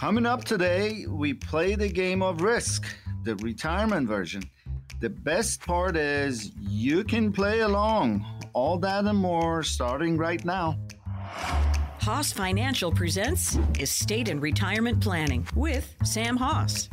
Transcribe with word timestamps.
Coming 0.00 0.24
up 0.24 0.44
today, 0.44 1.04
we 1.06 1.34
play 1.34 1.74
the 1.74 1.86
game 1.86 2.22
of 2.22 2.40
risk, 2.40 2.86
the 3.22 3.36
retirement 3.36 4.08
version. 4.08 4.42
The 4.98 5.10
best 5.10 5.60
part 5.60 5.94
is 5.94 6.52
you 6.58 7.04
can 7.04 7.30
play 7.30 7.60
along. 7.60 8.24
All 8.54 8.78
that 8.78 9.04
and 9.04 9.18
more 9.18 9.62
starting 9.62 10.16
right 10.16 10.42
now. 10.42 10.78
Hoss 12.00 12.32
Financial 12.32 12.90
presents 12.90 13.58
Estate 13.78 14.30
and 14.30 14.40
Retirement 14.40 15.02
Planning 15.02 15.46
with 15.54 15.94
Sam 16.02 16.38
Hoss. 16.38 16.88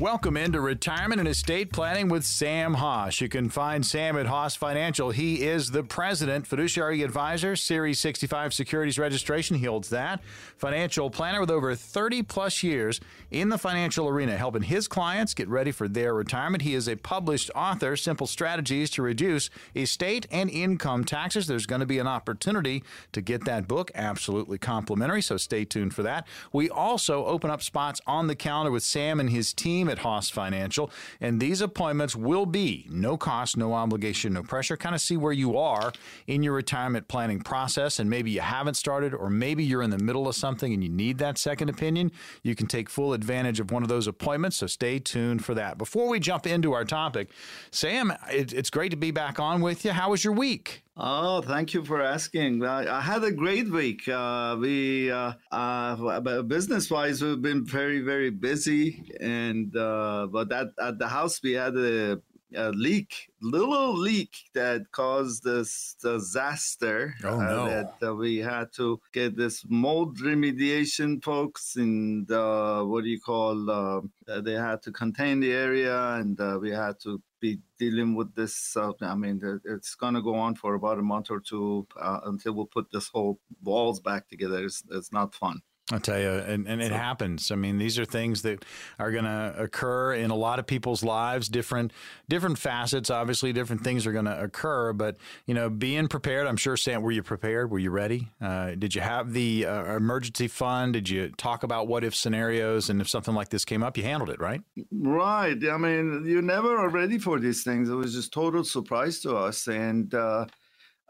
Welcome 0.00 0.38
into 0.38 0.62
Retirement 0.62 1.18
and 1.18 1.28
Estate 1.28 1.74
Planning 1.74 2.08
with 2.08 2.24
Sam 2.24 2.72
Hoss. 2.72 3.20
You 3.20 3.28
can 3.28 3.50
find 3.50 3.84
Sam 3.84 4.16
at 4.16 4.24
Hoss 4.24 4.56
Financial. 4.56 5.10
He 5.10 5.42
is 5.42 5.72
the 5.72 5.82
president, 5.82 6.46
fiduciary 6.46 7.02
advisor, 7.02 7.54
Series 7.54 8.00
65 8.00 8.54
securities 8.54 8.98
registration. 8.98 9.58
He 9.58 9.66
holds 9.66 9.90
that. 9.90 10.22
Financial 10.56 11.10
planner 11.10 11.38
with 11.38 11.50
over 11.50 11.74
30 11.74 12.22
plus 12.22 12.62
years 12.62 12.98
in 13.30 13.50
the 13.50 13.58
financial 13.58 14.08
arena, 14.08 14.38
helping 14.38 14.62
his 14.62 14.88
clients 14.88 15.34
get 15.34 15.48
ready 15.48 15.70
for 15.70 15.86
their 15.86 16.14
retirement. 16.14 16.62
He 16.62 16.72
is 16.72 16.88
a 16.88 16.96
published 16.96 17.50
author, 17.54 17.94
Simple 17.94 18.26
Strategies 18.26 18.88
to 18.92 19.02
Reduce 19.02 19.50
Estate 19.76 20.26
and 20.30 20.48
Income 20.48 21.04
Taxes. 21.04 21.46
There's 21.46 21.66
going 21.66 21.80
to 21.80 21.86
be 21.86 21.98
an 21.98 22.06
opportunity 22.06 22.82
to 23.12 23.20
get 23.20 23.44
that 23.44 23.68
book 23.68 23.90
absolutely 23.94 24.56
complimentary, 24.56 25.20
so 25.20 25.36
stay 25.36 25.66
tuned 25.66 25.92
for 25.92 26.02
that. 26.04 26.26
We 26.54 26.70
also 26.70 27.26
open 27.26 27.50
up 27.50 27.62
spots 27.62 28.00
on 28.06 28.28
the 28.28 28.34
calendar 28.34 28.70
with 28.70 28.82
Sam 28.82 29.20
and 29.20 29.28
his 29.28 29.52
team 29.52 29.89
at 29.90 29.98
Hoss 29.98 30.30
Financial. 30.30 30.90
And 31.20 31.40
these 31.40 31.60
appointments 31.60 32.16
will 32.16 32.46
be 32.46 32.86
no 32.88 33.16
cost, 33.16 33.56
no 33.56 33.74
obligation, 33.74 34.32
no 34.32 34.42
pressure. 34.42 34.76
Kind 34.76 34.94
of 34.94 35.00
see 35.00 35.16
where 35.16 35.32
you 35.32 35.58
are 35.58 35.92
in 36.26 36.42
your 36.42 36.54
retirement 36.54 37.08
planning 37.08 37.40
process. 37.40 37.98
And 37.98 38.08
maybe 38.08 38.30
you 38.30 38.40
haven't 38.40 38.74
started, 38.74 39.14
or 39.14 39.28
maybe 39.28 39.64
you're 39.64 39.82
in 39.82 39.90
the 39.90 39.98
middle 39.98 40.28
of 40.28 40.34
something 40.34 40.72
and 40.72 40.82
you 40.82 40.88
need 40.88 41.18
that 41.18 41.36
second 41.36 41.68
opinion. 41.68 42.12
You 42.42 42.54
can 42.54 42.66
take 42.66 42.88
full 42.88 43.12
advantage 43.12 43.60
of 43.60 43.70
one 43.70 43.82
of 43.82 43.88
those 43.88 44.06
appointments. 44.06 44.56
So 44.56 44.66
stay 44.66 44.98
tuned 44.98 45.44
for 45.44 45.54
that. 45.54 45.78
Before 45.78 46.08
we 46.08 46.20
jump 46.20 46.46
into 46.46 46.72
our 46.72 46.84
topic, 46.84 47.30
Sam, 47.70 48.12
it, 48.30 48.52
it's 48.52 48.70
great 48.70 48.90
to 48.90 48.96
be 48.96 49.10
back 49.10 49.38
on 49.40 49.60
with 49.60 49.84
you. 49.84 49.92
How 49.92 50.10
was 50.10 50.24
your 50.24 50.32
week? 50.32 50.84
Oh, 51.02 51.40
thank 51.40 51.72
you 51.72 51.82
for 51.82 52.02
asking. 52.02 52.62
I, 52.62 52.98
I 52.98 53.00
had 53.00 53.24
a 53.24 53.32
great 53.32 53.70
week. 53.70 54.06
Uh, 54.06 54.54
we, 54.60 55.10
uh, 55.10 55.32
uh, 55.50 56.42
business 56.42 56.90
wise, 56.90 57.22
we've 57.22 57.40
been 57.40 57.64
very, 57.64 58.00
very 58.00 58.28
busy. 58.28 59.10
And, 59.18 59.74
uh, 59.74 60.28
but 60.30 60.52
at, 60.52 60.68
at 60.78 60.98
the 60.98 61.08
house, 61.08 61.40
we 61.42 61.52
had 61.52 61.74
a, 61.74 62.20
a 62.54 62.68
leak, 62.72 63.30
little 63.40 63.96
leak 63.96 64.50
that 64.52 64.92
caused 64.92 65.42
this 65.42 65.96
disaster. 66.02 67.14
Oh, 67.24 67.40
uh, 67.40 67.44
no. 67.44 67.66
that 67.66 67.94
uh, 68.06 68.14
we 68.14 68.36
had 68.36 68.70
to 68.74 69.00
get 69.14 69.38
this 69.38 69.64
mold 69.70 70.18
remediation 70.18 71.24
folks 71.24 71.76
and 71.76 72.28
what 72.28 73.04
do 73.04 73.08
you 73.08 73.20
call, 73.20 74.02
they 74.26 74.52
had 74.52 74.82
to 74.82 74.92
contain 74.92 75.40
the 75.40 75.52
area 75.52 75.98
and 76.16 76.38
we 76.60 76.70
had 76.70 77.00
to 77.00 77.22
be 77.40 77.60
dealing 77.78 78.14
with 78.14 78.34
this. 78.34 78.76
Uh, 78.76 78.92
I 79.00 79.14
mean, 79.14 79.40
it's 79.64 79.94
going 79.94 80.14
to 80.14 80.22
go 80.22 80.34
on 80.34 80.54
for 80.54 80.74
about 80.74 80.98
a 80.98 81.02
month 81.02 81.30
or 81.30 81.40
two 81.40 81.86
uh, 82.00 82.20
until 82.24 82.52
we 82.54 82.64
put 82.66 82.90
this 82.92 83.08
whole 83.08 83.40
walls 83.62 84.00
back 84.00 84.28
together. 84.28 84.64
It's, 84.64 84.82
it's 84.90 85.12
not 85.12 85.34
fun. 85.34 85.62
I 85.92 85.98
tell 85.98 86.18
you, 86.18 86.30
and, 86.30 86.68
and 86.68 86.80
it 86.80 86.92
happens. 86.92 87.50
I 87.50 87.56
mean, 87.56 87.78
these 87.78 87.98
are 87.98 88.04
things 88.04 88.42
that 88.42 88.64
are 88.98 89.10
going 89.10 89.24
to 89.24 89.54
occur 89.58 90.14
in 90.14 90.30
a 90.30 90.36
lot 90.36 90.58
of 90.58 90.66
people's 90.66 91.02
lives. 91.02 91.48
Different, 91.48 91.92
different 92.28 92.58
facets. 92.58 93.10
Obviously, 93.10 93.52
different 93.52 93.82
things 93.82 94.06
are 94.06 94.12
going 94.12 94.26
to 94.26 94.40
occur. 94.40 94.92
But 94.92 95.16
you 95.46 95.54
know, 95.54 95.68
being 95.68 96.06
prepared. 96.08 96.46
I'm 96.46 96.56
sure, 96.56 96.76
Sam. 96.76 97.02
Were 97.02 97.10
you 97.10 97.22
prepared? 97.22 97.70
Were 97.70 97.78
you 97.78 97.90
ready? 97.90 98.28
Uh, 98.40 98.72
did 98.76 98.94
you 98.94 99.00
have 99.00 99.32
the 99.32 99.66
uh, 99.66 99.96
emergency 99.96 100.48
fund? 100.48 100.92
Did 100.92 101.08
you 101.08 101.30
talk 101.30 101.62
about 101.62 101.88
what 101.88 102.04
if 102.04 102.14
scenarios? 102.14 102.88
And 102.88 103.00
if 103.00 103.08
something 103.08 103.34
like 103.34 103.48
this 103.48 103.64
came 103.64 103.82
up, 103.82 103.96
you 103.96 104.04
handled 104.04 104.30
it, 104.30 104.40
right? 104.40 104.62
Right. 104.92 105.58
I 105.68 105.76
mean, 105.76 106.24
you 106.24 106.40
never 106.40 106.78
are 106.78 106.88
ready 106.88 107.18
for 107.18 107.40
these 107.40 107.64
things. 107.64 107.88
It 107.88 107.94
was 107.94 108.14
just 108.14 108.32
total 108.32 108.64
surprise 108.64 109.20
to 109.20 109.36
us, 109.36 109.66
and. 109.66 110.14
Uh, 110.14 110.46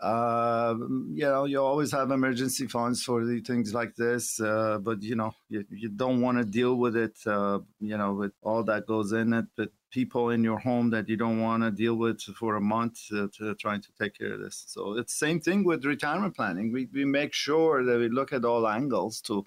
uh, 0.01 0.75
you 0.79 1.25
know, 1.25 1.45
you 1.45 1.61
always 1.63 1.93
have 1.93 2.11
emergency 2.11 2.67
funds 2.67 3.03
for 3.03 3.25
the 3.25 3.41
things 3.41 3.75
like 3.75 3.95
this, 3.97 4.41
uh, 4.41 4.79
but 4.79 5.03
you 5.03 5.15
know, 5.15 5.35
you, 5.49 5.65
you 5.71 5.89
don't 5.91 6.23
want 6.23 6.39
to 6.39 6.45
deal 6.45 6.77
with 6.77 6.97
it. 6.97 7.19
Uh, 7.27 7.59
you 7.81 7.97
know, 7.99 8.15
with 8.15 8.33
all 8.43 8.65
that 8.65 8.87
goes 8.87 9.13
in 9.13 9.33
it, 9.35 9.45
but 9.57 9.71
people 9.91 10.31
in 10.31 10.43
your 10.43 10.59
home 10.59 10.91
that 10.91 11.09
you 11.09 11.17
don't 11.17 11.41
want 11.41 11.63
to 11.63 11.71
deal 11.71 11.97
with 11.97 12.21
for 12.23 12.57
a 12.57 12.61
month 12.61 12.99
uh, 13.13 13.27
to 13.37 13.55
trying 13.57 13.83
to 13.83 13.93
take 14.01 14.17
care 14.17 14.33
of 14.33 14.41
this. 14.41 14.65
So 14.69 14.97
it's 14.97 15.15
same 15.15 15.41
thing 15.41 15.65
with 15.65 15.85
retirement 15.85 16.35
planning. 16.35 16.73
We 16.73 16.89
we 16.93 17.05
make 17.05 17.35
sure 17.35 17.85
that 17.85 17.99
we 17.99 18.09
look 18.09 18.33
at 18.33 18.45
all 18.45 18.67
angles 18.67 19.21
to 19.23 19.45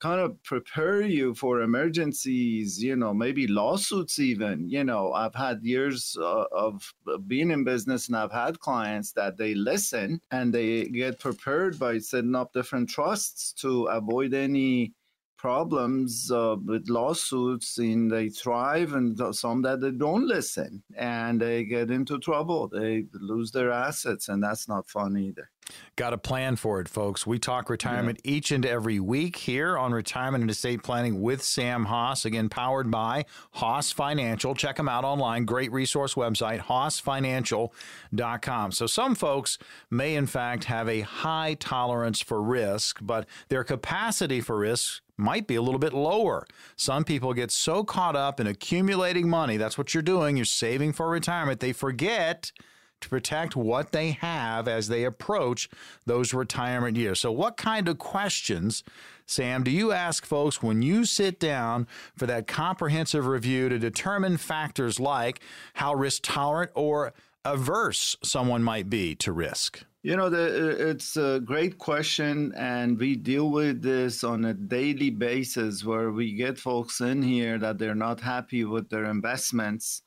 kind 0.00 0.20
of 0.20 0.42
prepare 0.42 1.02
you 1.02 1.34
for 1.34 1.62
emergencies, 1.62 2.82
you 2.82 2.96
know, 2.96 3.14
maybe 3.14 3.46
lawsuits 3.46 4.18
even. 4.18 4.68
You 4.68 4.84
know, 4.84 5.12
I've 5.12 5.34
had 5.34 5.62
years 5.62 6.16
uh, 6.20 6.44
of 6.52 6.92
being 7.26 7.50
in 7.50 7.64
business 7.64 8.08
and 8.08 8.16
I've 8.16 8.32
had 8.32 8.60
clients 8.60 9.12
that 9.12 9.36
they 9.36 9.54
listen 9.54 10.20
and 10.30 10.52
they 10.52 10.84
get 10.84 11.18
prepared 11.18 11.78
by 11.78 11.98
setting 11.98 12.34
up 12.34 12.52
different 12.52 12.90
trusts 12.90 13.52
to 13.54 13.84
avoid 13.84 14.34
any 14.34 14.92
problems 15.36 16.30
uh, 16.30 16.56
with 16.64 16.88
lawsuits 16.88 17.78
and 17.78 18.10
they 18.10 18.28
thrive 18.28 18.94
and 18.94 19.18
some 19.34 19.62
that 19.62 19.80
they 19.80 19.90
don't 19.90 20.26
listen 20.26 20.82
and 20.96 21.40
they 21.40 21.64
get 21.64 21.90
into 21.90 22.18
trouble. 22.18 22.68
They 22.68 23.04
lose 23.12 23.50
their 23.50 23.70
assets 23.70 24.28
and 24.28 24.42
that's 24.42 24.68
not 24.68 24.88
fun 24.88 25.16
either. 25.16 25.50
Got 25.96 26.12
a 26.12 26.18
plan 26.18 26.54
for 26.56 26.80
it 26.80 26.88
folks. 26.88 27.26
We 27.26 27.40
talk 27.40 27.68
retirement 27.68 28.20
yeah. 28.22 28.32
each 28.32 28.52
and 28.52 28.64
every 28.64 29.00
week 29.00 29.34
here 29.36 29.76
on 29.76 29.92
retirement 29.92 30.42
and 30.42 30.50
estate 30.50 30.84
planning 30.84 31.20
with 31.20 31.42
sam 31.42 31.86
hoss 31.86 32.24
again 32.24 32.48
powered 32.48 32.88
by 32.90 33.24
hoss 33.52 33.90
financial. 33.90 34.54
Check 34.54 34.76
them 34.76 34.88
out 34.88 35.04
online. 35.04 35.44
Great 35.44 35.72
resource 35.72 36.14
website 36.14 36.60
hossfinancial.com 36.60 38.72
so 38.72 38.86
some 38.86 39.16
folks 39.16 39.58
may 39.90 40.14
in 40.14 40.26
fact 40.26 40.64
have 40.64 40.88
a 40.88 41.00
high 41.00 41.56
tolerance 41.58 42.20
for 42.20 42.42
risk 42.42 42.98
but 43.02 43.26
their 43.48 43.64
capacity 43.64 44.40
for 44.40 44.58
risk 44.58 45.02
might 45.16 45.46
be 45.46 45.54
a 45.54 45.62
little 45.62 45.78
bit 45.78 45.92
lower. 45.92 46.46
Some 46.76 47.04
people 47.04 47.34
get 47.34 47.50
so 47.50 47.84
caught 47.84 48.16
up 48.16 48.40
in 48.40 48.46
accumulating 48.46 49.28
money, 49.28 49.56
that's 49.56 49.78
what 49.78 49.94
you're 49.94 50.02
doing, 50.02 50.36
you're 50.36 50.44
saving 50.44 50.92
for 50.92 51.08
retirement, 51.08 51.60
they 51.60 51.72
forget 51.72 52.52
to 53.00 53.08
protect 53.08 53.56
what 53.56 53.92
they 53.92 54.12
have 54.12 54.68
as 54.68 54.88
they 54.88 55.04
approach 55.04 55.68
those 56.06 56.32
retirement 56.32 56.96
years. 56.96 57.20
So, 57.20 57.30
what 57.30 57.56
kind 57.56 57.88
of 57.88 57.98
questions, 57.98 58.82
Sam, 59.26 59.62
do 59.62 59.70
you 59.70 59.92
ask 59.92 60.24
folks 60.24 60.62
when 60.62 60.82
you 60.82 61.04
sit 61.04 61.38
down 61.38 61.86
for 62.16 62.26
that 62.26 62.46
comprehensive 62.46 63.26
review 63.26 63.68
to 63.68 63.78
determine 63.78 64.36
factors 64.36 64.98
like 64.98 65.40
how 65.74 65.94
risk 65.94 66.22
tolerant 66.24 66.72
or 66.74 67.12
averse 67.44 68.16
someone 68.22 68.62
might 68.62 68.88
be 68.88 69.14
to 69.16 69.32
risk? 69.32 69.84
You 70.06 70.14
know, 70.14 70.30
the, 70.30 70.88
it's 70.90 71.16
a 71.16 71.40
great 71.40 71.78
question, 71.78 72.54
and 72.56 72.96
we 72.96 73.16
deal 73.16 73.50
with 73.50 73.82
this 73.82 74.22
on 74.22 74.44
a 74.44 74.54
daily 74.54 75.10
basis 75.10 75.84
where 75.84 76.12
we 76.12 76.32
get 76.32 76.60
folks 76.60 77.00
in 77.00 77.24
here 77.24 77.58
that 77.58 77.78
they're 77.78 77.96
not 77.96 78.20
happy 78.20 78.64
with 78.64 78.88
their 78.88 79.06
investments 79.06 80.02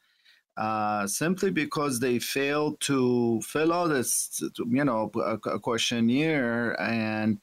uh, 0.55 1.05
simply 1.05 1.51
because 1.51 1.99
they 1.99 2.17
failed 2.17 2.79
to 2.79 3.41
fill 3.41 3.73
out 3.73 3.87
this, 3.87 4.41
you 4.69 4.85
know, 4.85 5.11
a, 5.15 5.33
a 5.49 5.59
questionnaire 5.59 6.79
and 6.79 7.41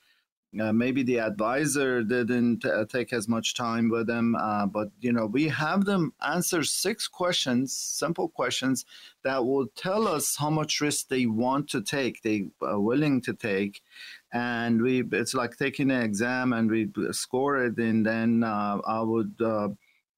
uh, 0.61 0.73
maybe 0.73 1.03
the 1.03 1.19
advisor 1.19 2.03
didn't 2.03 2.65
uh, 2.65 2.85
take 2.87 3.13
as 3.13 3.29
much 3.29 3.55
time 3.55 3.89
with 3.89 4.07
them, 4.07 4.35
uh, 4.37 4.67
but 4.67 4.91
you 5.01 5.13
know 5.13 5.27
we 5.27 5.49
have 5.49 5.85
them 5.85 6.13
answer 6.27 6.63
six 6.63 7.09
questions, 7.09 7.77
simple 7.77 8.29
questions 8.29 8.85
that 9.23 9.45
will 9.45 9.67
tell 9.77 10.07
us 10.07 10.37
how 10.37 10.51
much 10.51 10.81
risk 10.81 11.09
they 11.09 11.27
want 11.27 11.69
to 11.71 11.81
take, 11.83 12.23
they 12.23 12.49
are 12.63 12.81
willing 12.81 13.21
to 13.23 13.35
take, 13.35 13.83
and 14.33 14.83
we 14.83 15.03
it's 15.13 15.35
like 15.35 15.57
taking 15.57 15.91
an 15.91 16.03
exam 16.03 16.53
and 16.53 16.71
we 16.71 16.89
score 17.13 17.65
it, 17.65 17.77
and 17.79 18.05
then 18.07 18.43
uh, 18.43 18.79
I 18.87 19.01
would 19.01 19.35
uh, 19.45 19.69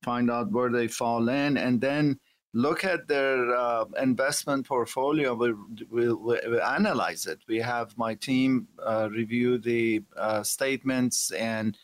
find 0.05 0.31
out 0.31 0.53
where 0.53 0.71
they 0.71 0.89
fall 0.89 1.29
in, 1.29 1.57
and 1.57 1.81
then 1.81 2.19
look 2.55 2.85
at 2.85 3.07
their 3.09 3.55
uh, 3.55 3.85
investment 4.01 4.67
portfolio. 4.67 5.35
We, 5.35 5.53
we, 5.91 6.13
we, 6.13 6.61
analyze 6.61 7.27
it. 7.27 7.41
We 7.47 7.59
have 7.59 7.97
my 7.97 8.15
team 8.15 8.69
uh, 8.85 9.09
review 9.11 9.59
the 9.59 10.03
uh, 10.17 10.43
statements 10.43 11.31
and 11.33 11.77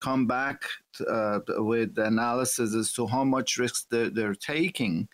come 0.00 0.26
back 0.26 0.62
uh, 1.08 1.40
with 1.48 1.98
analysis 1.98 2.74
as 2.74 2.92
to 2.92 3.06
how 3.06 3.24
much 3.24 3.56
risk 3.58 3.86
they're, 3.90 4.10
they're, 4.10 4.34
taking 4.34 5.08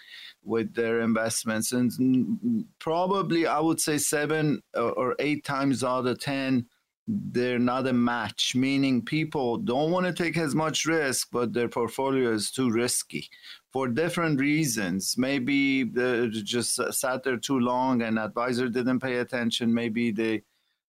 with 0.44 0.74
their 0.74 1.00
investments. 1.00 1.72
And 1.72 2.64
probably, 2.78 3.46
I 3.46 3.60
would 3.60 3.80
say 3.80 3.98
seven 3.98 4.60
or 4.74 5.14
eight 5.18 5.44
times 5.44 5.84
out 5.84 6.06
of 6.06 6.18
10, 6.18 6.66
they're 7.06 7.58
not 7.58 7.86
a 7.86 7.92
match, 7.92 8.54
meaning 8.54 9.02
people 9.02 9.56
don't 9.56 9.90
want 9.90 10.06
to 10.06 10.12
take 10.12 10.36
as 10.36 10.54
much 10.54 10.84
risk, 10.84 11.28
but 11.32 11.52
their 11.52 11.68
portfolio 11.68 12.32
is 12.32 12.50
too 12.50 12.70
risky 12.70 13.28
for 13.72 13.88
different 13.88 14.38
reasons. 14.38 15.16
Maybe 15.16 15.84
they 15.84 16.28
just 16.28 16.80
sat 16.92 17.22
there 17.22 17.38
too 17.38 17.58
long 17.58 18.02
and 18.02 18.18
advisor 18.18 18.68
didn't 18.68 19.00
pay 19.00 19.16
attention. 19.18 19.72
Maybe 19.72 20.10
they 20.10 20.42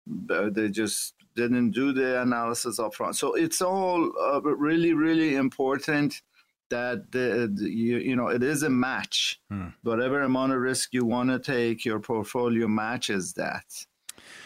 they 0.05 0.69
just 0.69 1.13
didn't 1.35 1.71
do 1.71 1.93
the 1.93 2.21
analysis 2.21 2.79
up 2.79 2.93
front. 2.93 3.15
So 3.15 3.33
it's 3.35 3.61
all 3.61 4.11
uh, 4.19 4.41
really, 4.41 4.93
really 4.93 5.35
important 5.35 6.21
that 6.69 7.11
the, 7.11 7.51
the, 7.53 7.69
you, 7.69 7.97
you 7.97 8.15
know 8.15 8.27
it 8.27 8.43
is 8.43 8.63
a 8.63 8.69
match. 8.69 9.39
Hmm. 9.49 9.69
Whatever 9.83 10.21
amount 10.21 10.53
of 10.53 10.59
risk 10.59 10.93
you 10.93 11.05
want 11.05 11.29
to 11.29 11.39
take, 11.39 11.85
your 11.85 11.99
portfolio 11.99 12.67
matches 12.67 13.33
that. 13.33 13.65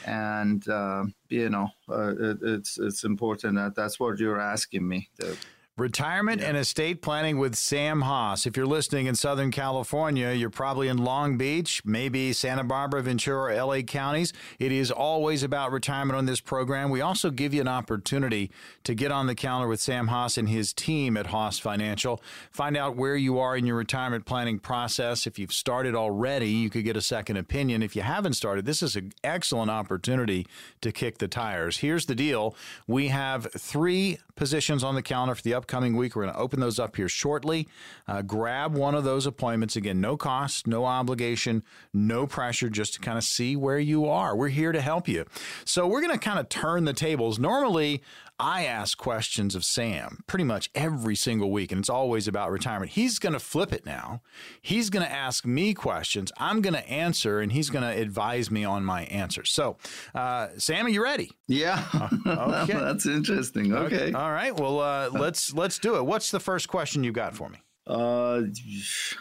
And 0.05 0.67
uh, 0.69 1.05
you 1.29 1.49
know, 1.49 1.69
uh, 1.89 2.13
it, 2.17 2.37
it's 2.41 2.77
it's 2.77 3.03
important 3.03 3.55
that 3.55 3.75
that's 3.75 3.99
what 3.99 4.19
you're 4.19 4.39
asking 4.39 4.87
me. 4.87 5.09
The, 5.17 5.37
Retirement 5.77 6.41
yeah. 6.41 6.47
and 6.47 6.57
estate 6.57 7.03
planning 7.03 7.37
with 7.37 7.53
Sam 7.53 8.01
Hoss. 8.01 8.47
If 8.47 8.57
you're 8.57 8.65
listening 8.65 9.05
in 9.05 9.13
Southern 9.13 9.51
California, 9.51 10.31
you're 10.31 10.49
probably 10.49 10.87
in 10.87 10.97
Long 10.97 11.37
Beach, 11.37 11.83
maybe 11.85 12.33
Santa 12.33 12.63
Barbara, 12.63 13.03
Ventura, 13.03 13.63
LA 13.63 13.81
counties. 13.81 14.33
It 14.57 14.71
is 14.71 14.89
always 14.89 15.43
about 15.43 15.71
retirement 15.71 16.17
on 16.17 16.25
this 16.25 16.39
program. 16.39 16.89
We 16.89 17.01
also 17.01 17.29
give 17.29 17.53
you 17.53 17.61
an 17.61 17.67
opportunity 17.67 18.49
to 18.85 18.95
get 18.95 19.11
on 19.11 19.27
the 19.27 19.35
calendar 19.35 19.67
with 19.67 19.79
Sam 19.79 20.07
Hoss 20.07 20.35
and 20.35 20.49
his 20.49 20.73
team 20.73 21.15
at 21.15 21.27
Hoss 21.27 21.59
Financial. 21.59 22.23
Find 22.49 22.75
out 22.75 22.95
where 22.95 23.15
you 23.15 23.37
are 23.37 23.55
in 23.55 23.67
your 23.67 23.77
retirement 23.77 24.25
planning 24.25 24.57
process. 24.57 25.27
If 25.27 25.37
you've 25.37 25.53
started 25.53 25.93
already, 25.93 26.49
you 26.49 26.71
could 26.71 26.85
get 26.85 26.97
a 26.97 27.01
second 27.01 27.37
opinion. 27.37 27.83
If 27.83 27.95
you 27.95 28.01
haven't 28.01 28.33
started, 28.33 28.65
this 28.65 28.81
is 28.81 28.95
an 28.95 29.13
excellent 29.23 29.69
opportunity 29.69 30.47
to 30.81 30.91
kick 30.91 31.19
the 31.19 31.27
tires. 31.27 31.77
Here's 31.77 32.07
the 32.07 32.15
deal 32.15 32.55
we 32.87 33.09
have 33.09 33.47
three 33.55 34.17
positions 34.35 34.83
on 34.83 34.95
the 34.95 35.03
calendar 35.03 35.35
for 35.35 35.43
the 35.43 35.53
upcoming 35.53 35.66
upcoming 35.67 35.97
week. 35.97 36.15
We're 36.15 36.23
going 36.23 36.33
to 36.33 36.39
open 36.39 36.61
those 36.61 36.79
up 36.79 36.95
here 36.95 37.09
shortly. 37.09 37.67
Uh, 38.07 38.21
grab 38.21 38.73
one 38.73 38.95
of 38.95 39.03
those 39.03 39.25
appointments. 39.25 39.75
Again, 39.75 39.99
no 39.99 40.15
cost, 40.15 40.65
no 40.65 40.85
obligation, 40.85 41.61
no 41.93 42.25
pressure, 42.25 42.69
just 42.69 42.93
to 42.93 42.99
kind 43.01 43.17
of 43.17 43.25
see 43.25 43.57
where 43.57 43.77
you 43.77 44.05
are. 44.05 44.33
We're 44.33 44.47
here 44.47 44.71
to 44.71 44.79
help 44.79 45.09
you. 45.09 45.25
So 45.65 45.85
we're 45.85 45.99
going 45.99 46.17
to 46.17 46.25
kind 46.25 46.39
of 46.39 46.47
turn 46.47 46.85
the 46.85 46.93
tables. 46.93 47.37
Normally, 47.37 48.01
I 48.39 48.65
ask 48.65 48.97
questions 48.97 49.55
of 49.55 49.65
Sam 49.65 50.23
pretty 50.27 50.43
much 50.43 50.69
every 50.75 51.15
single 51.15 51.51
week, 51.51 51.71
and 51.71 51.79
it's 51.79 51.89
always 51.89 52.27
about 52.27 52.51
retirement. 52.51 52.91
He's 52.91 53.17
going 53.17 53.33
to 53.33 53.39
flip 53.39 53.73
it 53.73 53.85
now. 53.85 54.21
He's 54.61 54.91
going 54.91 55.05
to 55.05 55.11
ask 55.11 55.45
me 55.45 55.73
questions. 55.73 56.31
I'm 56.37 56.61
going 56.61 56.75
to 56.75 56.87
answer, 56.87 57.39
and 57.39 57.51
he's 57.51 57.71
going 57.71 57.83
to 57.83 57.99
advise 58.01 58.51
me 58.51 58.63
on 58.63 58.85
my 58.85 59.05
answers. 59.05 59.49
So, 59.51 59.77
uh, 60.13 60.49
Sam, 60.57 60.85
are 60.85 60.89
you 60.89 61.03
ready? 61.03 61.31
Yeah. 61.47 61.83
Uh, 61.93 62.63
okay. 62.63 62.73
That's 62.79 63.07
interesting. 63.07 63.73
Okay. 63.73 63.95
okay. 63.95 64.13
All 64.13 64.31
right. 64.31 64.55
Well, 64.55 64.81
uh, 64.81 65.09
let's 65.13 65.53
let's 65.53 65.79
do 65.79 65.95
it. 65.97 66.05
What's 66.05 66.29
the 66.29 66.39
first 66.39 66.67
question 66.67 67.03
you 67.03 67.11
got 67.11 67.35
for 67.35 67.49
me? 67.49 67.57
Uh, 67.87 68.41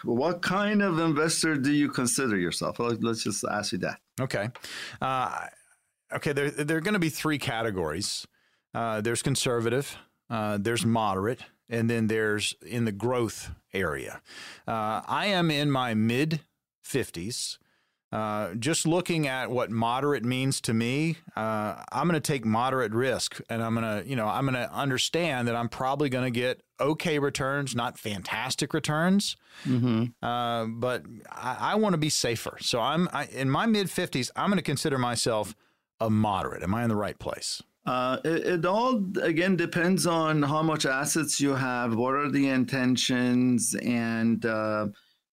what 0.04 0.42
kind 0.42 0.82
of 0.82 0.98
investor 0.98 1.56
do 1.56 1.72
you 1.72 1.88
consider 1.88 2.36
yourself? 2.36 2.78
Let's 2.78 3.22
just 3.22 3.44
ask 3.50 3.72
you 3.72 3.78
that. 3.78 3.98
Okay. 4.20 4.48
Uh, 5.00 5.46
okay. 6.12 6.32
There, 6.32 6.50
there 6.50 6.76
are 6.76 6.82
going 6.82 6.94
to 6.94 7.00
be 7.00 7.08
three 7.08 7.38
categories. 7.38 8.26
Uh, 8.76 9.00
there's 9.00 9.22
conservative, 9.22 9.96
uh, 10.28 10.58
there's 10.60 10.84
moderate, 10.84 11.40
and 11.70 11.88
then 11.88 12.08
there's 12.08 12.54
in 12.60 12.84
the 12.84 12.92
growth 12.92 13.50
area. 13.72 14.20
Uh, 14.68 15.00
I 15.06 15.28
am 15.28 15.50
in 15.50 15.70
my 15.70 15.94
mid 15.94 16.40
50s. 16.86 17.56
Uh, 18.12 18.54
just 18.54 18.86
looking 18.86 19.26
at 19.26 19.50
what 19.50 19.70
moderate 19.70 20.24
means 20.24 20.60
to 20.60 20.74
me, 20.74 21.16
uh, 21.36 21.82
I'm 21.90 22.06
going 22.06 22.20
to 22.20 22.20
take 22.20 22.44
moderate 22.44 22.92
risk, 22.92 23.40
and 23.48 23.62
I'm 23.62 23.74
going 23.74 24.02
to, 24.02 24.08
you 24.08 24.14
know, 24.14 24.28
I'm 24.28 24.44
going 24.44 24.54
to 24.54 24.72
understand 24.72 25.48
that 25.48 25.56
I'm 25.56 25.70
probably 25.70 26.10
going 26.10 26.24
to 26.24 26.30
get 26.30 26.62
okay 26.78 27.18
returns, 27.18 27.74
not 27.74 27.98
fantastic 27.98 28.74
returns, 28.74 29.36
mm-hmm. 29.66 30.04
uh, 30.24 30.66
but 30.66 31.02
I, 31.32 31.72
I 31.72 31.74
want 31.76 31.94
to 31.94 31.98
be 31.98 32.10
safer. 32.10 32.58
So 32.60 32.80
I'm 32.80 33.08
I, 33.10 33.24
in 33.24 33.48
my 33.48 33.64
mid 33.64 33.86
50s. 33.86 34.30
I'm 34.36 34.50
going 34.50 34.58
to 34.58 34.62
consider 34.62 34.98
myself 34.98 35.54
a 35.98 36.10
moderate. 36.10 36.62
Am 36.62 36.74
I 36.74 36.82
in 36.82 36.90
the 36.90 36.96
right 36.96 37.18
place? 37.18 37.62
Uh, 37.86 38.18
it, 38.24 38.46
it, 38.46 38.66
all 38.66 39.00
again 39.22 39.54
depends 39.54 40.08
on 40.08 40.42
how 40.42 40.60
much 40.60 40.84
assets 40.84 41.40
you 41.40 41.54
have, 41.54 41.94
what 41.94 42.14
are 42.14 42.30
the 42.30 42.48
intentions, 42.48 43.76
and 43.76 44.44
uh, 44.44 44.88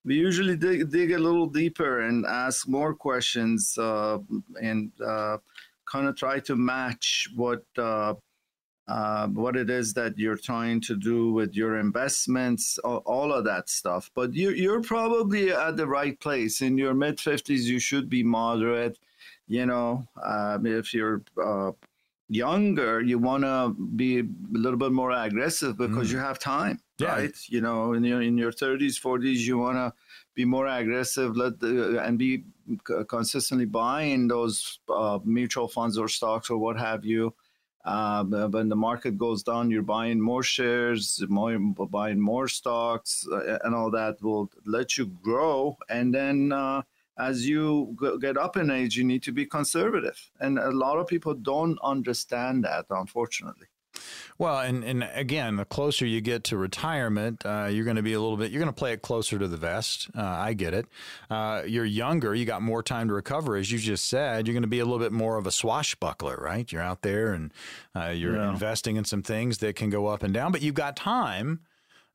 we 0.05 0.15
usually 0.15 0.55
dig, 0.55 0.91
dig 0.91 1.11
a 1.13 1.17
little 1.17 1.47
deeper 1.47 2.01
and 2.01 2.25
ask 2.27 2.67
more 2.67 2.93
questions 2.93 3.75
uh, 3.79 4.19
and 4.61 4.91
uh, 5.03 5.37
kind 5.91 6.07
of 6.07 6.15
try 6.15 6.39
to 6.41 6.55
match 6.55 7.27
what 7.35 7.63
uh, 7.77 8.13
what 9.29 9.55
it 9.55 9.71
is 9.71 9.93
that 9.93 10.19
you're 10.19 10.37
trying 10.37 10.79
to 10.81 10.95
do 10.95 11.31
with 11.31 11.55
your 11.55 11.79
investments, 11.79 12.77
all, 12.79 13.33
of 13.33 13.45
that 13.45 13.67
stuff. 13.67 14.11
But 14.13 14.33
you, 14.33 14.51
you're 14.51 14.81
probably 14.81 15.51
at 15.51 15.77
the 15.77 15.87
right 15.87 16.19
place. 16.19 16.61
In 16.61 16.77
your 16.77 16.93
mid 16.93 17.17
50s, 17.17 17.63
you 17.63 17.79
should 17.79 18.09
be 18.09 18.23
moderate. 18.23 18.99
You 19.47 19.65
know, 19.65 20.05
if 20.63 20.93
you're 20.93 21.23
younger, 22.29 23.01
you 23.01 23.19
want 23.19 23.43
to 23.43 23.75
be 23.95 24.19
a 24.19 24.23
little 24.51 24.77
bit 24.77 24.91
more 24.91 25.11
aggressive 25.11 25.77
because 25.77 26.09
mm. 26.09 26.13
you 26.13 26.17
have 26.19 26.39
time, 26.39 26.79
yeah. 26.99 27.07
right? 27.07 27.35
You 27.47 27.61
know, 27.61 27.93
in 27.93 28.03
your 28.03 28.21
in 28.21 28.37
your 28.37 28.51
30s, 28.51 28.99
40s, 28.99 29.39
you 29.39 29.57
want 29.57 29.77
to 29.77 29.93
be 30.35 30.45
more 30.45 30.67
aggressive, 30.67 31.35
let 31.35 31.59
the, 31.59 32.01
and 32.03 32.17
be 32.17 32.43
consistently 33.07 33.65
buying 33.65 34.27
those 34.27 34.79
uh, 34.89 35.19
mutual 35.23 35.67
funds 35.67 35.97
or 35.97 36.07
stocks 36.07 36.49
or 36.49 36.57
what 36.57 36.77
have 36.77 37.05
you. 37.05 37.33
Uh, 37.85 38.23
when 38.23 38.69
the 38.69 38.75
market 38.75 39.17
goes 39.17 39.43
down, 39.43 39.69
you're 39.69 39.81
buying 39.81 40.19
more 40.19 40.41
shares, 40.41 41.21
more, 41.27 41.57
buying 41.59 42.19
more 42.19 42.47
stocks, 42.47 43.27
uh, 43.29 43.59
and 43.63 43.75
all 43.75 43.91
that 43.91 44.21
will 44.21 44.49
let 44.65 44.97
you 44.97 45.05
grow. 45.05 45.77
And 45.89 46.13
then 46.13 46.53
uh, 46.53 46.83
as 47.17 47.47
you 47.47 47.95
get 48.19 48.37
up 48.37 48.57
in 48.57 48.71
age, 48.71 48.97
you 48.97 49.03
need 49.03 49.23
to 49.23 49.31
be 49.31 49.45
conservative. 49.45 50.31
And 50.39 50.57
a 50.57 50.71
lot 50.71 50.97
of 50.97 51.07
people 51.07 51.33
don't 51.33 51.77
understand 51.83 52.63
that, 52.63 52.85
unfortunately. 52.89 53.67
Well, 54.37 54.59
and, 54.59 54.83
and 54.83 55.07
again, 55.13 55.57
the 55.57 55.65
closer 55.65 56.05
you 56.05 56.19
get 56.19 56.43
to 56.45 56.57
retirement, 56.57 57.45
uh, 57.45 57.67
you're 57.71 57.85
going 57.85 57.97
to 57.97 58.01
be 58.01 58.13
a 58.13 58.19
little 58.19 58.37
bit, 58.37 58.51
you're 58.51 58.59
going 58.59 58.73
to 58.73 58.77
play 58.77 58.93
it 58.93 59.01
closer 59.01 59.37
to 59.37 59.47
the 59.47 59.57
vest. 59.57 60.09
Uh, 60.17 60.23
I 60.23 60.53
get 60.53 60.73
it. 60.73 60.87
Uh, 61.29 61.63
you're 61.67 61.85
younger, 61.85 62.33
you 62.33 62.45
got 62.45 62.61
more 62.61 62.81
time 62.81 63.07
to 63.09 63.13
recover. 63.13 63.55
As 63.55 63.71
you 63.71 63.77
just 63.77 64.05
said, 64.05 64.47
you're 64.47 64.53
going 64.53 64.63
to 64.63 64.67
be 64.67 64.79
a 64.79 64.85
little 64.85 64.99
bit 64.99 65.11
more 65.11 65.37
of 65.37 65.45
a 65.45 65.51
swashbuckler, 65.51 66.37
right? 66.37 66.69
You're 66.71 66.81
out 66.81 67.03
there 67.03 67.33
and 67.33 67.53
uh, 67.95 68.07
you're 68.07 68.37
yeah. 68.37 68.49
investing 68.49 68.95
in 68.95 69.05
some 69.05 69.21
things 69.21 69.59
that 69.59 69.75
can 69.75 69.89
go 69.89 70.07
up 70.07 70.23
and 70.23 70.33
down, 70.33 70.51
but 70.51 70.61
you've 70.61 70.73
got 70.73 70.95
time 70.95 71.61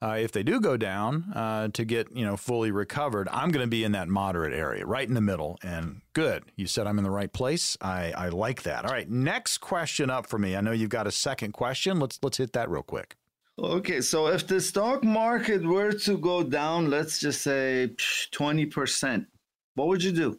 uh, 0.00 0.16
if 0.18 0.30
they 0.30 0.42
do 0.42 0.60
go 0.60 0.76
down 0.76 1.32
uh, 1.34 1.68
to 1.68 1.84
get 1.84 2.14
you 2.14 2.24
know 2.24 2.36
fully 2.36 2.70
recovered, 2.70 3.28
I'm 3.32 3.50
going 3.50 3.64
to 3.64 3.70
be 3.70 3.84
in 3.84 3.92
that 3.92 4.08
moderate 4.08 4.52
area, 4.52 4.86
right 4.86 5.06
in 5.06 5.14
the 5.14 5.20
middle. 5.20 5.58
And 5.62 6.02
good, 6.12 6.44
you 6.56 6.66
said 6.66 6.86
I'm 6.86 6.98
in 6.98 7.04
the 7.04 7.10
right 7.10 7.32
place. 7.32 7.76
I, 7.80 8.12
I 8.12 8.28
like 8.28 8.62
that. 8.62 8.84
All 8.84 8.92
right, 8.92 9.10
next 9.10 9.58
question 9.58 10.08
up 10.08 10.26
for 10.26 10.38
me. 10.38 10.54
I 10.54 10.60
know 10.60 10.72
you've 10.72 10.90
got 10.90 11.06
a 11.06 11.12
second 11.12 11.52
question. 11.52 11.98
Let's 11.98 12.18
let's 12.22 12.38
hit 12.38 12.52
that 12.52 12.70
real 12.70 12.82
quick. 12.82 13.16
Okay, 13.58 14.00
so 14.00 14.28
if 14.28 14.46
the 14.46 14.60
stock 14.60 15.02
market 15.02 15.66
were 15.66 15.90
to 15.90 16.16
go 16.16 16.44
down, 16.44 16.90
let's 16.90 17.18
just 17.18 17.42
say 17.42 17.90
twenty 18.30 18.66
percent, 18.66 19.26
what 19.74 19.88
would 19.88 20.02
you 20.02 20.12
do? 20.12 20.38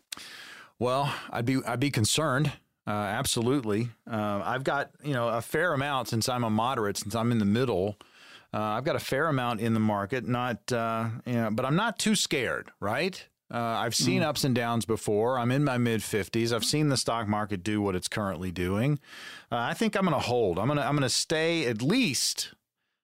Well, 0.80 1.14
I'd 1.30 1.46
be 1.46 1.60
I'd 1.68 1.82
be 1.82 1.92
concerned. 1.92 2.54
Uh, 2.88 2.92
absolutely. 2.92 3.90
Uh, 4.10 4.42
I've 4.44 4.64
got 4.64 4.92
you 5.04 5.14
know 5.14 5.28
a 5.28 5.42
fair 5.42 5.74
amount 5.74 6.08
since 6.08 6.30
I'm 6.30 6.46
a 6.46 6.50
moderate, 6.50 6.96
since 6.96 7.14
I'm 7.14 7.34
in 7.34 7.40
the 7.40 7.46
middle. 7.46 7.98
Uh, 8.54 8.58
I've 8.58 8.84
got 8.84 8.96
a 8.96 9.00
fair 9.00 9.28
amount 9.28 9.62
in 9.62 9.74
the 9.74 9.80
market, 9.80 10.28
not, 10.28 10.72
uh, 10.72 11.10
you 11.26 11.34
know, 11.34 11.50
but 11.52 11.66
I'm 11.66 11.76
not 11.76 12.00
too 12.00 12.16
scared, 12.16 12.72
right? 12.80 13.24
Uh, 13.52 13.58
I've 13.58 13.96
seen 13.96 14.22
mm. 14.22 14.26
ups 14.26 14.44
and 14.44 14.54
downs 14.54 14.86
before. 14.86 15.40
I'm 15.40 15.52
in 15.52 15.64
my 15.64 15.78
mid 15.78 16.02
50s. 16.02 16.54
I've 16.54 16.64
seen 16.64 16.90
the 16.90 16.98
stock 16.98 17.28
market 17.28 17.64
do 17.64 17.82
what 17.82 17.96
it's 17.96 18.08
currently 18.08 18.52
doing. 18.52 19.00
Uh, 19.52 19.58
I 19.58 19.74
think 19.74 19.96
I'm 19.96 20.04
going 20.04 20.14
to 20.14 20.20
hold. 20.20 20.60
I'm 20.60 20.68
going 20.68 20.78
to 20.78 20.86
I'm 20.86 20.94
going 20.94 21.02
to 21.02 21.10
stay 21.10 21.66
at 21.66 21.82
least. 21.82 22.54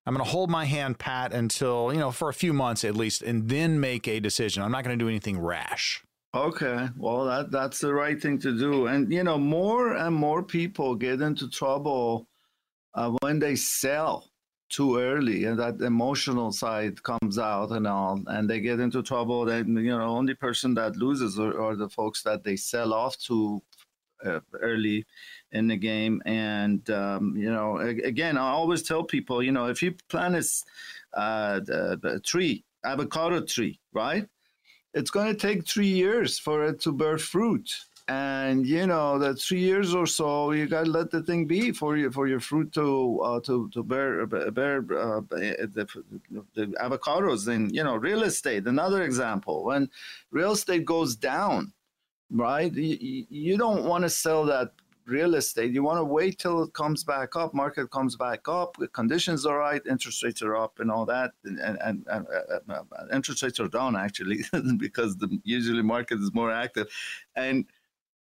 I'm 0.05 0.13
going 0.13 0.23
to 0.23 0.29
hold 0.29 0.51
my 0.51 0.65
hand 0.65 0.99
pat 0.99 1.33
until 1.33 1.91
you 1.91 1.99
know 1.99 2.11
for 2.11 2.29
a 2.29 2.33
few 2.33 2.53
months 2.53 2.83
at 2.83 2.95
least, 2.95 3.23
and 3.23 3.49
then 3.49 3.79
make 3.79 4.07
a 4.07 4.19
decision. 4.19 4.61
I'm 4.61 4.71
not 4.71 4.83
going 4.83 4.97
to 4.97 5.03
do 5.03 5.09
anything 5.09 5.39
rash. 5.39 6.03
Okay, 6.35 6.89
well 6.95 7.25
that 7.25 7.49
that's 7.49 7.79
the 7.79 7.93
right 7.93 8.21
thing 8.21 8.37
to 8.39 8.55
do. 8.55 8.85
And 8.85 9.11
you 9.11 9.23
know, 9.23 9.39
more 9.39 9.95
and 9.95 10.15
more 10.15 10.43
people 10.43 10.93
get 10.93 11.21
into 11.21 11.49
trouble 11.49 12.27
uh, 12.93 13.13
when 13.21 13.39
they 13.39 13.55
sell 13.55 14.29
too 14.69 14.97
early 14.97 15.45
and 15.45 15.59
that 15.59 15.79
emotional 15.81 16.51
side 16.51 17.01
comes 17.03 17.37
out 17.37 17.71
and 17.71 17.85
all 17.85 18.19
and 18.27 18.49
they 18.49 18.59
get 18.59 18.79
into 18.79 19.03
trouble 19.03 19.45
then 19.45 19.75
you 19.77 19.95
know 19.95 20.17
only 20.17 20.33
person 20.33 20.73
that 20.73 20.95
loses 20.95 21.39
are, 21.39 21.61
are 21.61 21.75
the 21.75 21.89
folks 21.89 22.23
that 22.23 22.43
they 22.43 22.55
sell 22.55 22.93
off 22.93 23.15
to 23.17 23.61
uh, 24.25 24.39
early 24.61 25.05
in 25.51 25.67
the 25.67 25.75
game. 25.75 26.21
And 26.25 26.89
um, 26.89 27.35
you 27.37 27.51
know 27.51 27.77
again 27.77 28.37
i 28.37 28.49
always 28.49 28.81
tell 28.81 29.03
people 29.03 29.43
you 29.43 29.51
know 29.51 29.67
if 29.67 29.83
you 29.83 29.93
plant 30.09 30.35
a, 30.35 31.19
uh, 31.19 31.95
a 32.03 32.19
tree 32.19 32.63
avocado 32.83 33.41
tree 33.41 33.79
right? 33.95 34.27
It's 34.93 35.09
going 35.09 35.27
to 35.27 35.39
take 35.39 35.67
three 35.67 35.87
years 35.87 36.37
for 36.37 36.65
it 36.65 36.79
to 36.81 36.91
bear 36.91 37.17
fruit 37.17 37.69
and 38.07 38.67
you 38.67 38.85
know 38.85 39.17
that 39.17 39.39
three 39.39 39.59
years 39.59 39.95
or 39.95 40.05
so 40.05 40.51
you 40.51 40.67
got 40.67 40.85
to 40.85 40.91
let 40.91 41.09
the 41.09 41.23
thing 41.23 41.47
be 41.47 41.71
for 41.71 41.97
you 41.97 42.11
for 42.11 42.27
your 42.27 42.39
fruit 42.39 42.71
to 42.71 43.19
uh, 43.21 43.39
to 43.39 43.67
to 43.69 43.81
bear 43.83 44.25
bear 44.27 44.77
uh, 44.77 45.21
the, 45.31 45.87
the 46.53 46.65
avocados 46.83 47.47
in 47.47 47.73
you 47.73 47.83
know 47.83 47.95
real 47.95 48.23
estate 48.23 48.67
another 48.67 49.01
example. 49.03 49.65
When 49.65 49.89
real 50.31 50.51
estate 50.51 50.85
goes 50.85 51.15
down 51.15 51.73
right 52.31 52.73
you, 52.73 53.25
you 53.29 53.57
don't 53.57 53.85
want 53.85 54.03
to 54.03 54.09
sell 54.09 54.45
that 54.45 54.71
real 55.05 55.35
estate, 55.35 55.71
you 55.71 55.83
want 55.83 55.99
to 55.99 56.03
wait 56.03 56.39
till 56.39 56.63
it 56.63 56.73
comes 56.73 57.03
back 57.03 57.35
up, 57.35 57.53
market 57.53 57.91
comes 57.91 58.15
back 58.15 58.47
up, 58.47 58.75
conditions 58.93 59.45
are 59.45 59.57
right, 59.57 59.81
interest 59.89 60.23
rates 60.23 60.41
are 60.41 60.55
up, 60.55 60.79
and 60.79 60.91
all 60.91 61.05
that, 61.05 61.31
and, 61.43 61.59
and, 61.59 62.03
and 62.07 62.27
uh, 62.27 62.73
uh, 62.73 62.83
uh 62.91 63.05
interest 63.13 63.43
rates 63.43 63.59
are 63.59 63.67
down 63.67 63.95
actually 63.95 64.43
because 64.77 65.15
the 65.17 65.39
usually 65.43 65.83
market 65.83 66.19
is 66.19 66.33
more 66.33 66.51
active, 66.51 66.87
and 67.35 67.65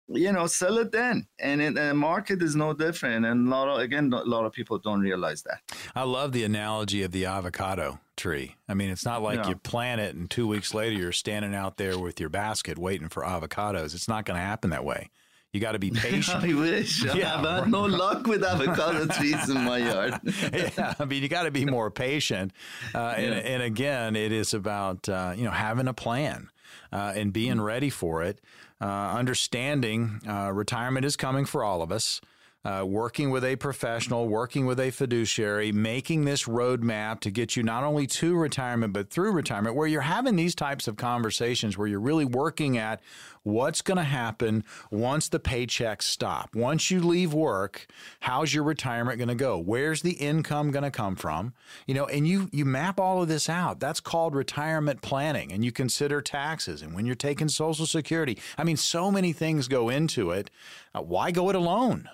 you 0.09 0.33
know, 0.33 0.47
sell 0.47 0.79
it 0.79 0.93
then. 0.93 1.27
And 1.39 1.77
the 1.77 1.95
market 1.95 2.43
is 2.43 2.57
no 2.57 2.73
different. 2.73 3.27
And 3.27 3.49
a 3.49 3.51
lot 3.51 3.69
of, 3.69 3.79
again, 3.81 4.13
a 4.13 4.25
lot 4.25 4.45
of 4.45 4.53
people 4.53 4.79
don't 4.79 5.01
realize 5.01 5.43
that. 5.43 5.61
I 5.95 6.05
love 6.05 6.33
the 6.33 6.45
analogy 6.45 7.03
of 7.03 7.13
the 7.13 7.27
avocado 7.27 8.01
tree. 8.17 8.57
I 8.69 8.75
mean, 8.75 8.91
it's 8.91 9.05
not 9.05 9.23
like 9.23 9.47
you 9.47 9.57
plant 9.57 10.01
it 10.01 10.15
and 10.15 10.31
two 10.31 10.47
weeks 10.47 10.75
later 10.75 10.97
you're 10.97 11.13
standing 11.13 11.55
out 11.55 11.77
there 11.77 11.99
with 11.99 12.21
your 12.21 12.31
basket 12.31 12.79
waiting 12.79 13.09
for 13.09 13.23
avocados. 13.23 13.95
It's 13.95 14.09
not 14.09 14.25
going 14.25 14.39
to 14.39 14.45
happen 14.45 14.71
that 14.71 14.85
way. 14.85 15.11
You 15.53 15.61
got 15.61 15.73
to 15.73 15.79
be 15.79 15.91
patient. 15.95 16.45
I 16.45 16.53
wish. 16.53 17.05
Yeah, 17.05 17.13
I 17.13 17.41
have 17.41 17.65
had 17.65 17.71
no 17.71 17.83
luck 17.83 18.27
with 18.27 18.45
avocado 18.45 19.07
trees 19.15 19.49
in 19.49 19.65
my 19.65 19.79
yard. 19.79 20.19
yeah, 20.53 20.95
I 20.99 21.05
mean, 21.05 21.23
you 21.23 21.29
got 21.29 21.45
to 21.45 21.51
be 21.51 21.65
more 21.65 21.91
patient. 21.91 22.53
Uh, 22.95 23.15
yeah. 23.17 23.25
and, 23.25 23.35
and, 23.35 23.63
again, 23.63 24.15
it 24.15 24.31
is 24.31 24.53
about 24.53 25.09
uh, 25.09 25.33
you 25.35 25.45
know 25.45 25.51
having 25.51 25.89
a 25.89 25.95
plan 25.95 26.51
uh, 26.93 27.13
and 27.15 27.33
being 27.33 27.61
ready 27.61 27.91
for 27.91 28.23
it 28.23 28.41
uh, 28.81 28.85
understanding 28.85 30.21
uh, 30.29 30.53
retirement 30.53 31.05
is 31.05 31.17
coming 31.17 31.45
for 31.45 31.65
all 31.65 31.83
of 31.83 31.91
us. 31.91 32.21
Uh, 32.65 32.85
working 32.85 33.31
with 33.31 33.45
a 33.45 33.55
professional, 33.57 34.27
working 34.27 34.67
with 34.67 34.81
a 34.81 34.91
fiduciary, 34.91 35.71
making 35.71 36.25
this 36.25 36.45
roadmap 36.45 37.21
to 37.21 37.31
get 37.31 37.57
you 37.57 37.63
not 37.63 37.85
only 37.85 38.07
to 38.07 38.37
retirement, 38.37 38.93
but 38.93 39.09
through 39.11 39.31
retirement, 39.31 39.77
where 39.77 39.87
you're 39.87 40.01
having 40.01 40.35
these 40.35 40.57
types 40.57 40.89
of 40.89 40.97
conversations 40.97 41.79
where 41.79 41.87
you're 41.87 42.01
really 42.01 42.25
working 42.25 42.77
at 42.77 43.01
what's 43.45 43.81
going 43.81 43.97
to 43.97 44.03
happen 44.03 44.65
once 44.91 45.29
the 45.29 45.39
paychecks 45.39 46.03
stop. 46.03 46.55
Once 46.55 46.91
you 46.91 47.01
leave 47.01 47.33
work, 47.33 47.87
how's 48.21 48.53
your 48.53 48.65
retirement 48.65 49.19
going 49.19 49.29
to 49.29 49.35
go? 49.35 49.59
Where's 49.59 50.03
the 50.03 50.13
income 50.13 50.71
going 50.71 50.83
to 50.83 50.91
come 50.91 51.17
from? 51.17 51.55
You 51.87 51.95
know, 51.95 52.07
and 52.07 52.27
you 52.27 52.49
you 52.53 52.65
map 52.65 53.01
all 53.01 53.23
of 53.23 53.29
this 53.29 53.49
out. 53.49 53.81
That's 53.81 54.01
called 54.01 54.35
retirement 54.35 55.01
planning 55.01 55.53
and 55.53 55.65
you 55.65 55.73
consider 55.73 56.21
taxes 56.21 56.83
and 56.83 56.95
when 56.95 57.07
you're 57.07 57.15
taking 57.15 57.49
social 57.49 57.87
security. 57.87 58.39
I 58.57 58.65
mean, 58.65 58.77
so 58.77 59.11
many 59.11 59.33
things 59.33 59.69
go 59.69 59.89
into 59.89 60.31
it. 60.31 60.51
Uh, 60.95 61.03
why 61.03 61.31
go 61.31 61.49
it 61.51 61.57
alone? 61.57 62.09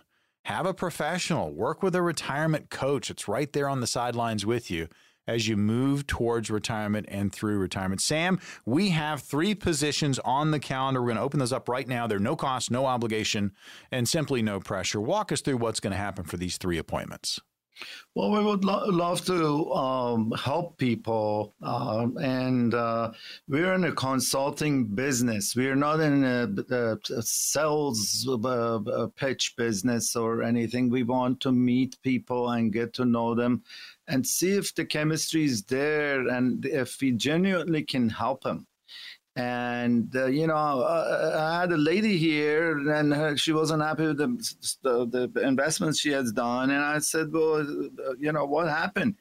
Have 0.45 0.67
a 0.67 0.75
professional, 0.75 1.55
work 1.55 1.83
with 1.83 1.95
a 1.95 2.03
retirement 2.03 2.69
coach. 2.69 3.09
It's 3.09 3.27
right 3.27 3.51
there 3.55 3.67
on 3.67 3.81
the 3.81 3.87
sidelines 3.87 4.45
with 4.45 4.71
you 4.71 4.89
as 5.27 5.49
you 5.49 5.57
move 5.57 6.07
towards 6.07 6.51
retirement 6.51 7.07
and 7.09 7.33
through 7.33 7.57
retirement. 7.57 8.03
Sam, 8.03 8.39
we 8.67 8.91
have 8.91 9.23
three 9.23 9.55
positions 9.55 10.19
on 10.19 10.51
the 10.51 10.61
calendar. 10.61 11.01
We're 11.01 11.09
going 11.09 11.17
to 11.17 11.23
open 11.23 11.41
those 11.41 11.55
up 11.55 11.67
right 11.67 11.89
now. 11.89 12.07
They're 12.07 12.19
no 12.19 12.37
cost, 12.37 12.71
no 12.71 12.85
obligation, 12.85 13.53
and 13.91 14.07
simply 14.07 14.43
no 14.43 14.61
pressure. 14.61 15.01
Walk 15.01 15.33
us 15.33 15.41
through 15.41 15.57
what's 15.57 15.81
going 15.81 15.93
to 15.93 15.97
happen 15.97 16.25
for 16.25 16.37
these 16.37 16.59
three 16.59 16.77
appointments. 16.77 17.41
Well, 18.15 18.31
we 18.31 18.45
would 18.45 18.65
lo- 18.65 18.87
love 18.87 19.25
to 19.27 19.73
um, 19.73 20.33
help 20.33 20.79
people, 20.79 21.55
um, 21.63 22.17
and 22.19 22.73
uh, 22.73 23.11
we're 23.49 23.75
in 23.75 23.85
a 23.85 23.93
consulting 23.93 24.87
business. 24.87 25.57
We're 25.57 25.75
not 25.75 26.01
in 26.01 26.25
a, 26.25 26.49
a, 26.71 26.99
a 27.13 27.23
sales 27.23 28.29
uh, 28.29 29.09
pitch 29.17 29.55
business 29.57 30.15
or 30.15 30.43
anything. 30.43 30.91
We 30.91 31.03
want 31.03 31.41
to 31.41 31.53
meet 31.53 32.01
people 32.03 32.51
and 32.51 32.73
get 32.73 32.93
to 32.95 33.05
know 33.05 33.35
them 33.35 33.65
and 34.07 34.27
see 34.27 34.53
if 34.53 34.75
the 34.75 34.85
chemistry 34.85 35.45
is 35.45 35.65
there 35.65 36.29
and 36.29 36.65
if 36.67 37.01
we 37.01 37.13
genuinely 37.13 37.83
can 37.83 38.09
help 38.09 38.45
them. 38.45 38.67
And 39.37 40.15
uh, 40.15 40.27
you 40.27 40.47
know, 40.47 40.55
uh, 40.55 41.35
I 41.37 41.61
had 41.63 41.73
a 41.73 41.77
lady 41.77 42.19
here, 42.19 42.79
and 42.91 43.13
her, 43.13 43.37
she 43.37 43.53
wasn't 43.53 43.83
happy 43.83 44.07
with 44.07 44.19
the, 44.19 45.07
the, 45.11 45.29
the 45.33 45.41
investments 45.41 45.99
she 45.99 46.13
has 46.13 46.31
done. 46.31 46.71
And 46.71 46.85
I 46.85 47.01
said, 47.01 47.33
"Well, 47.33 47.61
uh, 47.61 48.15
you 48.17 48.31
know, 48.31 48.45
what 48.45 48.69
happened 48.69 49.17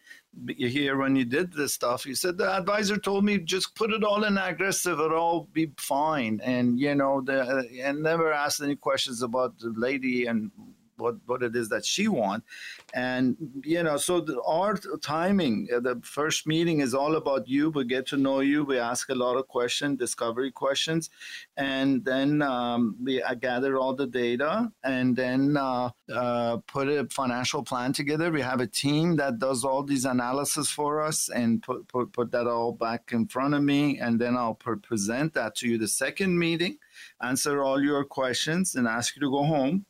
here 0.48 0.98
when 0.98 1.16
you 1.16 1.26
did 1.26 1.52
this 1.54 1.74
stuff?" 1.74 2.04
He 2.04 2.14
said, 2.14 2.38
"The 2.38 2.48
advisor 2.56 2.98
told 2.98 3.26
me 3.26 3.40
just 3.40 3.74
put 3.74 3.92
it 3.92 4.04
all 4.04 4.24
in 4.24 4.38
aggressive; 4.38 5.00
it'll 5.00 5.18
all 5.18 5.48
be 5.52 5.72
fine." 5.78 6.40
And 6.44 6.80
you 6.80 6.94
know, 6.94 7.22
the, 7.22 7.68
and 7.82 8.04
never 8.04 8.32
asked 8.32 8.62
any 8.62 8.76
questions 8.76 9.24
about 9.24 9.58
the 9.58 9.74
lady 9.76 10.28
and 10.28 10.52
what 10.98 11.16
what 11.26 11.44
it 11.44 11.56
is 11.56 11.70
that 11.70 11.86
she 11.86 12.08
wants 12.08 12.46
and 12.94 13.36
you 13.64 13.82
know 13.84 13.98
so 13.98 14.22
the, 14.22 14.42
our 14.44 14.76
timing 15.02 15.68
uh, 15.74 15.80
the 15.80 16.00
first 16.04 16.48
meeting 16.48 16.80
is 16.80 16.94
all 16.94 17.16
about 17.16 17.48
you. 17.48 17.70
We 17.70 17.86
get 17.86 18.06
to 18.08 18.18
know 18.18 18.40
you. 18.40 18.64
We 18.64 18.78
ask 18.78 19.10
a 19.10 19.16
lot 19.16 19.36
of 19.36 19.48
questions 19.48 19.98
discovery 19.98 20.52
questions. 20.52 21.10
And 21.58 22.04
then 22.06 22.42
um, 22.42 22.96
we 23.02 23.22
I 23.24 23.36
gather 23.36 23.78
all 23.78 23.96
the 23.96 24.08
data 24.08 24.72
and 24.84 25.16
then 25.16 25.58
uh, 25.58 25.90
uh, 26.14 26.58
put 26.68 26.88
a 26.88 27.08
financial 27.10 27.64
plan 27.64 27.94
together. 27.94 28.32
We 28.32 28.42
have 28.42 28.62
a 28.62 28.68
team 28.68 29.16
that 29.18 29.40
does 29.40 29.64
all 29.64 29.84
these 29.84 30.06
analysis 30.06 30.70
for 30.70 31.02
us 31.02 31.30
and 31.30 31.62
put, 31.62 31.88
put, 31.88 32.14
put 32.14 32.32
that 32.32 32.48
all 32.48 32.72
back 32.72 33.12
in 33.12 33.28
front 33.28 33.54
of 33.54 33.64
me. 33.64 34.00
And 34.00 34.20
then 34.20 34.36
i'll 34.36 34.56
pre- 34.56 34.78
present 34.78 35.34
that 35.34 35.56
to 35.56 35.68
you 35.68 35.78
the 35.78 35.88
second 35.88 36.38
meeting 36.38 36.78
answer 37.22 37.64
all 37.64 37.82
your 37.82 38.04
questions 38.04 38.76
and 38.76 38.88
ask 38.88 39.16
you 39.16 39.22
to 39.22 39.32
go 39.32 39.44
home 39.44 39.86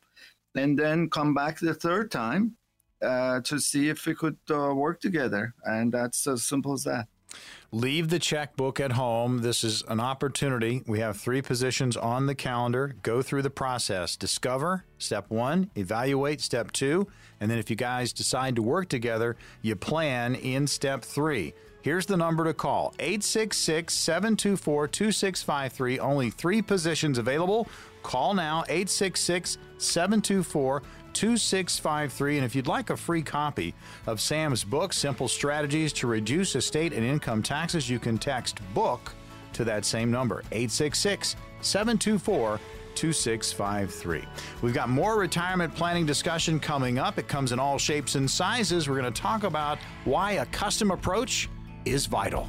and 0.54 0.78
then 0.78 1.10
come 1.10 1.34
back 1.34 1.58
the 1.58 1.74
third 1.74 2.10
time 2.10 2.56
uh, 3.02 3.40
to 3.42 3.58
see 3.58 3.88
if 3.88 4.06
we 4.06 4.14
could 4.14 4.36
uh, 4.50 4.74
work 4.74 5.00
together. 5.00 5.54
And 5.64 5.92
that's 5.92 6.26
as 6.26 6.44
simple 6.44 6.72
as 6.72 6.84
that. 6.84 7.06
Leave 7.72 8.08
the 8.08 8.20
checkbook 8.20 8.78
at 8.78 8.92
home. 8.92 9.38
This 9.38 9.64
is 9.64 9.82
an 9.88 9.98
opportunity. 9.98 10.82
We 10.86 11.00
have 11.00 11.16
three 11.16 11.42
positions 11.42 11.96
on 11.96 12.26
the 12.26 12.34
calendar. 12.34 12.94
Go 13.02 13.20
through 13.20 13.42
the 13.42 13.50
process. 13.50 14.14
Discover, 14.14 14.84
step 14.98 15.28
one, 15.28 15.70
evaluate, 15.74 16.40
step 16.40 16.70
two. 16.70 17.08
And 17.40 17.50
then 17.50 17.58
if 17.58 17.70
you 17.70 17.76
guys 17.76 18.12
decide 18.12 18.54
to 18.56 18.62
work 18.62 18.88
together, 18.88 19.36
you 19.62 19.74
plan 19.74 20.36
in 20.36 20.68
step 20.68 21.02
three. 21.02 21.54
Here's 21.82 22.06
the 22.06 22.16
number 22.16 22.44
to 22.44 22.54
call 22.54 22.94
866 22.98 23.92
724 23.92 24.88
2653. 24.88 25.98
Only 25.98 26.30
three 26.30 26.62
positions 26.62 27.18
available. 27.18 27.68
Call 28.04 28.34
now 28.34 28.64
866 28.68 29.58
724 29.78 30.82
2653. 31.14 32.36
And 32.36 32.44
if 32.44 32.54
you'd 32.54 32.66
like 32.66 32.90
a 32.90 32.96
free 32.96 33.22
copy 33.22 33.74
of 34.06 34.20
Sam's 34.20 34.62
book, 34.62 34.92
Simple 34.92 35.26
Strategies 35.26 35.92
to 35.94 36.06
Reduce 36.06 36.54
Estate 36.54 36.92
and 36.92 37.04
Income 37.04 37.42
Taxes, 37.42 37.88
you 37.88 37.98
can 37.98 38.18
text 38.18 38.60
book 38.74 39.14
to 39.54 39.64
that 39.64 39.84
same 39.86 40.10
number 40.10 40.40
866 40.52 41.34
724 41.62 42.60
2653. 42.94 44.24
We've 44.60 44.74
got 44.74 44.88
more 44.90 45.18
retirement 45.18 45.74
planning 45.74 46.04
discussion 46.04 46.60
coming 46.60 46.98
up. 46.98 47.18
It 47.18 47.26
comes 47.26 47.52
in 47.52 47.58
all 47.58 47.78
shapes 47.78 48.16
and 48.16 48.30
sizes. 48.30 48.88
We're 48.88 49.00
going 49.00 49.12
to 49.12 49.22
talk 49.22 49.44
about 49.44 49.78
why 50.04 50.32
a 50.32 50.46
custom 50.46 50.90
approach 50.90 51.48
is 51.86 52.04
vital. 52.06 52.46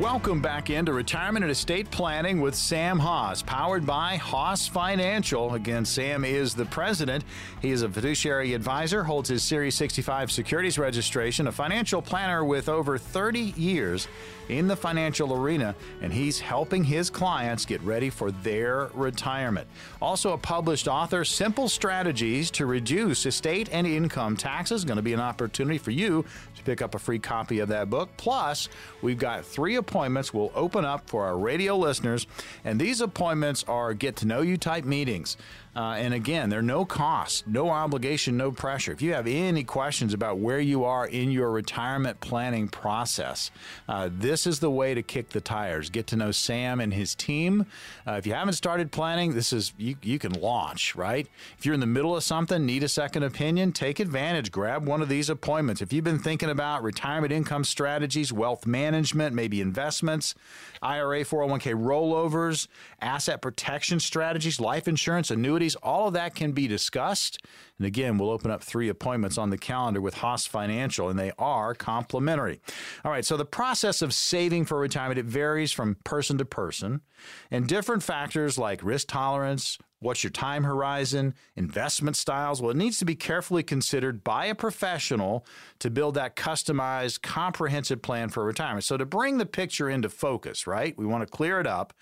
Welcome 0.00 0.40
back 0.40 0.70
into 0.70 0.94
Retirement 0.94 1.44
and 1.44 1.52
Estate 1.52 1.90
Planning 1.90 2.40
with 2.40 2.54
Sam 2.54 2.98
Hoss, 2.98 3.42
powered 3.42 3.84
by 3.84 4.16
Hoss 4.16 4.66
Financial. 4.66 5.52
Again, 5.52 5.84
Sam 5.84 6.24
is 6.24 6.54
the 6.54 6.64
president. 6.64 7.22
He 7.60 7.70
is 7.70 7.82
a 7.82 7.88
fiduciary 7.90 8.54
advisor, 8.54 9.04
holds 9.04 9.28
his 9.28 9.42
Series 9.42 9.74
65 9.74 10.32
securities 10.32 10.78
registration, 10.78 11.48
a 11.48 11.52
financial 11.52 12.00
planner 12.00 12.46
with 12.46 12.70
over 12.70 12.96
30 12.96 13.52
years 13.58 14.08
in 14.50 14.66
the 14.66 14.76
financial 14.76 15.32
arena, 15.32 15.74
and 16.02 16.12
he's 16.12 16.40
helping 16.40 16.84
his 16.84 17.08
clients 17.08 17.64
get 17.64 17.80
ready 17.82 18.10
for 18.10 18.30
their 18.30 18.90
retirement. 18.94 19.68
Also, 20.02 20.32
a 20.32 20.38
published 20.38 20.88
author, 20.88 21.24
Simple 21.24 21.68
Strategies 21.68 22.50
to 22.52 22.66
Reduce 22.66 23.26
Estate 23.26 23.68
and 23.72 23.86
Income 23.86 24.36
Taxes. 24.36 24.84
Going 24.84 24.96
to 24.96 25.02
be 25.02 25.12
an 25.12 25.20
opportunity 25.20 25.78
for 25.78 25.92
you 25.92 26.24
to 26.56 26.62
pick 26.64 26.82
up 26.82 26.94
a 26.94 26.98
free 26.98 27.18
copy 27.18 27.60
of 27.60 27.68
that 27.68 27.88
book. 27.88 28.10
Plus, 28.16 28.68
we've 29.02 29.18
got 29.18 29.44
three 29.44 29.76
appointments 29.76 30.34
we'll 30.34 30.52
open 30.54 30.84
up 30.84 31.08
for 31.08 31.24
our 31.24 31.38
radio 31.38 31.76
listeners, 31.76 32.26
and 32.64 32.80
these 32.80 33.00
appointments 33.00 33.64
are 33.68 33.94
get 33.94 34.16
to 34.16 34.26
know 34.26 34.40
you 34.42 34.56
type 34.56 34.84
meetings. 34.84 35.36
Uh, 35.74 35.94
and 35.98 36.12
again, 36.12 36.50
there 36.50 36.58
are 36.58 36.62
no 36.62 36.84
costs, 36.84 37.44
no 37.46 37.70
obligation, 37.70 38.36
no 38.36 38.50
pressure. 38.50 38.90
If 38.92 39.02
you 39.02 39.14
have 39.14 39.26
any 39.28 39.62
questions 39.62 40.12
about 40.12 40.38
where 40.38 40.58
you 40.58 40.84
are 40.84 41.06
in 41.06 41.30
your 41.30 41.50
retirement 41.50 42.20
planning 42.20 42.68
process, 42.68 43.52
uh, 43.88 44.08
this 44.12 44.46
is 44.46 44.58
the 44.58 44.70
way 44.70 44.94
to 44.94 45.02
kick 45.02 45.30
the 45.30 45.40
tires. 45.40 45.88
Get 45.88 46.08
to 46.08 46.16
know 46.16 46.32
Sam 46.32 46.80
and 46.80 46.92
his 46.92 47.14
team. 47.14 47.66
Uh, 48.06 48.12
if 48.12 48.26
you 48.26 48.34
haven't 48.34 48.54
started 48.54 48.90
planning, 48.90 49.34
this 49.34 49.52
is 49.52 49.72
you, 49.78 49.94
you 50.02 50.18
can 50.18 50.32
launch, 50.32 50.96
right? 50.96 51.28
If 51.58 51.64
you're 51.64 51.74
in 51.74 51.80
the 51.80 51.86
middle 51.86 52.16
of 52.16 52.24
something, 52.24 52.66
need 52.66 52.82
a 52.82 52.88
second 52.88 53.22
opinion, 53.22 53.72
take 53.72 54.00
advantage. 54.00 54.50
Grab 54.50 54.86
one 54.86 55.02
of 55.02 55.08
these 55.08 55.30
appointments. 55.30 55.80
If 55.80 55.92
you've 55.92 56.04
been 56.04 56.18
thinking 56.18 56.50
about 56.50 56.82
retirement 56.82 57.32
income 57.32 57.62
strategies, 57.62 58.32
wealth 58.32 58.66
management, 58.66 59.36
maybe 59.36 59.60
investments, 59.60 60.34
IRA, 60.82 61.24
401k 61.24 61.74
rollovers, 61.74 62.66
asset 63.00 63.40
protection 63.40 64.00
strategies, 64.00 64.58
life 64.58 64.88
insurance, 64.88 65.30
annuities, 65.60 65.76
all 65.76 66.08
of 66.08 66.14
that 66.14 66.34
can 66.34 66.52
be 66.52 66.66
discussed. 66.66 67.38
And 67.78 67.86
again, 67.86 68.18
we'll 68.18 68.30
open 68.30 68.50
up 68.50 68.62
three 68.62 68.88
appointments 68.88 69.38
on 69.38 69.50
the 69.50 69.58
calendar 69.58 70.00
with 70.00 70.14
Hoss 70.14 70.46
Financial, 70.46 71.08
and 71.08 71.18
they 71.18 71.32
are 71.38 71.74
complimentary. 71.74 72.60
All 73.04 73.10
right, 73.10 73.24
so 73.24 73.36
the 73.36 73.44
process 73.44 74.02
of 74.02 74.14
saving 74.14 74.64
for 74.64 74.78
retirement, 74.78 75.18
it 75.18 75.26
varies 75.26 75.72
from 75.72 75.96
person 76.04 76.38
to 76.38 76.44
person, 76.44 77.02
and 77.50 77.66
different 77.66 78.02
factors 78.02 78.58
like 78.58 78.82
risk 78.82 79.08
tolerance, 79.08 79.78
What's 80.02 80.24
your 80.24 80.30
time 80.30 80.64
horizon? 80.64 81.34
Investment 81.56 82.16
styles? 82.16 82.62
Well, 82.62 82.70
it 82.70 82.76
needs 82.78 82.98
to 83.00 83.04
be 83.04 83.14
carefully 83.14 83.62
considered 83.62 84.24
by 84.24 84.46
a 84.46 84.54
professional 84.54 85.44
to 85.78 85.90
build 85.90 86.14
that 86.14 86.36
customized, 86.36 87.20
comprehensive 87.20 88.00
plan 88.00 88.30
for 88.30 88.42
retirement. 88.42 88.84
So, 88.84 88.96
to 88.96 89.04
bring 89.04 89.36
the 89.36 89.44
picture 89.44 89.90
into 89.90 90.08
focus, 90.08 90.66
right, 90.66 90.96
we 90.96 91.04
want 91.04 91.20
to 91.20 91.26
clear 91.26 91.60
it 91.60 91.66
up. 91.66 91.92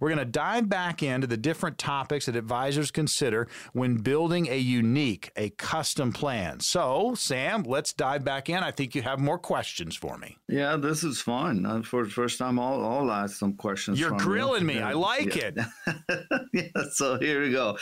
We're 0.00 0.08
going 0.08 0.18
to 0.18 0.24
dive 0.24 0.70
back 0.70 1.02
into 1.02 1.26
the 1.26 1.36
different 1.36 1.76
topics 1.76 2.24
that 2.24 2.36
advisors 2.36 2.90
consider 2.90 3.48
when 3.74 3.96
building 3.96 4.48
a 4.48 4.56
unique, 4.56 5.30
a 5.36 5.50
custom 5.50 6.10
plan. 6.10 6.60
So, 6.60 7.14
Sam, 7.14 7.64
let's 7.64 7.92
dive 7.92 8.24
back 8.24 8.48
in. 8.48 8.62
I 8.62 8.70
think 8.70 8.94
you 8.94 9.02
have 9.02 9.20
more 9.20 9.38
questions 9.38 9.94
for 9.94 10.16
me. 10.16 10.38
Yeah, 10.48 10.76
this 10.76 11.04
is 11.04 11.20
fun. 11.20 11.66
Uh, 11.66 11.82
for 11.82 12.04
the 12.04 12.10
first 12.10 12.38
time, 12.38 12.58
I'll, 12.58 12.82
I'll 12.82 13.10
ask 13.10 13.36
some 13.36 13.52
questions. 13.52 14.00
You're 14.00 14.12
grilling 14.12 14.62
you. 14.62 14.68
me. 14.68 14.80
I 14.80 14.94
like 14.94 15.36
yeah. 15.36 15.50
it. 15.54 16.46
yeah, 16.54 16.82
so 16.92 17.18
here 17.18 17.41
we 17.42 17.50
go. 17.50 17.78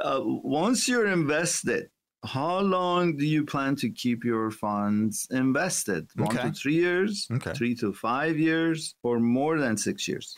Uh, 0.00 0.20
once 0.22 0.88
you're 0.88 1.06
invested, 1.06 1.88
how 2.24 2.60
long 2.60 3.16
do 3.16 3.26
you 3.26 3.44
plan 3.44 3.76
to 3.76 3.90
keep 3.90 4.24
your 4.24 4.50
funds 4.50 5.28
invested? 5.30 6.08
One 6.16 6.36
okay. 6.36 6.48
to 6.48 6.54
three 6.54 6.74
years, 6.74 7.28
okay. 7.30 7.52
three 7.52 7.74
to 7.76 7.92
five 7.92 8.38
years, 8.38 8.94
or 9.02 9.20
more 9.20 9.58
than 9.58 9.76
six 9.76 10.08
years? 10.08 10.36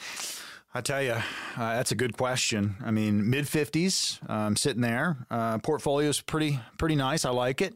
I 0.74 0.80
tell 0.82 1.02
you, 1.02 1.12
uh, 1.12 1.22
that's 1.56 1.92
a 1.92 1.94
good 1.94 2.16
question. 2.16 2.76
I 2.84 2.90
mean, 2.90 3.30
mid 3.30 3.48
fifties, 3.48 4.20
I'm 4.28 4.48
um, 4.48 4.56
sitting 4.56 4.82
there. 4.82 5.26
Uh, 5.30 5.58
portfolio's 5.58 6.20
pretty 6.20 6.60
pretty 6.76 6.96
nice. 6.96 7.24
I 7.24 7.30
like 7.30 7.62
it, 7.62 7.74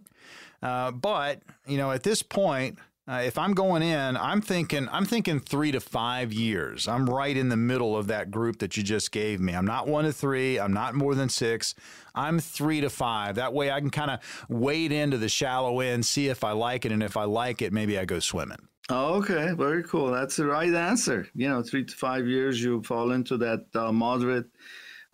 uh, 0.62 0.90
but 0.90 1.40
you 1.66 1.78
know, 1.78 1.92
at 1.92 2.02
this 2.02 2.22
point, 2.22 2.78
uh, 3.10 3.22
if 3.22 3.36
I'm 3.36 3.54
going 3.54 3.82
in, 3.82 4.16
I'm 4.16 4.40
thinking 4.40 4.88
I'm 4.92 5.04
thinking 5.04 5.40
three 5.40 5.72
to 5.72 5.80
five 5.80 6.32
years. 6.32 6.86
I'm 6.86 7.10
right 7.10 7.36
in 7.36 7.48
the 7.48 7.56
middle 7.56 7.96
of 7.96 8.06
that 8.06 8.30
group 8.30 8.60
that 8.60 8.76
you 8.76 8.84
just 8.84 9.10
gave 9.10 9.40
me. 9.40 9.52
I'm 9.52 9.64
not 9.64 9.88
one 9.88 10.04
to 10.04 10.12
three. 10.12 10.60
I'm 10.60 10.72
not 10.72 10.94
more 10.94 11.16
than 11.16 11.28
six. 11.28 11.74
I'm 12.14 12.38
three 12.38 12.80
to 12.82 12.88
five. 12.88 13.34
That 13.34 13.52
way, 13.52 13.72
I 13.72 13.80
can 13.80 13.90
kind 13.90 14.12
of 14.12 14.20
wade 14.48 14.92
into 14.92 15.18
the 15.18 15.28
shallow 15.28 15.80
end, 15.80 16.06
see 16.06 16.28
if 16.28 16.44
I 16.44 16.52
like 16.52 16.84
it, 16.84 16.92
and 16.92 17.02
if 17.02 17.16
I 17.16 17.24
like 17.24 17.62
it, 17.62 17.72
maybe 17.72 17.98
I 17.98 18.04
go 18.04 18.20
swimming. 18.20 18.68
Oh, 18.88 19.14
okay, 19.14 19.54
very 19.54 19.82
cool. 19.82 20.12
That's 20.12 20.36
the 20.36 20.46
right 20.46 20.72
answer. 20.72 21.26
You 21.34 21.48
know, 21.48 21.62
three 21.62 21.84
to 21.84 21.96
five 21.96 22.28
years, 22.28 22.62
you 22.62 22.80
fall 22.84 23.10
into 23.10 23.36
that 23.38 23.64
uh, 23.74 23.90
moderate 23.90 24.46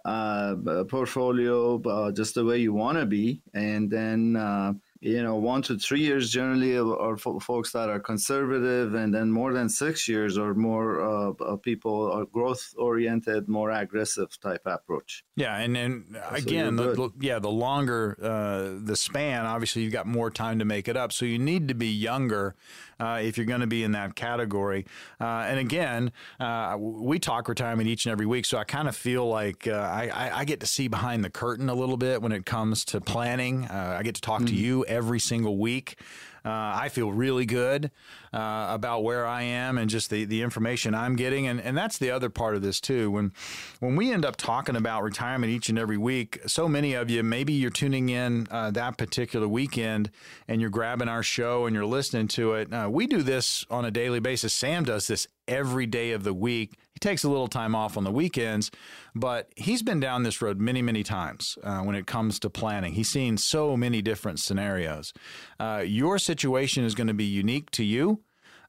uh, 0.05 0.55
portfolio, 0.89 1.81
uh, 1.83 2.13
just 2.13 2.35
the 2.35 2.45
way 2.45 2.59
you 2.59 2.75
want 2.75 2.99
to 2.99 3.07
be, 3.07 3.41
and 3.55 3.91
then 3.91 4.37
uh, 4.37 4.75
you 5.07 5.23
know 5.23 5.37
one 5.37 5.63
to 5.63 5.79
three 5.79 6.01
years 6.01 6.31
generally 6.31 6.77
are 6.77 7.17
folks 7.17 7.73
that 7.73 7.89
are 7.89 8.01
conservative 8.01 8.95
and 8.95 9.15
then 9.15 9.31
more 9.31 9.53
than 9.53 9.69
six 9.69 10.09
years 10.09 10.37
or 10.37 10.53
more 10.55 11.01
uh, 11.01 11.57
people 11.57 12.11
are 12.11 12.25
growth 12.27 12.75
oriented 12.77 13.49
more 13.49 13.71
aggressive 13.71 14.29
type 14.41 14.63
approach. 14.67 15.25
Yeah 15.37 15.57
and 15.57 15.77
then 15.77 16.17
again 16.31 16.77
so 16.77 16.95
the, 16.95 17.13
yeah 17.21 17.39
the 17.39 17.51
longer 17.51 18.19
uh, 18.21 18.85
the 18.85 18.97
span 18.97 19.47
obviously 19.47 19.83
you've 19.83 19.93
got 19.93 20.07
more 20.07 20.31
time 20.31 20.59
to 20.59 20.65
make 20.65 20.89
it 20.89 20.97
up. 20.97 21.13
So 21.13 21.25
you 21.25 21.39
need 21.39 21.69
to 21.69 21.75
be 21.75 21.89
younger 21.89 22.57
uh, 23.01 23.21
if 23.23 23.37
you're 23.37 23.47
going 23.47 23.61
to 23.61 23.67
be 23.67 23.83
in 23.83 23.93
that 23.93 24.15
category. 24.15 24.87
Uh, 25.21 25.45
and 25.47 25.59
again, 25.59 26.13
uh, 26.41 26.77
we 26.79 27.19
talk 27.19 27.49
retirement 27.49 27.89
each 27.89 28.07
and 28.07 28.13
every 28.13 28.27
week, 28.27 28.45
so 28.45 28.59
I 28.59 28.65
kind 28.65 28.89
of 28.89 28.97
feel 28.97 29.27
like 29.29 29.67
uh, 29.67 29.73
I, 29.73 30.31
I, 30.41 30.45
get 30.45 30.61
to 30.61 30.67
see 30.67 30.89
behind 30.89 31.25
the 31.25 31.31
curtain 31.31 31.69
a 31.69 31.75
little 31.75 31.97
bit 31.97 32.23
when 32.23 32.33
it 32.33 32.47
comes 32.47 32.85
to 32.87 33.01
planning. 33.01 33.65
Uh, 33.65 33.97
I 33.99 34.03
get 34.03 34.15
to 34.17 34.21
talk 34.21 34.39
mm-hmm. 34.39 34.47
to 34.47 34.55
you 34.55 34.85
every 34.87 35.21
single 35.21 35.57
week. 35.59 35.99
Uh, 36.47 36.51
I 36.77 36.89
feel 36.91 37.13
really 37.13 37.45
good 37.45 37.91
uh, 38.33 38.69
about 38.71 39.03
where 39.03 39.27
I 39.27 39.43
am 39.43 39.79
and 39.79 39.91
just 39.91 40.11
the, 40.11 40.25
the 40.25 40.43
information 40.43 40.95
I'm 40.95 41.17
getting. 41.17 41.49
And, 41.49 41.61
and 41.61 41.77
that's 41.77 41.99
the 41.99 42.13
other 42.13 42.31
part 42.31 42.55
of 42.55 42.63
this, 42.63 42.81
too. 42.81 43.11
When, 43.11 43.33
when 43.81 43.97
we 43.97 44.13
end 44.13 44.25
up 44.25 44.37
talking 44.37 44.77
about 44.77 45.03
retirement 45.03 45.53
each 45.53 45.69
and 45.69 45.79
every 45.79 45.99
week, 45.99 46.39
so 46.47 46.69
many 46.69 46.95
of 46.95 47.11
you, 47.11 47.25
maybe 47.25 47.53
you're 47.53 47.71
tuning 47.71 48.09
in 48.11 48.47
uh, 48.51 48.71
that 48.71 48.97
particular 48.97 49.49
weekend 49.49 50.11
and 50.47 50.61
you're 50.61 50.71
grabbing 50.71 51.09
our 51.09 51.25
show 51.25 51.67
and 51.67 51.75
you're 51.75 51.85
listening 51.85 52.29
to 52.29 52.55
it. 52.55 52.73
Uh, 52.73 52.89
we 52.91 53.09
do 53.09 53.23
this 53.23 53.67
on 53.69 53.85
a 53.85 53.91
daily 53.91 54.21
basis. 54.21 54.53
Sam 54.53 54.85
does 54.85 55.09
this 55.09 55.27
every 55.49 55.87
day 55.87 56.13
of 56.13 56.23
the 56.23 56.35
week. 56.35 56.75
He 56.97 56.99
takes 56.99 57.25
a 57.25 57.29
little 57.29 57.47
time 57.47 57.75
off 57.75 57.99
on 57.99 58.05
the 58.05 58.11
weekends, 58.11 58.71
but 59.15 59.53
he's 59.55 59.83
been 59.83 60.01
down 60.01 60.23
this 60.23 60.41
road 60.41 60.59
many, 60.59 60.81
many 60.81 61.03
times 61.03 61.59
uh, 61.63 61.81
when 61.81 61.95
it 61.95 62.07
comes 62.07 62.39
to 62.39 62.49
planning. 62.49 62.95
He's 62.95 63.11
seen 63.11 63.37
so 63.37 63.77
many 63.77 64.01
different 64.01 64.41
scenarios. 64.41 65.13
Uh, 65.61 65.85
your 65.85 66.19
situation 66.19 66.85
is 66.85 66.95
going 66.95 67.09
to 67.09 67.13
be 67.13 67.27
unique 67.27 67.71
to 67.73 67.85
you. 67.85 68.23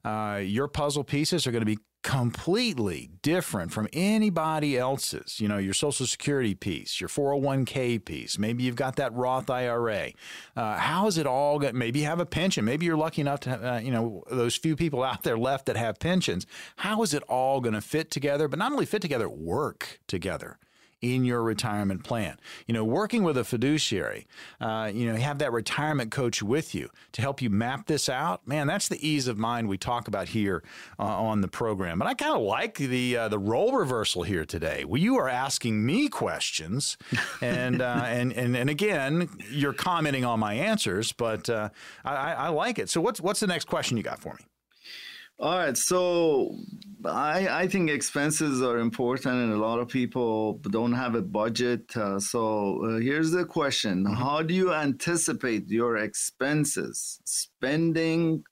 Uh, 0.04 0.42
your 0.44 0.68
puzzle 0.68 1.04
pieces 1.04 1.46
are 1.46 1.52
going 1.52 1.62
to 1.62 1.66
be 1.66 1.78
completely 2.08 3.10
different 3.20 3.70
from 3.70 3.86
anybody 3.92 4.78
else's. 4.78 5.40
You 5.40 5.46
know, 5.46 5.58
your 5.58 5.74
Social 5.74 6.06
Security 6.06 6.54
piece, 6.54 7.02
your 7.02 7.08
401k 7.08 8.02
piece, 8.02 8.38
maybe 8.38 8.62
you've 8.62 8.76
got 8.76 8.96
that 8.96 9.12
Roth 9.12 9.50
IRA. 9.50 10.12
Uh, 10.56 10.78
how 10.78 11.06
is 11.06 11.18
it 11.18 11.26
all 11.26 11.58
going? 11.58 11.76
Maybe 11.76 11.98
you 11.98 12.06
have 12.06 12.18
a 12.18 12.24
pension. 12.24 12.64
Maybe 12.64 12.86
you're 12.86 12.96
lucky 12.96 13.20
enough 13.20 13.40
to, 13.40 13.50
have, 13.50 13.62
uh, 13.62 13.80
you 13.82 13.90
know, 13.90 14.24
those 14.30 14.56
few 14.56 14.74
people 14.74 15.02
out 15.02 15.22
there 15.22 15.36
left 15.36 15.66
that 15.66 15.76
have 15.76 15.98
pensions. 15.98 16.46
How 16.76 17.02
is 17.02 17.12
it 17.12 17.22
all 17.24 17.60
going 17.60 17.74
to 17.74 17.82
fit 17.82 18.10
together? 18.10 18.48
But 18.48 18.58
not 18.58 18.72
only 18.72 18.86
fit 18.86 19.02
together, 19.02 19.28
work 19.28 20.00
together 20.06 20.58
in 21.00 21.24
your 21.24 21.42
retirement 21.42 22.04
plan. 22.04 22.38
You 22.66 22.74
know, 22.74 22.84
working 22.84 23.22
with 23.22 23.36
a 23.36 23.44
fiduciary, 23.44 24.26
uh, 24.60 24.90
you 24.92 25.10
know, 25.10 25.16
have 25.16 25.38
that 25.38 25.52
retirement 25.52 26.10
coach 26.10 26.42
with 26.42 26.74
you 26.74 26.90
to 27.12 27.22
help 27.22 27.40
you 27.40 27.50
map 27.50 27.86
this 27.86 28.08
out. 28.08 28.46
Man, 28.46 28.66
that's 28.66 28.88
the 28.88 29.06
ease 29.06 29.28
of 29.28 29.38
mind 29.38 29.68
we 29.68 29.78
talk 29.78 30.08
about 30.08 30.28
here 30.28 30.62
uh, 30.98 31.04
on 31.04 31.40
the 31.40 31.48
program. 31.48 31.98
But 31.98 32.08
I 32.08 32.14
kind 32.14 32.34
of 32.34 32.42
like 32.42 32.76
the 32.78 33.16
uh, 33.16 33.28
the 33.28 33.38
role 33.38 33.72
reversal 33.72 34.22
here 34.22 34.44
today. 34.44 34.84
Well, 34.84 35.00
you 35.00 35.16
are 35.18 35.28
asking 35.28 35.84
me 35.84 36.08
questions, 36.08 36.96
and 37.40 37.80
uh, 37.80 38.02
and 38.04 38.32
and 38.32 38.56
and 38.56 38.68
again, 38.68 39.28
you're 39.50 39.72
commenting 39.72 40.24
on 40.24 40.40
my 40.40 40.54
answers, 40.54 41.12
but 41.12 41.48
uh, 41.48 41.68
I, 42.04 42.32
I 42.32 42.48
like 42.48 42.78
it. 42.78 42.88
So 42.88 43.00
what's 43.00 43.20
what's 43.20 43.40
the 43.40 43.46
next 43.46 43.66
question 43.66 43.96
you 43.96 44.02
got 44.02 44.20
for 44.20 44.34
me? 44.34 44.47
All 45.40 45.56
right, 45.56 45.76
so 45.76 46.56
I, 47.04 47.46
I 47.62 47.68
think 47.68 47.90
expenses 47.90 48.60
are 48.60 48.78
important, 48.78 49.34
and 49.34 49.52
a 49.52 49.56
lot 49.56 49.78
of 49.78 49.86
people 49.86 50.54
don't 50.70 50.94
have 50.94 51.14
a 51.14 51.22
budget. 51.22 51.96
Uh, 51.96 52.18
so 52.18 52.84
uh, 52.84 52.98
here's 52.98 53.30
the 53.30 53.44
question: 53.44 54.02
mm-hmm. 54.02 54.14
How 54.14 54.42
do 54.42 54.52
you 54.52 54.74
anticipate 54.74 55.68
your 55.68 55.98
expenses 55.98 57.20
spending 57.24 58.42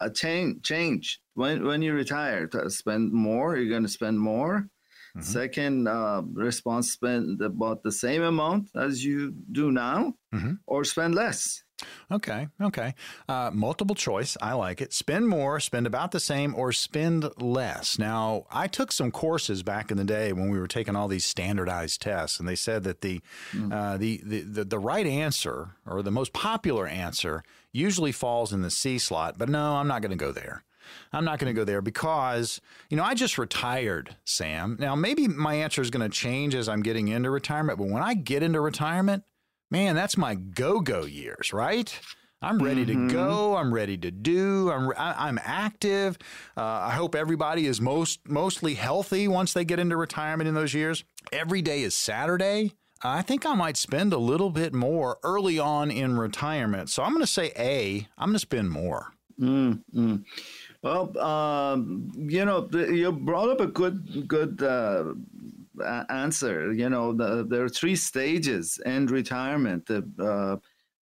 a 0.00 0.10
change? 0.10 0.62
Change 0.64 1.18
when 1.32 1.64
when 1.64 1.80
you 1.80 1.94
retire, 1.94 2.46
to 2.48 2.68
spend 2.68 3.10
more. 3.10 3.56
You're 3.56 3.70
going 3.70 3.84
to 3.84 3.88
spend 3.88 4.20
more. 4.20 4.68
Mm-hmm. 5.16 5.22
Second 5.22 5.88
uh, 5.88 6.20
response: 6.34 6.92
spend 6.92 7.40
about 7.40 7.82
the 7.82 7.92
same 7.92 8.22
amount 8.22 8.68
as 8.76 9.02
you 9.02 9.32
do 9.52 9.72
now, 9.72 10.12
mm-hmm. 10.34 10.54
or 10.66 10.84
spend 10.84 11.14
less. 11.14 11.64
Okay, 12.10 12.48
okay. 12.60 12.94
Uh, 13.28 13.50
multiple 13.52 13.94
choice. 13.94 14.36
I 14.40 14.54
like 14.54 14.80
it. 14.80 14.92
Spend 14.92 15.28
more, 15.28 15.60
spend 15.60 15.86
about 15.86 16.10
the 16.10 16.20
same, 16.20 16.54
or 16.54 16.72
spend 16.72 17.28
less. 17.36 17.98
Now, 17.98 18.46
I 18.50 18.66
took 18.66 18.90
some 18.90 19.10
courses 19.10 19.62
back 19.62 19.90
in 19.90 19.96
the 19.96 20.04
day 20.04 20.32
when 20.32 20.50
we 20.50 20.58
were 20.58 20.66
taking 20.66 20.96
all 20.96 21.08
these 21.08 21.24
standardized 21.24 22.00
tests, 22.02 22.40
and 22.40 22.48
they 22.48 22.56
said 22.56 22.84
that 22.84 23.00
the, 23.00 23.20
mm. 23.52 23.72
uh, 23.72 23.96
the, 23.96 24.20
the, 24.24 24.40
the, 24.40 24.64
the 24.64 24.78
right 24.78 25.06
answer 25.06 25.70
or 25.86 26.02
the 26.02 26.10
most 26.10 26.32
popular 26.32 26.86
answer 26.86 27.44
usually 27.72 28.12
falls 28.12 28.52
in 28.52 28.62
the 28.62 28.70
C 28.70 28.98
slot. 28.98 29.38
But 29.38 29.48
no, 29.48 29.76
I'm 29.76 29.88
not 29.88 30.02
going 30.02 30.10
to 30.10 30.16
go 30.16 30.32
there. 30.32 30.64
I'm 31.12 31.24
not 31.24 31.38
going 31.38 31.54
to 31.54 31.58
go 31.58 31.64
there 31.64 31.82
because, 31.82 32.60
you 32.88 32.96
know, 32.96 33.04
I 33.04 33.14
just 33.14 33.38
retired, 33.38 34.16
Sam. 34.24 34.76
Now, 34.80 34.96
maybe 34.96 35.28
my 35.28 35.54
answer 35.54 35.82
is 35.82 35.90
going 35.90 36.08
to 36.08 36.14
change 36.14 36.54
as 36.54 36.68
I'm 36.68 36.82
getting 36.82 37.08
into 37.08 37.30
retirement, 37.30 37.78
but 37.78 37.88
when 37.88 38.02
I 38.02 38.14
get 38.14 38.42
into 38.42 38.60
retirement, 38.60 39.24
man, 39.70 39.94
that's 39.94 40.16
my 40.16 40.34
go 40.34 40.80
go 40.80 41.04
years, 41.04 41.52
right? 41.52 41.98
I'm 42.40 42.62
ready 42.62 42.86
mm-hmm. 42.86 43.08
to 43.08 43.12
go. 43.14 43.56
I'm 43.56 43.74
ready 43.74 43.96
to 43.98 44.10
do. 44.10 44.70
I'm 44.70 44.92
I'm 44.96 45.40
active. 45.42 46.18
Uh, 46.56 46.62
I 46.62 46.90
hope 46.90 47.14
everybody 47.14 47.66
is 47.66 47.80
most 47.80 48.28
mostly 48.28 48.74
healthy 48.74 49.26
once 49.26 49.52
they 49.52 49.64
get 49.64 49.80
into 49.80 49.96
retirement 49.96 50.46
in 50.46 50.54
those 50.54 50.72
years. 50.72 51.04
Every 51.32 51.62
day 51.62 51.82
is 51.82 51.94
Saturday. 51.94 52.74
I 53.02 53.22
think 53.22 53.46
I 53.46 53.54
might 53.54 53.76
spend 53.76 54.12
a 54.12 54.18
little 54.18 54.50
bit 54.50 54.72
more 54.72 55.18
early 55.22 55.58
on 55.58 55.90
in 55.90 56.18
retirement. 56.18 56.90
So 56.90 57.02
I'm 57.02 57.12
going 57.12 57.22
to 57.22 57.30
say 57.30 57.52
A. 57.56 58.08
I'm 58.18 58.28
going 58.28 58.34
to 58.34 58.40
spend 58.40 58.70
more. 58.70 59.12
Mm-hmm. 59.40 60.16
Well, 60.82 61.18
um, 61.18 62.10
you 62.16 62.44
know, 62.44 62.68
you 62.72 63.12
brought 63.12 63.50
up 63.50 63.60
a 63.60 63.66
good 63.66 64.26
good 64.28 64.62
uh, 64.62 65.14
answer. 66.08 66.72
You 66.72 66.88
know, 66.88 67.12
the, 67.12 67.44
there 67.48 67.64
are 67.64 67.68
three 67.68 67.96
stages 67.96 68.78
in 68.84 69.06
retirement. 69.06 69.86
The 69.86 70.08
uh, 70.18 70.56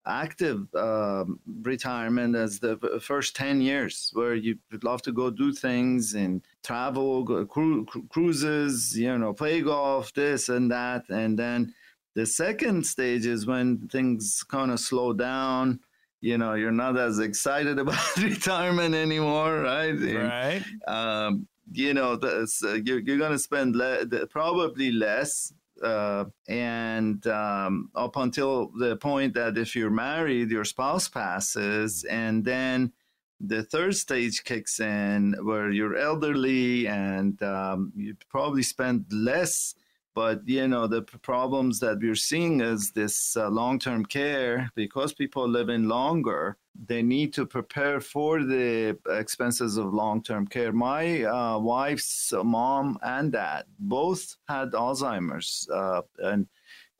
active 0.08 0.72
uh, 0.74 1.24
retirement 1.62 2.36
as 2.36 2.60
the 2.60 2.76
first 3.02 3.34
10 3.34 3.60
years 3.60 4.10
where 4.14 4.34
you 4.36 4.56
would 4.70 4.84
love 4.84 5.02
to 5.02 5.12
go 5.12 5.30
do 5.30 5.52
things 5.52 6.14
and 6.14 6.42
travel, 6.62 7.24
go, 7.24 7.44
cru- 7.44 7.84
cruises, 8.08 8.96
you 8.96 9.18
know, 9.18 9.32
play 9.32 9.60
golf, 9.60 10.12
this 10.14 10.48
and 10.48 10.70
that. 10.70 11.04
And 11.08 11.38
then 11.38 11.74
The 12.14 12.24
second 12.24 12.86
stage 12.86 13.26
is 13.26 13.46
when 13.46 13.88
things 13.88 14.42
kind 14.48 14.70
of 14.70 14.80
slow 14.80 15.12
down. 15.12 15.80
You 16.22 16.38
know, 16.38 16.54
you're 16.54 16.72
not 16.72 16.96
as 16.96 17.18
excited 17.18 17.78
about 17.84 18.16
retirement 18.16 18.94
anymore, 18.94 19.60
right? 19.60 19.92
Right. 19.92 20.62
um, 20.88 21.46
you 21.72 21.94
know, 21.94 22.16
this, 22.16 22.62
uh, 22.62 22.74
you're, 22.74 23.00
you're 23.00 23.18
going 23.18 23.32
to 23.32 23.38
spend 23.38 23.76
le- 23.76 24.26
probably 24.26 24.92
less 24.92 25.52
uh, 25.82 26.24
and 26.48 27.26
um, 27.26 27.90
up 27.94 28.16
until 28.16 28.70
the 28.78 28.96
point 28.96 29.34
that 29.34 29.58
if 29.58 29.76
you're 29.76 29.90
married, 29.90 30.50
your 30.50 30.64
spouse 30.64 31.08
passes, 31.08 32.04
and 32.04 32.44
then 32.44 32.92
the 33.40 33.62
third 33.62 33.94
stage 33.94 34.44
kicks 34.44 34.80
in 34.80 35.34
where 35.42 35.70
you're 35.70 35.96
elderly 35.96 36.86
and 36.88 37.42
um, 37.42 37.92
you 37.94 38.16
probably 38.30 38.62
spend 38.62 39.04
less. 39.12 39.74
But 40.16 40.48
you 40.48 40.66
know 40.66 40.86
the 40.86 41.02
problems 41.02 41.78
that 41.80 41.98
we're 42.00 42.22
seeing 42.30 42.60
is 42.60 42.90
this 42.90 43.36
uh, 43.36 43.48
long-term 43.50 44.06
care 44.06 44.70
because 44.74 45.12
people 45.12 45.44
are 45.44 45.58
living 45.60 45.84
longer 45.86 46.56
they 46.84 47.02
need 47.02 47.32
to 47.34 47.46
prepare 47.46 48.00
for 48.00 48.42
the 48.42 48.98
expenses 49.08 49.76
of 49.76 49.92
long-term 49.94 50.46
care. 50.46 50.72
My 50.72 51.24
uh, 51.24 51.58
wife's 51.58 52.32
mom 52.32 52.98
and 53.02 53.32
dad 53.32 53.64
both 53.78 54.36
had 54.48 54.72
Alzheimer's, 54.72 55.68
uh, 55.72 56.02
and 56.18 56.46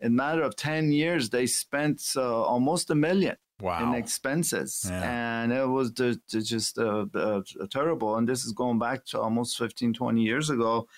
in 0.00 0.06
a 0.08 0.10
matter 0.10 0.42
of 0.42 0.56
ten 0.56 0.92
years, 0.92 1.30
they 1.30 1.46
spent 1.46 2.02
uh, 2.16 2.42
almost 2.42 2.90
a 2.90 2.94
million. 2.94 3.36
Wow. 3.58 3.88
In 3.88 3.94
expenses, 3.94 4.84
yeah. 4.86 5.40
and 5.40 5.50
it 5.50 5.66
was 5.66 5.90
just 5.90 6.78
uh, 6.78 7.06
uh, 7.14 7.40
terrible. 7.70 8.16
And 8.16 8.28
this 8.28 8.44
is 8.44 8.52
going 8.52 8.78
back 8.78 9.06
to 9.06 9.18
almost 9.18 9.56
15, 9.56 9.94
20 9.94 10.22
years 10.22 10.50
ago. 10.50 10.88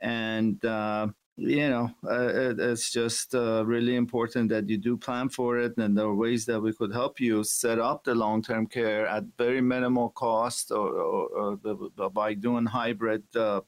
And 0.00 0.64
uh, 0.64 1.08
you 1.36 1.68
know, 1.68 1.90
uh, 2.04 2.28
it, 2.28 2.60
it's 2.60 2.92
just 2.92 3.34
uh, 3.34 3.64
really 3.66 3.96
important 3.96 4.48
that 4.50 4.68
you 4.68 4.78
do 4.78 4.96
plan 4.96 5.28
for 5.28 5.58
it. 5.58 5.76
And 5.76 5.96
there 5.98 6.06
are 6.06 6.14
ways 6.14 6.46
that 6.46 6.60
we 6.60 6.72
could 6.72 6.92
help 6.92 7.18
you 7.20 7.42
set 7.42 7.78
up 7.78 8.04
the 8.04 8.14
long 8.14 8.42
term 8.42 8.66
care 8.66 9.06
at 9.06 9.24
very 9.36 9.60
minimal 9.60 10.10
cost 10.10 10.70
or, 10.70 10.90
or, 10.90 11.58
or 11.98 12.10
by 12.10 12.34
doing 12.34 12.66
hybrid 12.66 13.24
uh, 13.34 13.62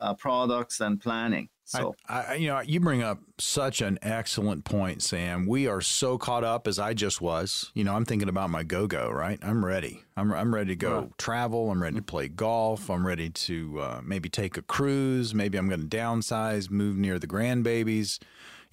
uh 0.00 0.14
products 0.14 0.80
and 0.80 1.00
planning. 1.00 1.48
So, 1.68 1.94
I, 2.08 2.22
I, 2.22 2.34
you 2.36 2.48
know, 2.48 2.60
you 2.60 2.80
bring 2.80 3.02
up 3.02 3.18
such 3.36 3.82
an 3.82 3.98
excellent 4.00 4.64
point, 4.64 5.02
Sam. 5.02 5.44
We 5.44 5.66
are 5.66 5.82
so 5.82 6.16
caught 6.16 6.42
up 6.42 6.66
as 6.66 6.78
I 6.78 6.94
just 6.94 7.20
was. 7.20 7.70
You 7.74 7.84
know, 7.84 7.94
I'm 7.94 8.06
thinking 8.06 8.30
about 8.30 8.48
my 8.48 8.62
go 8.62 8.86
go, 8.86 9.10
right? 9.10 9.38
I'm 9.42 9.62
ready. 9.62 10.02
I'm, 10.16 10.32
I'm 10.32 10.54
ready 10.54 10.70
to 10.70 10.76
go 10.76 11.00
right. 11.00 11.18
travel. 11.18 11.70
I'm 11.70 11.82
ready 11.82 11.96
to 11.96 12.02
play 12.02 12.28
golf. 12.28 12.88
I'm 12.88 13.06
ready 13.06 13.28
to 13.28 13.80
uh, 13.80 14.00
maybe 14.02 14.30
take 14.30 14.56
a 14.56 14.62
cruise. 14.62 15.34
Maybe 15.34 15.58
I'm 15.58 15.68
going 15.68 15.86
to 15.86 15.94
downsize, 15.94 16.70
move 16.70 16.96
near 16.96 17.18
the 17.18 17.26
grandbabies. 17.26 18.18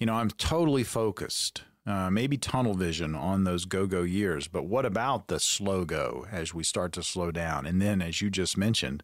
You 0.00 0.06
know, 0.06 0.14
I'm 0.14 0.30
totally 0.30 0.82
focused. 0.82 1.64
Uh, 1.86 2.08
maybe 2.08 2.38
tunnel 2.38 2.72
vision 2.72 3.14
on 3.14 3.44
those 3.44 3.66
go 3.66 3.86
go 3.86 4.04
years. 4.04 4.48
But 4.48 4.64
what 4.64 4.86
about 4.86 5.28
the 5.28 5.38
slow 5.38 5.84
go 5.84 6.24
as 6.32 6.54
we 6.54 6.64
start 6.64 6.92
to 6.94 7.02
slow 7.02 7.30
down? 7.30 7.66
And 7.66 7.82
then, 7.82 8.00
as 8.00 8.22
you 8.22 8.30
just 8.30 8.56
mentioned, 8.56 9.02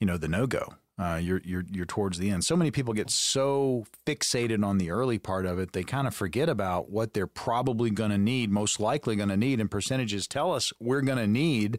you 0.00 0.08
know, 0.08 0.16
the 0.16 0.26
no 0.26 0.48
go 0.48 0.74
uh, 0.98 1.20
you're 1.22 1.40
you're 1.44 1.64
you're 1.70 1.86
towards 1.86 2.18
the 2.18 2.30
end. 2.30 2.44
So 2.44 2.56
many 2.56 2.70
people 2.70 2.92
get 2.92 3.10
so 3.10 3.84
fixated 4.04 4.64
on 4.64 4.78
the 4.78 4.90
early 4.90 5.18
part 5.18 5.46
of 5.46 5.58
it, 5.58 5.72
they 5.72 5.84
kind 5.84 6.08
of 6.08 6.14
forget 6.14 6.48
about 6.48 6.90
what 6.90 7.14
they're 7.14 7.28
probably 7.28 7.90
going 7.90 8.10
to 8.10 8.18
need, 8.18 8.50
most 8.50 8.80
likely 8.80 9.14
going 9.14 9.28
to 9.28 9.36
need, 9.36 9.60
and 9.60 9.70
percentages 9.70 10.26
tell 10.26 10.52
us 10.52 10.72
we're 10.80 11.02
going 11.02 11.18
to 11.18 11.26
need 11.26 11.78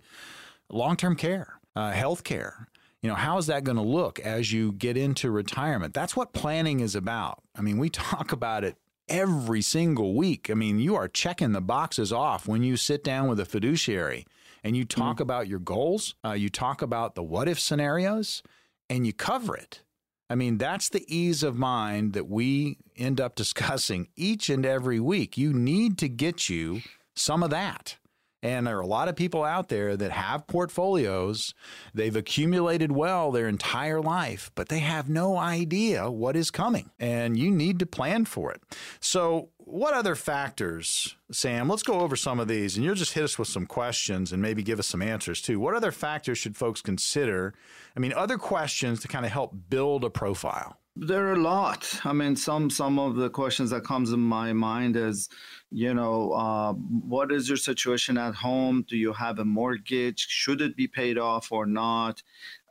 long-term 0.69 1.15
care, 1.15 1.59
uh, 1.75 1.91
health 1.91 2.23
care. 2.23 2.69
You 3.01 3.09
know, 3.09 3.15
how 3.15 3.37
is 3.37 3.47
that 3.47 3.63
going 3.63 3.77
to 3.77 3.83
look 3.83 4.19
as 4.19 4.51
you 4.51 4.73
get 4.73 4.97
into 4.97 5.31
retirement? 5.31 5.93
That's 5.93 6.15
what 6.15 6.33
planning 6.33 6.79
is 6.79 6.95
about. 6.95 7.41
I 7.55 7.61
mean, 7.61 7.77
we 7.77 7.89
talk 7.89 8.31
about 8.31 8.63
it 8.63 8.77
every 9.09 9.61
single 9.61 10.15
week. 10.15 10.49
I 10.49 10.53
mean, 10.53 10.79
you 10.79 10.95
are 10.95 11.07
checking 11.07 11.51
the 11.51 11.61
boxes 11.61 12.13
off 12.13 12.47
when 12.47 12.63
you 12.63 12.77
sit 12.77 13.03
down 13.03 13.27
with 13.27 13.39
a 13.39 13.45
fiduciary 13.45 14.25
and 14.63 14.77
you 14.77 14.85
talk 14.85 15.15
mm-hmm. 15.15 15.23
about 15.23 15.47
your 15.47 15.59
goals. 15.59 16.15
Uh, 16.23 16.33
you 16.33 16.49
talk 16.49 16.81
about 16.81 17.15
the 17.15 17.23
what 17.23 17.49
if 17.49 17.59
scenarios 17.59 18.43
and 18.89 19.05
you 19.05 19.13
cover 19.13 19.55
it. 19.55 19.81
I 20.29 20.35
mean, 20.35 20.57
that's 20.57 20.89
the 20.89 21.05
ease 21.07 21.41
of 21.41 21.57
mind 21.57 22.13
that 22.13 22.27
we 22.27 22.77
end 22.95 23.19
up 23.19 23.35
discussing 23.35 24.07
each 24.15 24.49
and 24.49 24.65
every 24.65 24.99
week. 24.99 25.37
You 25.37 25.53
need 25.53 25.97
to 25.99 26.09
get 26.09 26.49
you 26.49 26.81
some 27.15 27.43
of 27.43 27.49
that. 27.49 27.97
And 28.41 28.67
there 28.67 28.77
are 28.77 28.81
a 28.81 28.87
lot 28.87 29.09
of 29.09 29.17
people 29.17 29.43
out 29.43 29.67
there 29.67 29.97
that 29.97 30.11
have 30.11 30.47
portfolios. 30.47 31.53
They've 31.93 32.15
accumulated 32.15 32.91
well 32.91 33.31
their 33.31 33.49
entire 33.49 34.01
life, 34.01 34.49
but 34.55 34.69
they 34.69 34.79
have 34.79 35.09
no 35.09 35.37
idea 35.37 36.09
what 36.09 36.37
is 36.37 36.49
coming. 36.49 36.91
And 36.99 37.37
you 37.37 37.51
need 37.51 37.79
to 37.79 37.85
plan 37.85 38.23
for 38.23 38.51
it. 38.51 38.61
So, 39.01 39.49
what 39.69 39.93
other 39.93 40.15
factors, 40.15 41.15
Sam? 41.31 41.69
Let's 41.69 41.83
go 41.83 41.99
over 42.01 42.15
some 42.15 42.39
of 42.39 42.47
these 42.47 42.75
and 42.75 42.85
you'll 42.85 42.95
just 42.95 43.13
hit 43.13 43.23
us 43.23 43.37
with 43.37 43.47
some 43.47 43.65
questions 43.65 44.31
and 44.31 44.41
maybe 44.41 44.63
give 44.63 44.79
us 44.79 44.87
some 44.87 45.01
answers 45.01 45.41
too. 45.41 45.59
What 45.59 45.75
other 45.75 45.91
factors 45.91 46.37
should 46.37 46.57
folks 46.57 46.81
consider? 46.81 47.53
I 47.95 47.99
mean, 47.99 48.13
other 48.13 48.37
questions 48.37 48.99
to 49.01 49.07
kind 49.07 49.25
of 49.25 49.31
help 49.31 49.53
build 49.69 50.03
a 50.03 50.09
profile. 50.09 50.77
There 50.95 51.27
are 51.27 51.33
a 51.33 51.41
lot. 51.41 52.01
I 52.03 52.11
mean, 52.13 52.35
some 52.35 52.69
some 52.69 52.99
of 52.99 53.15
the 53.15 53.29
questions 53.29 53.69
that 53.69 53.85
comes 53.85 54.11
in 54.11 54.19
my 54.19 54.51
mind 54.51 54.97
is, 54.97 55.29
you 55.71 55.93
know, 55.93 56.33
uh, 56.33 56.73
what 56.73 57.31
is 57.31 57.47
your 57.47 57.57
situation 57.57 58.17
at 58.17 58.35
home? 58.35 58.85
Do 58.87 58.97
you 58.97 59.13
have 59.13 59.39
a 59.39 59.45
mortgage? 59.45 60.27
Should 60.27 60.61
it 60.61 60.75
be 60.75 60.87
paid 60.87 61.17
off 61.17 61.51
or 61.51 61.65
not? 61.65 62.21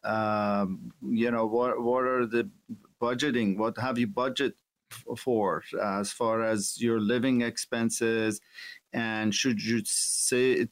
Um, 0.04 0.92
you 1.02 1.30
know, 1.30 1.46
what 1.46 1.80
what 1.80 2.04
are 2.04 2.26
the 2.26 2.50
budgeting? 3.00 3.56
What 3.56 3.78
have 3.78 3.98
you 3.98 4.06
budget 4.08 4.54
for 5.16 5.62
as 5.82 6.12
far 6.12 6.42
as 6.42 6.80
your 6.80 7.00
living 7.00 7.42
expenses? 7.42 8.40
And 8.92 9.34
should 9.34 9.62
you 9.62 9.82
say 9.84 10.66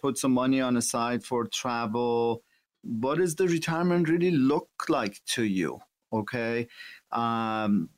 put 0.00 0.18
some 0.18 0.32
money 0.32 0.60
on 0.60 0.74
the 0.74 0.82
side 0.82 1.24
for 1.24 1.46
travel? 1.46 2.42
What 2.82 3.18
does 3.18 3.36
the 3.36 3.46
retirement 3.46 4.08
really 4.08 4.30
look 4.30 4.68
like 4.88 5.20
to 5.34 5.44
you? 5.44 5.80
Okay. 6.12 6.66
Um, 7.12 7.88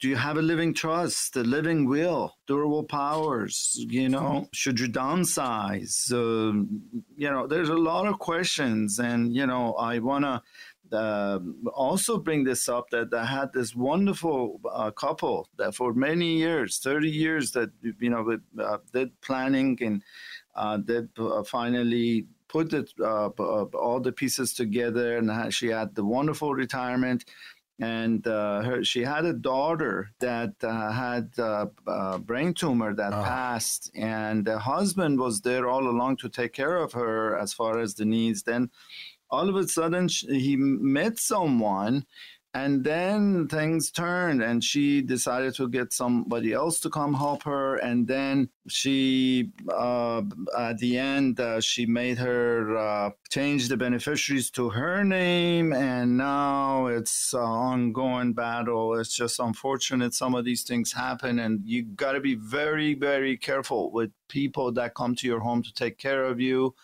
do 0.00 0.08
you 0.08 0.16
have 0.16 0.36
a 0.36 0.42
living 0.42 0.74
trust, 0.74 1.36
a 1.36 1.42
living 1.42 1.88
will, 1.88 2.36
durable 2.46 2.82
powers? 2.82 3.76
You 3.76 4.08
know, 4.08 4.48
should 4.52 4.80
you 4.80 4.88
downsize? 4.88 6.12
Uh, 6.12 6.64
you 7.16 7.30
know, 7.30 7.46
there's 7.46 7.68
a 7.68 7.74
lot 7.74 8.06
of 8.06 8.18
questions, 8.18 8.98
and 8.98 9.34
you 9.34 9.46
know, 9.46 9.74
I 9.74 10.00
want 10.00 10.24
to 10.24 10.42
uh, 10.92 11.38
also 11.72 12.18
bring 12.18 12.44
this 12.44 12.68
up 12.68 12.90
that 12.90 13.12
I 13.14 13.24
had 13.24 13.52
this 13.52 13.74
wonderful 13.74 14.60
uh, 14.70 14.90
couple 14.90 15.48
that 15.58 15.74
for 15.74 15.92
many 15.92 16.38
years, 16.38 16.78
30 16.78 17.08
years, 17.08 17.52
that 17.52 17.70
you 17.82 18.10
know 18.10 18.38
uh, 18.58 18.78
did 18.92 19.20
planning 19.20 19.78
and 19.80 20.02
uh, 20.54 20.76
did 20.78 21.08
uh, 21.18 21.42
finally 21.42 22.26
put 22.48 22.72
it, 22.72 22.92
uh, 23.00 23.28
all 23.28 24.00
the 24.00 24.12
pieces 24.12 24.54
together, 24.54 25.18
and 25.18 25.54
she 25.54 25.68
had 25.68 25.94
the 25.94 26.04
wonderful 26.04 26.52
retirement 26.52 27.24
and 27.80 28.26
uh, 28.26 28.60
her, 28.60 28.84
she 28.84 29.02
had 29.02 29.24
a 29.24 29.32
daughter 29.32 30.10
that 30.20 30.52
uh, 30.62 30.92
had 30.92 31.30
a, 31.38 31.70
a, 31.86 32.18
brain 32.18 32.52
tumor 32.52 32.94
that 32.94 33.14
oh. 33.14 33.22
passed, 33.22 33.90
and 33.94 34.44
the 34.44 34.58
husband 34.58 35.18
was 35.18 35.40
there 35.40 35.66
all 35.66 35.88
along 35.88 36.18
to 36.18 36.28
take 36.28 36.52
care 36.52 36.76
of 36.76 36.92
her 36.92 37.38
as 37.38 37.54
far 37.54 37.78
as 37.78 37.94
the 37.94 38.04
needs. 38.04 38.42
Then, 38.42 38.70
all 39.30 39.48
of 39.48 39.56
a 39.56 39.66
sudden, 39.68 40.08
he 40.08 40.56
met 40.56 41.18
someone 41.18 42.04
and 42.52 42.82
then 42.82 43.46
things 43.46 43.92
turned 43.92 44.42
and 44.42 44.64
she 44.64 45.02
decided 45.02 45.54
to 45.54 45.68
get 45.68 45.92
somebody 45.92 46.52
else 46.52 46.80
to 46.80 46.90
come 46.90 47.14
help 47.14 47.44
her 47.44 47.76
and 47.76 48.08
then 48.08 48.48
she 48.68 49.50
uh, 49.72 50.20
at 50.58 50.76
the 50.78 50.98
end 50.98 51.38
uh, 51.38 51.60
she 51.60 51.86
made 51.86 52.18
her 52.18 52.76
uh, 52.76 53.10
change 53.30 53.68
the 53.68 53.76
beneficiaries 53.76 54.50
to 54.50 54.70
her 54.70 55.04
name 55.04 55.72
and 55.72 56.16
now 56.16 56.86
it's 56.86 57.32
an 57.32 57.40
ongoing 57.40 58.32
battle. 58.32 58.94
It's 58.98 59.14
just 59.14 59.38
unfortunate 59.38 60.12
some 60.12 60.34
of 60.34 60.44
these 60.44 60.64
things 60.64 60.92
happen 60.92 61.38
and 61.38 61.60
you 61.64 61.84
got 61.84 62.12
to 62.12 62.20
be 62.20 62.34
very 62.34 62.94
very 62.94 63.36
careful 63.36 63.92
with 63.92 64.10
people 64.28 64.72
that 64.72 64.94
come 64.94 65.14
to 65.14 65.26
your 65.28 65.40
home 65.40 65.62
to 65.62 65.72
take 65.72 65.98
care 65.98 66.24
of 66.24 66.40
you 66.40 66.74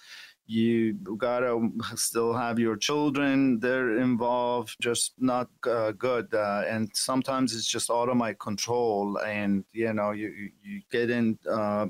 you 0.47 0.95
gotta 1.19 1.69
still 1.97 2.33
have 2.33 2.59
your 2.59 2.77
children 2.77 3.59
they're 3.61 3.99
involved 3.99 4.77
just 4.81 5.15
not 5.19 5.49
uh, 5.69 5.93
good 5.93 6.33
uh, 6.35 6.63
and 6.69 6.91
sometimes 6.95 7.55
it's 7.55 7.67
just 7.67 7.91
out 7.91 8.09
of 8.09 8.17
my 8.17 8.33
control 8.35 9.19
and 9.21 9.65
you 9.73 9.93
know 9.93 10.13
you 10.13 10.51
you 10.63 10.81
get 10.91 11.11
into 11.11 11.51
uh, 11.51 11.87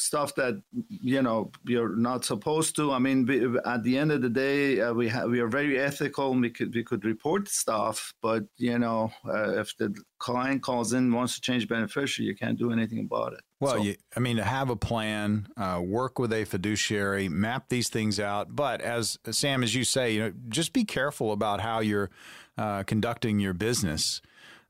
stuff 0.00 0.34
that 0.34 0.60
you 0.88 1.22
know 1.22 1.50
you're 1.64 1.94
not 1.94 2.24
supposed 2.24 2.74
to 2.74 2.92
i 2.92 2.98
mean 2.98 3.28
at 3.66 3.82
the 3.82 3.96
end 3.98 4.10
of 4.10 4.22
the 4.22 4.30
day 4.30 4.80
uh, 4.80 4.92
we 4.92 5.08
have 5.08 5.28
we 5.28 5.40
are 5.40 5.48
very 5.48 5.78
ethical 5.78 6.32
and 6.32 6.40
we 6.40 6.50
could 6.50 6.74
we 6.74 6.82
could 6.82 7.04
report 7.04 7.48
stuff 7.48 8.12
but 8.22 8.44
you 8.56 8.78
know 8.78 9.12
uh, 9.28 9.60
if 9.60 9.76
the 9.76 9.94
client 10.18 10.62
calls 10.62 10.92
in 10.92 11.12
wants 11.12 11.34
to 11.34 11.40
change 11.40 11.68
beneficiary 11.68 12.26
you 12.26 12.34
can't 12.34 12.58
do 12.58 12.72
anything 12.72 13.00
about 13.00 13.32
it 13.32 13.40
well, 13.62 13.74
so. 13.74 13.82
you, 13.82 13.96
I 14.16 14.20
mean, 14.20 14.38
to 14.38 14.42
have 14.42 14.70
a 14.70 14.74
plan, 14.74 15.46
uh, 15.54 15.82
work 15.84 16.18
with 16.18 16.32
a 16.32 16.46
fiduciary, 16.46 17.28
map 17.28 17.68
these 17.68 17.90
things 17.90 18.18
out. 18.18 18.56
But 18.56 18.80
as 18.80 19.18
Sam, 19.30 19.62
as 19.62 19.74
you 19.74 19.84
say, 19.84 20.14
you 20.14 20.20
know, 20.20 20.32
just 20.48 20.72
be 20.72 20.86
careful 20.86 21.30
about 21.30 21.60
how 21.60 21.80
you're 21.80 22.08
uh, 22.56 22.84
conducting 22.84 23.38
your 23.38 23.52
business. 23.52 24.22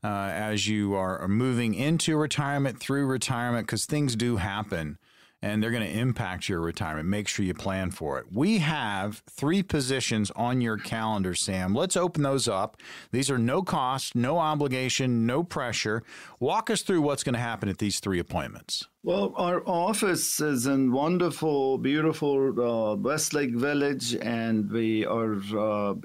uh, 0.03 0.07
as 0.33 0.67
you 0.67 0.95
are 0.95 1.27
moving 1.27 1.73
into 1.73 2.17
retirement, 2.17 2.79
through 2.79 3.05
retirement, 3.05 3.67
because 3.67 3.85
things 3.85 4.15
do 4.15 4.37
happen 4.37 4.97
and 5.41 5.61
they're 5.61 5.71
going 5.71 5.83
to 5.83 5.99
impact 5.99 6.47
your 6.47 6.59
retirement. 6.59 7.07
Make 7.07 7.27
sure 7.27 7.45
you 7.45 7.53
plan 7.53 7.91
for 7.91 8.19
it. 8.19 8.27
We 8.31 8.59
have 8.59 9.23
three 9.29 9.63
positions 9.63 10.31
on 10.35 10.61
your 10.61 10.77
calendar, 10.77 11.33
Sam. 11.33 11.73
Let's 11.73 11.97
open 11.97 12.23
those 12.23 12.47
up. 12.47 12.77
These 13.11 13.31
are 13.31 13.39
no 13.39 13.63
cost, 13.63 14.15
no 14.15 14.37
obligation, 14.37 15.25
no 15.25 15.43
pressure. 15.43 16.03
Walk 16.39 16.69
us 16.69 16.81
through 16.83 17.01
what's 17.01 17.23
going 17.23 17.33
to 17.33 17.39
happen 17.39 17.69
at 17.69 17.79
these 17.79 17.99
three 17.99 18.19
appointments. 18.19 18.87
Well, 19.03 19.33
our 19.35 19.67
office 19.67 20.39
is 20.39 20.67
in 20.67 20.91
wonderful, 20.91 21.79
beautiful 21.79 22.93
uh, 22.93 22.95
Westlake 22.95 23.55
Village, 23.55 24.15
and 24.15 24.69
we 24.69 25.07
are 25.07 25.37
uh, 25.57 25.95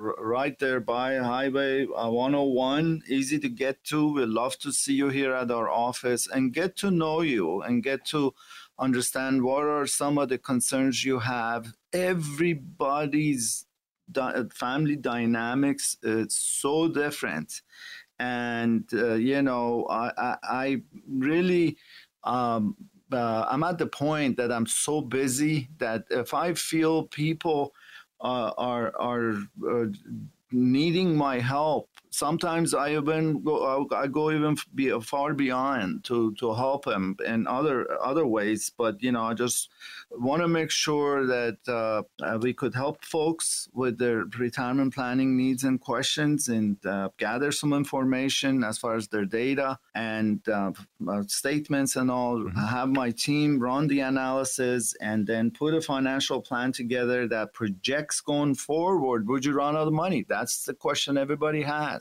right 0.00 0.58
there 0.58 0.80
by 0.80 1.16
Highway 1.16 1.84
uh, 1.84 2.10
101, 2.10 3.02
easy 3.08 3.38
to 3.38 3.48
get 3.48 3.84
to. 3.84 4.14
We'd 4.14 4.28
love 4.28 4.58
to 4.60 4.72
see 4.72 4.94
you 4.94 5.08
here 5.08 5.34
at 5.34 5.50
our 5.50 5.68
office 5.68 6.26
and 6.26 6.52
get 6.52 6.76
to 6.76 6.90
know 6.90 7.20
you 7.20 7.60
and 7.62 7.82
get 7.82 8.04
to 8.06 8.34
understand 8.78 9.42
what 9.42 9.64
are 9.64 9.86
some 9.86 10.16
of 10.18 10.30
the 10.30 10.38
concerns 10.38 11.04
you 11.04 11.18
have. 11.18 11.74
Everybody's 11.92 13.66
di- 14.10 14.44
family 14.52 14.96
dynamics 14.96 15.96
is 16.02 16.34
so 16.34 16.88
different 16.88 17.62
and 18.18 18.84
uh, 18.92 19.14
you 19.14 19.40
know 19.40 19.86
I, 19.88 20.12
I, 20.16 20.36
I 20.42 20.82
really 21.08 21.76
um, 22.24 22.76
uh, 23.12 23.46
I'm 23.48 23.62
at 23.62 23.78
the 23.78 23.86
point 23.86 24.36
that 24.36 24.52
I'm 24.52 24.66
so 24.66 25.00
busy 25.00 25.68
that 25.78 26.04
if 26.10 26.34
I 26.34 26.54
feel 26.54 27.04
people 27.04 27.72
uh, 27.74 27.79
are 28.20 28.92
are 28.98 29.34
uh, 29.68 29.86
needing 30.52 31.16
my 31.16 31.38
help 31.38 31.88
sometimes 32.10 32.74
I 32.74 32.96
even 32.96 33.42
go 33.42 33.88
I 33.92 34.06
go 34.08 34.30
even 34.30 34.56
be 34.74 34.90
far 35.00 35.32
beyond 35.32 36.04
to 36.04 36.34
to 36.34 36.54
help 36.54 36.86
him 36.86 37.16
in 37.24 37.46
other 37.46 37.86
other 38.02 38.26
ways. 38.26 38.70
But 38.76 39.02
you 39.02 39.12
know, 39.12 39.22
I 39.22 39.34
just 39.34 39.70
want 40.10 40.42
to 40.42 40.48
make 40.48 40.70
sure 40.70 41.26
that 41.26 41.58
uh, 41.68 42.02
uh, 42.22 42.38
we 42.40 42.52
could 42.52 42.74
help 42.74 43.04
folks 43.04 43.68
with 43.72 43.98
their 43.98 44.24
retirement 44.38 44.94
planning 44.94 45.36
needs 45.36 45.64
and 45.64 45.80
questions, 45.80 46.48
and 46.48 46.84
uh, 46.84 47.10
gather 47.16 47.52
some 47.52 47.72
information 47.72 48.64
as 48.64 48.78
far 48.78 48.96
as 48.96 49.08
their 49.08 49.24
data 49.24 49.78
and 49.94 50.46
uh, 50.48 50.72
uh 51.08 51.22
statements 51.28 51.96
and 51.96 52.10
all. 52.10 52.38
Mm-hmm. 52.38 52.58
Have 52.58 52.88
my 52.88 53.10
team 53.10 53.60
run 53.60 53.86
the 53.86 54.00
analysis 54.00 54.94
and 55.00 55.26
then 55.26 55.50
put 55.50 55.74
a 55.74 55.80
financial 55.80 56.42
plan 56.42 56.72
together 56.72 57.28
that 57.28 57.52
projects 57.52 58.20
going 58.20 58.54
forward. 58.54 59.28
Would 59.28 59.44
you 59.44 59.52
run 59.52 59.76
out 59.76 59.86
of 59.86 59.92
money? 59.92 60.24
That's 60.28 60.64
the 60.64 60.74
question 60.74 61.16
everybody 61.16 61.62
has 61.62 61.99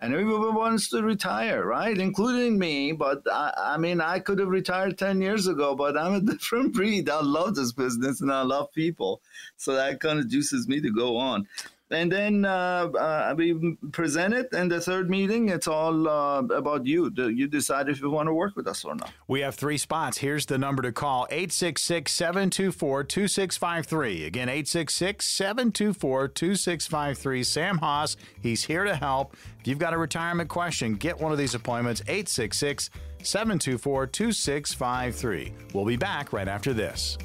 And 0.00 0.12
everyone 0.12 0.54
wants 0.54 0.88
to 0.90 1.02
retire, 1.02 1.64
right? 1.64 1.96
Including 1.96 2.58
me. 2.58 2.92
But 2.92 3.22
I, 3.30 3.52
I 3.56 3.76
mean, 3.76 4.00
I 4.00 4.18
could 4.18 4.38
have 4.38 4.48
retired 4.48 4.98
10 4.98 5.20
years 5.20 5.46
ago, 5.46 5.74
but 5.74 5.96
I'm 5.96 6.14
a 6.14 6.20
different 6.32 6.74
breed. 6.74 7.08
I 7.08 7.20
love 7.20 7.54
this 7.54 7.72
business 7.72 8.20
and 8.20 8.32
I 8.32 8.42
love 8.42 8.72
people. 8.72 9.20
So 9.56 9.74
that 9.74 10.00
kind 10.00 10.18
of 10.18 10.28
juices 10.28 10.68
me 10.68 10.80
to 10.80 10.90
go 10.90 11.16
on 11.16 11.46
and 11.90 12.10
then 12.10 12.44
uh, 12.44 12.88
uh, 12.98 13.34
we 13.36 13.76
present 13.92 14.34
it 14.34 14.48
and 14.52 14.68
the 14.70 14.80
third 14.80 15.08
meeting. 15.08 15.48
It's 15.48 15.68
all 15.68 16.08
uh, 16.08 16.42
about 16.42 16.84
you. 16.84 17.12
You 17.16 17.46
decide 17.46 17.88
if 17.88 18.00
you 18.00 18.10
want 18.10 18.26
to 18.26 18.34
work 18.34 18.56
with 18.56 18.66
us 18.66 18.84
or 18.84 18.96
not? 18.96 19.12
We 19.28 19.40
have 19.40 19.54
three 19.54 19.78
spots. 19.78 20.18
Here's 20.18 20.46
the 20.46 20.58
number 20.58 20.82
to 20.82 20.90
call 20.92 21.28
866-724-2653 21.30 24.26
again 24.26 24.48
866-724-2653 24.48 27.46
sam 27.46 27.78
hoss 27.78 28.16
he's 28.42 28.64
here 28.64 28.82
to 28.84 28.96
help. 28.96 29.36
If 29.60 29.68
you've 29.68 29.78
got 29.78 29.94
a 29.94 29.98
retirement 29.98 30.48
question 30.48 30.94
get 30.94 31.20
one 31.20 31.30
of 31.32 31.38
these 31.38 31.54
appointments 31.54 32.00
866 32.02 32.90
724 33.22 34.06
2653 34.06 35.52
we'll 35.74 35.84
be 35.84 35.96
back 35.96 36.32
right 36.32 36.48
after 36.48 36.72
this 36.72 37.18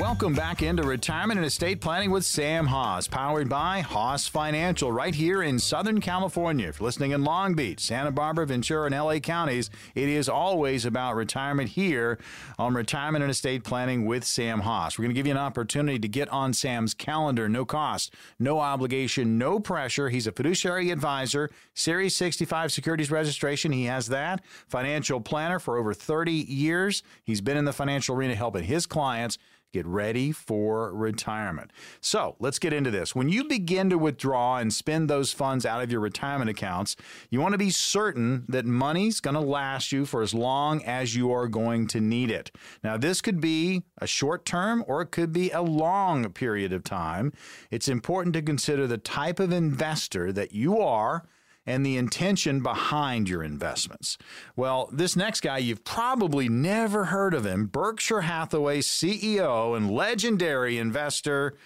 Welcome 0.00 0.32
back 0.32 0.62
into 0.62 0.82
Retirement 0.82 1.36
and 1.36 1.46
Estate 1.46 1.82
Planning 1.82 2.10
with 2.10 2.24
Sam 2.24 2.68
Hoss, 2.68 3.06
powered 3.06 3.50
by 3.50 3.80
Hoss 3.80 4.26
Financial, 4.26 4.90
right 4.90 5.14
here 5.14 5.42
in 5.42 5.58
Southern 5.58 6.00
California. 6.00 6.68
If 6.68 6.80
you're 6.80 6.86
listening 6.86 7.10
in 7.10 7.22
Long 7.22 7.52
Beach, 7.52 7.80
Santa 7.80 8.10
Barbara, 8.10 8.46
Ventura, 8.46 8.86
and 8.86 8.94
LA 8.94 9.18
counties, 9.18 9.68
it 9.94 10.08
is 10.08 10.26
always 10.26 10.86
about 10.86 11.16
retirement 11.16 11.68
here 11.68 12.18
on 12.58 12.72
Retirement 12.72 13.22
and 13.22 13.30
Estate 13.30 13.62
Planning 13.62 14.06
with 14.06 14.24
Sam 14.24 14.60
Hoss. 14.60 14.98
We're 14.98 15.02
going 15.02 15.14
to 15.14 15.18
give 15.18 15.26
you 15.26 15.32
an 15.32 15.38
opportunity 15.38 15.98
to 15.98 16.08
get 16.08 16.30
on 16.30 16.54
Sam's 16.54 16.94
calendar, 16.94 17.46
no 17.46 17.66
cost, 17.66 18.14
no 18.38 18.58
obligation, 18.58 19.36
no 19.36 19.60
pressure. 19.60 20.08
He's 20.08 20.26
a 20.26 20.32
fiduciary 20.32 20.90
advisor, 20.90 21.50
Series 21.74 22.16
65 22.16 22.72
securities 22.72 23.10
registration. 23.10 23.70
He 23.70 23.84
has 23.84 24.06
that. 24.06 24.42
Financial 24.66 25.20
planner 25.20 25.58
for 25.58 25.76
over 25.76 25.92
30 25.92 26.32
years. 26.32 27.02
He's 27.22 27.42
been 27.42 27.58
in 27.58 27.66
the 27.66 27.74
financial 27.74 28.16
arena 28.16 28.34
helping 28.34 28.64
his 28.64 28.86
clients 28.86 29.36
Get 29.72 29.86
ready 29.86 30.32
for 30.32 30.92
retirement. 30.92 31.72
So 32.00 32.34
let's 32.40 32.58
get 32.58 32.72
into 32.72 32.90
this. 32.90 33.14
When 33.14 33.28
you 33.28 33.44
begin 33.44 33.88
to 33.90 33.98
withdraw 33.98 34.56
and 34.56 34.72
spend 34.72 35.08
those 35.08 35.32
funds 35.32 35.64
out 35.64 35.80
of 35.80 35.92
your 35.92 36.00
retirement 36.00 36.50
accounts, 36.50 36.96
you 37.30 37.40
want 37.40 37.52
to 37.52 37.58
be 37.58 37.70
certain 37.70 38.44
that 38.48 38.66
money's 38.66 39.20
going 39.20 39.34
to 39.34 39.40
last 39.40 39.92
you 39.92 40.06
for 40.06 40.22
as 40.22 40.34
long 40.34 40.82
as 40.82 41.14
you 41.14 41.32
are 41.32 41.46
going 41.46 41.86
to 41.88 42.00
need 42.00 42.32
it. 42.32 42.50
Now, 42.82 42.96
this 42.96 43.20
could 43.20 43.40
be 43.40 43.84
a 43.98 44.08
short 44.08 44.44
term 44.44 44.84
or 44.88 45.02
it 45.02 45.12
could 45.12 45.32
be 45.32 45.52
a 45.52 45.62
long 45.62 46.32
period 46.32 46.72
of 46.72 46.82
time. 46.82 47.32
It's 47.70 47.86
important 47.86 48.32
to 48.34 48.42
consider 48.42 48.88
the 48.88 48.98
type 48.98 49.38
of 49.38 49.52
investor 49.52 50.32
that 50.32 50.52
you 50.52 50.80
are 50.80 51.28
and 51.66 51.84
the 51.84 51.96
intention 51.96 52.62
behind 52.62 53.28
your 53.28 53.42
investments. 53.42 54.16
Well, 54.56 54.88
this 54.92 55.16
next 55.16 55.40
guy, 55.40 55.58
you've 55.58 55.84
probably 55.84 56.48
never 56.48 57.06
heard 57.06 57.34
of 57.34 57.44
him 57.44 57.66
Berkshire 57.66 58.22
Hathaway 58.22 58.80
CEO 58.80 59.76
and 59.76 59.90
legendary 59.90 60.78
investor, 60.78 61.56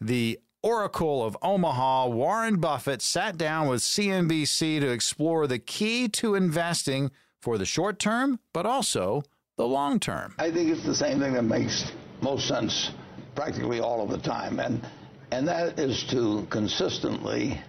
the 0.00 0.38
Oracle 0.62 1.22
of 1.24 1.36
Omaha, 1.42 2.08
Warren 2.08 2.56
Buffett, 2.56 3.02
sat 3.02 3.36
down 3.36 3.68
with 3.68 3.82
CNBC 3.82 4.80
to 4.80 4.88
explore 4.88 5.46
the 5.46 5.58
key 5.58 6.08
to 6.08 6.34
investing 6.34 7.10
for 7.40 7.58
the 7.58 7.66
short 7.66 7.98
term, 7.98 8.40
but 8.54 8.64
also 8.64 9.22
the 9.56 9.66
long 9.66 10.00
term. 10.00 10.34
I 10.38 10.50
think 10.50 10.70
it's 10.70 10.84
the 10.84 10.94
same 10.94 11.20
thing 11.20 11.34
that 11.34 11.42
makes 11.42 11.92
most 12.22 12.48
sense 12.48 12.92
practically 13.34 13.80
all 13.80 14.02
of 14.02 14.08
the 14.08 14.18
time. 14.26 14.58
And, 14.58 14.86
and 15.30 15.46
that 15.48 15.78
is 15.78 16.04
to 16.04 16.46
consistently 16.48 17.60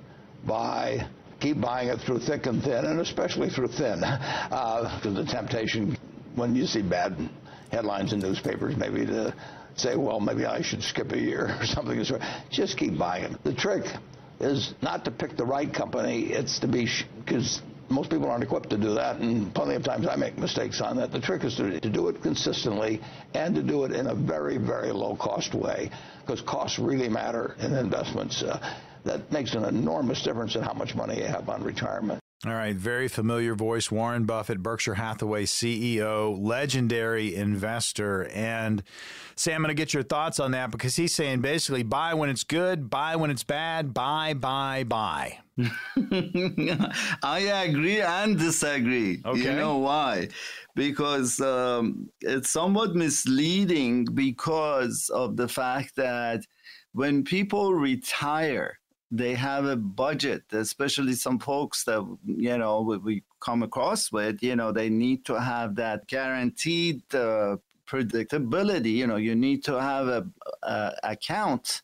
buy 0.46 1.06
keep 1.40 1.60
buying 1.60 1.90
it 1.90 2.00
through 2.02 2.20
thick 2.20 2.46
and 2.46 2.64
thin, 2.64 2.86
and 2.86 3.00
especially 3.00 3.50
through 3.50 3.68
thin. 3.68 4.04
Uh, 4.04 5.00
the 5.04 5.26
temptation, 5.26 5.98
when 6.36 6.56
you 6.56 6.66
see 6.66 6.82
bad 6.82 7.16
headlines 7.72 8.14
in 8.14 8.20
newspapers, 8.20 8.76
maybe 8.78 9.06
to 9.06 9.34
say, 9.76 9.96
well, 9.96 10.20
maybe 10.20 10.46
I 10.46 10.62
should 10.62 10.82
skip 10.82 11.12
a 11.12 11.20
year 11.20 11.58
or 11.60 11.66
something. 11.66 12.04
Just 12.50 12.78
keep 12.78 12.98
buying 12.98 13.26
it. 13.26 13.44
The 13.44 13.54
trick 13.54 13.86
is 14.40 14.74
not 14.82 15.06
to 15.06 15.12
pick 15.12 15.38
the 15.38 15.46
right 15.46 15.72
company. 15.72 16.28
It's 16.28 16.60
to 16.60 16.68
be, 16.68 16.88
because 17.24 17.62
most 17.90 18.10
people 18.10 18.30
aren't 18.30 18.44
equipped 18.44 18.70
to 18.72 18.78
do 18.78 18.96
that, 18.96 19.18
and 19.18 19.54
plenty 19.54 19.76
of 19.76 19.84
times 19.84 20.08
I 20.08 20.16
make 20.16 20.38
mistakes 20.38 20.82
on 20.82 20.98
that. 20.98 21.12
The 21.12 21.20
trick 21.20 21.44
is 21.44 21.56
to, 21.58 21.80
to 21.80 21.90
do 21.90 22.08
it 22.08 22.22
consistently 22.22 23.02
and 23.34 23.54
to 23.56 23.62
do 23.62 23.84
it 23.84 23.92
in 23.92 24.08
a 24.08 24.16
very, 24.16 24.58
very 24.58 24.92
low 24.92 25.16
cost 25.16 25.54
way, 25.54 25.92
because 26.22 26.42
costs 26.42 26.80
really 26.80 27.10
matter 27.10 27.56
in 27.60 27.74
investments. 27.74 28.42
Uh, 28.42 28.60
that 29.06 29.32
makes 29.32 29.54
an 29.54 29.66
enormous 29.66 30.22
difference 30.22 30.56
in 30.56 30.64
how 30.64 30.74
much 30.74 30.96
money 30.96 31.18
you 31.18 31.26
have 31.26 31.48
on 31.48 31.64
retirement. 31.64 32.20
All 32.46 32.54
right, 32.54 32.76
very 32.76 33.08
familiar 33.08 33.56
voice, 33.56 33.90
Warren 33.90 34.26
Buffett, 34.26 34.62
Berkshire 34.62 34.96
Hathaway 34.96 35.46
CEO, 35.46 36.38
legendary 36.40 37.34
investor. 37.34 38.28
And 38.28 38.84
Sam, 39.36 39.56
I'm 39.56 39.62
going 39.64 39.70
to 39.70 39.82
get 39.82 39.96
your 39.96 40.04
thoughts 40.04 40.40
on 40.40 40.52
that 40.52 40.70
because 40.70 40.96
he's 40.96 41.16
saying 41.16 41.42
basically 41.42 41.82
buy 41.82 42.14
when 42.14 42.30
it's 42.30 42.44
good, 42.44 42.90
buy 42.90 43.16
when 43.16 43.32
it's 43.32 43.44
bad, 43.44 43.96
buy, 43.96 44.36
buy, 44.36 44.84
buy. 44.84 45.40
I 47.24 47.64
agree 47.66 48.02
and 48.02 48.38
disagree. 48.38 49.22
Okay. 49.26 49.40
You 49.40 49.54
know 49.54 49.78
why? 49.78 50.28
Because 50.76 51.40
um, 51.40 52.10
it's 52.22 52.52
somewhat 52.52 52.96
misleading 52.96 54.06
because 54.14 55.10
of 55.12 55.36
the 55.36 55.48
fact 55.48 55.96
that 55.96 56.42
when 56.92 57.24
people 57.24 57.74
retire, 57.74 58.78
they 59.12 59.36
have 59.36 59.66
a 59.66 59.76
budget, 59.76 60.44
especially 60.52 61.14
some 61.14 61.40
folks 61.40 61.84
that, 61.84 62.04
you 62.26 62.58
know, 62.58 62.82
we, 62.82 62.98
we 62.98 63.24
come 63.40 63.64
across 63.64 64.12
with, 64.12 64.42
you 64.42 64.56
know, 64.56 64.72
they 64.72 64.90
need 64.90 65.26
to 65.26 65.40
have 65.40 65.76
that 65.76 66.08
guaranteed 66.08 67.02
uh, 67.14 67.58
predictability. 67.88 68.94
You 68.94 69.08
know, 69.08 69.18
you 69.18 69.36
need 69.36 69.64
to 69.66 69.80
have 69.80 70.08
a, 70.08 70.28
a 70.64 70.94
account 71.04 71.84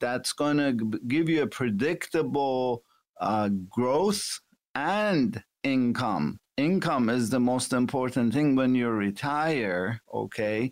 that's 0.00 0.32
going 0.32 0.58
to 0.58 0.72
give 1.06 1.28
you 1.28 1.42
a 1.42 1.46
predictable 1.46 2.82
uh, 3.20 3.48
growth 3.70 4.40
and 4.74 5.42
income 5.62 6.40
income 6.56 7.10
is 7.10 7.28
the 7.28 7.40
most 7.40 7.72
important 7.72 8.32
thing 8.32 8.56
when 8.56 8.74
you 8.74 8.88
retire 8.88 10.00
okay? 10.12 10.70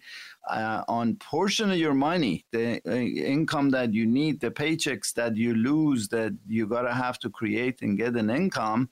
Uh, 0.49 0.83
on 0.89 1.17
portion 1.17 1.71
of 1.71 1.79
your 1.79 1.95
money 1.95 2.45
the 2.53 2.81
uh, 2.87 2.93
income 2.93 3.71
that 3.71 3.95
you 3.95 4.07
need 4.07 4.41
the 4.41 4.51
paychecks 4.51 5.13
that 5.15 5.37
you 5.37 5.55
lose 5.55 6.09
that 6.09 6.37
you 6.47 6.67
gotta 6.67 6.93
have 6.93 7.19
to 7.19 7.31
create 7.31 7.81
and 7.83 7.97
get 7.97 8.15
an 8.15 8.29
income 8.29 8.89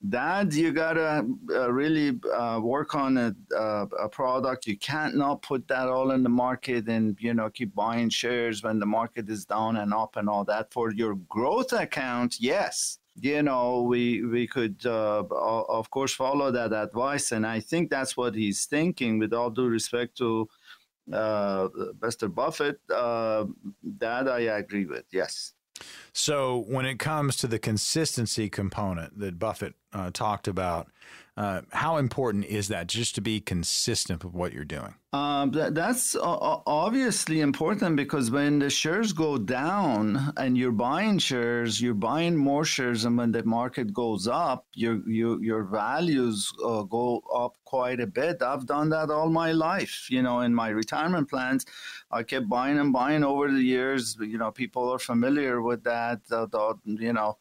that 0.00 0.52
you 0.52 0.72
gotta 0.72 1.24
uh, 1.54 1.72
really 1.72 2.18
uh, 2.34 2.58
work 2.60 2.94
on 2.94 3.16
a, 3.16 3.34
uh, 3.56 3.86
a, 4.00 4.08
product. 4.08 4.66
You 4.66 4.76
can't 4.76 5.14
not 5.14 5.42
put 5.42 5.68
that 5.68 5.88
all 5.88 6.10
in 6.10 6.24
the 6.24 6.28
market 6.28 6.88
and 6.88 7.16
you 7.20 7.34
know 7.34 7.48
keep 7.50 7.72
buying 7.74 8.08
shares 8.08 8.62
when 8.62 8.80
the 8.80 8.86
market 8.86 9.28
is 9.28 9.44
down 9.44 9.76
and 9.76 9.94
up 9.94 10.16
and 10.16 10.28
all 10.28 10.44
that. 10.44 10.72
For 10.72 10.92
your 10.92 11.14
growth 11.14 11.72
account 11.72 12.40
yes 12.40 12.98
you 13.16 13.42
know, 13.42 13.82
we 13.82 14.24
we 14.24 14.46
could 14.46 14.84
uh, 14.86 15.22
of 15.30 15.90
course 15.90 16.14
follow 16.14 16.50
that 16.50 16.72
advice, 16.72 17.32
and 17.32 17.46
I 17.46 17.60
think 17.60 17.90
that's 17.90 18.16
what 18.16 18.34
he's 18.34 18.64
thinking. 18.64 19.18
With 19.18 19.32
all 19.32 19.50
due 19.50 19.66
respect 19.66 20.16
to 20.18 20.48
uh, 21.12 21.68
Mr. 22.00 22.32
Buffett, 22.32 22.80
uh, 22.92 23.44
that 23.98 24.28
I 24.28 24.40
agree 24.40 24.86
with. 24.86 25.04
Yes. 25.12 25.52
So 26.12 26.64
when 26.68 26.86
it 26.86 26.98
comes 26.98 27.36
to 27.38 27.46
the 27.46 27.58
consistency 27.58 28.48
component 28.48 29.18
that 29.18 29.38
Buffett 29.38 29.74
uh, 29.92 30.10
talked 30.12 30.46
about, 30.46 30.88
uh, 31.34 31.62
how 31.70 31.96
important 31.96 32.44
is 32.44 32.68
that 32.68 32.86
just 32.86 33.14
to 33.14 33.22
be 33.22 33.40
consistent 33.40 34.22
with 34.22 34.34
what 34.34 34.52
you're 34.52 34.64
doing? 34.66 34.94
Um, 35.14 35.50
that, 35.52 35.74
that's 35.74 36.14
obviously 36.20 37.40
important 37.40 37.96
because 37.96 38.30
when 38.30 38.58
the 38.58 38.68
shares 38.68 39.14
go 39.14 39.38
down 39.38 40.32
and 40.36 40.58
you're 40.58 40.72
buying 40.72 41.18
shares, 41.18 41.80
you're 41.80 41.94
buying 41.94 42.36
more 42.36 42.64
shares, 42.64 43.06
and 43.06 43.16
when 43.16 43.32
the 43.32 43.44
market 43.44 43.92
goes 43.94 44.28
up, 44.28 44.66
your 44.74 45.00
your 45.08 45.42
your 45.42 45.64
values 45.64 46.50
uh, 46.64 46.82
go 46.82 47.22
up 47.34 47.56
quite 47.64 48.00
a 48.00 48.06
bit. 48.06 48.42
I've 48.42 48.66
done 48.66 48.90
that 48.90 49.10
all 49.10 49.30
my 49.30 49.52
life. 49.52 50.08
You 50.10 50.22
know, 50.22 50.40
in 50.40 50.54
my 50.54 50.68
retirement 50.68 51.30
plans, 51.30 51.64
I 52.10 52.22
kept 52.22 52.48
buying 52.48 52.78
and 52.78 52.92
buying 52.92 53.24
over 53.24 53.50
the 53.50 53.62
years. 53.62 54.16
You 54.20 54.38
know, 54.38 54.50
people 54.50 54.90
are 54.90 54.98
familiar 54.98 55.62
with 55.62 55.84
that. 55.84 56.20
Uh, 56.30 56.46
the, 56.46 56.78
you 56.84 57.12
know 57.14 57.38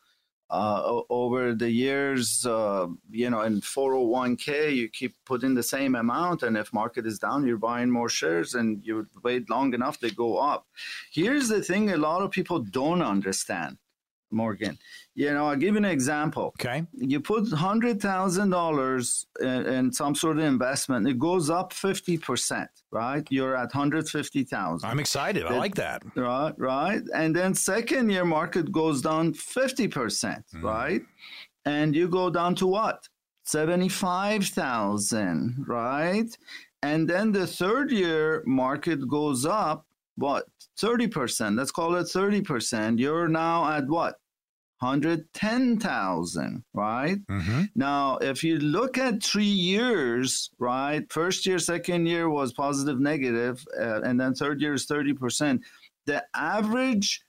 uh, 0.52 1.02
over 1.10 1.56
the 1.56 1.72
years, 1.72 2.46
uh, 2.46 2.88
you 3.10 3.30
know, 3.30 3.42
in 3.42 3.62
401k, 3.62 4.76
you 4.76 4.90
keep 4.90 5.16
putting 5.24 5.54
the 5.56 5.64
same 5.64 5.96
amount, 5.96 6.44
and 6.44 6.58
if 6.58 6.74
market 6.74 7.06
is 7.06 7.18
down, 7.18 7.48
you're 7.48 7.58
buying 7.58 7.90
more 7.90 8.10
shares, 8.10 8.54
and 8.54 8.86
you 8.86 9.08
wait 9.24 9.50
long 9.50 9.74
enough, 9.74 10.00
they 10.00 10.10
go 10.10 10.38
up. 10.38 10.68
Here's 11.10 11.48
the 11.48 11.64
thing: 11.64 11.92
a 11.92 11.98
lot 11.98 12.22
of 12.22 12.32
people 12.32 12.60
don't 12.60 13.02
understand, 13.02 13.78
Morgan. 14.32 14.78
You 15.13 15.34
know, 15.34 15.48
I'll 15.48 15.56
give 15.56 15.74
you 15.74 15.78
an 15.78 15.86
example. 15.86 16.54
Okay. 16.60 16.86
You 16.94 17.20
put 17.20 17.50
hundred 17.52 18.02
thousand 18.02 18.50
dollars 18.50 19.26
in 19.41 19.91
some 19.91 20.15
sort 20.15 20.38
of 20.39 20.46
investment, 20.46 21.08
it 21.08 21.20
goes 21.20 21.50
up 21.50 21.74
fifty 21.74 22.17
percent, 22.17 22.70
right? 22.91 23.26
You're 23.30 23.56
at 23.56 23.72
hundred 23.72 24.08
fifty 24.08 24.44
thousand. 24.44 24.89
I'm 24.89 25.00
excited. 25.00 25.46
I 25.46 25.58
like 25.58 25.76
that. 25.76 26.04
Right, 26.15 26.54
right. 26.58 27.02
And 27.13 27.36
then 27.36 27.54
second 27.54 28.10
year 28.10 28.26
market 28.26 28.72
goes 28.72 29.02
down 29.02 29.34
fifty 29.34 29.88
percent, 29.88 30.46
mm. 30.56 30.63
right? 30.63 31.02
And 31.65 31.96
you 31.96 32.08
go 32.08 32.30
down 32.30 32.56
to 32.56 32.67
what? 32.67 33.08
Seventy-five 33.44 34.46
thousand, 34.46 35.65
right? 35.67 36.30
And 36.84 37.08
then 37.08 37.32
the 37.32 37.46
third 37.46 37.91
year 37.91 38.44
market 38.46 39.08
goes 39.08 39.46
up 39.46 39.86
what 40.15 40.46
30% 40.80 41.58
let's 41.58 41.72
call 41.72 41.96
it 41.96 42.04
30% 42.04 43.00
you're 43.00 43.28
now 43.28 43.70
at 43.72 43.88
what 43.88 44.20
110,000, 44.82 46.63
right? 46.74 47.17
Mm-hmm. 47.28 47.62
Now, 47.76 48.17
if 48.17 48.44
you 48.44 48.58
look 48.58 48.98
at 48.98 49.22
three 49.22 49.44
years, 49.44 50.50
right, 50.58 51.06
first 51.12 51.46
year, 51.46 51.60
second 51.60 52.08
year 52.08 52.30
was 52.30 52.52
positive, 52.52 53.00
negative, 53.00 53.63
uh, 53.80 54.02
and 54.02 54.20
then 54.20 54.34
third 54.34 54.60
year 54.60 54.74
is 54.74 54.88
30%. 54.88 55.60
The 56.08 56.24
average 56.36 57.22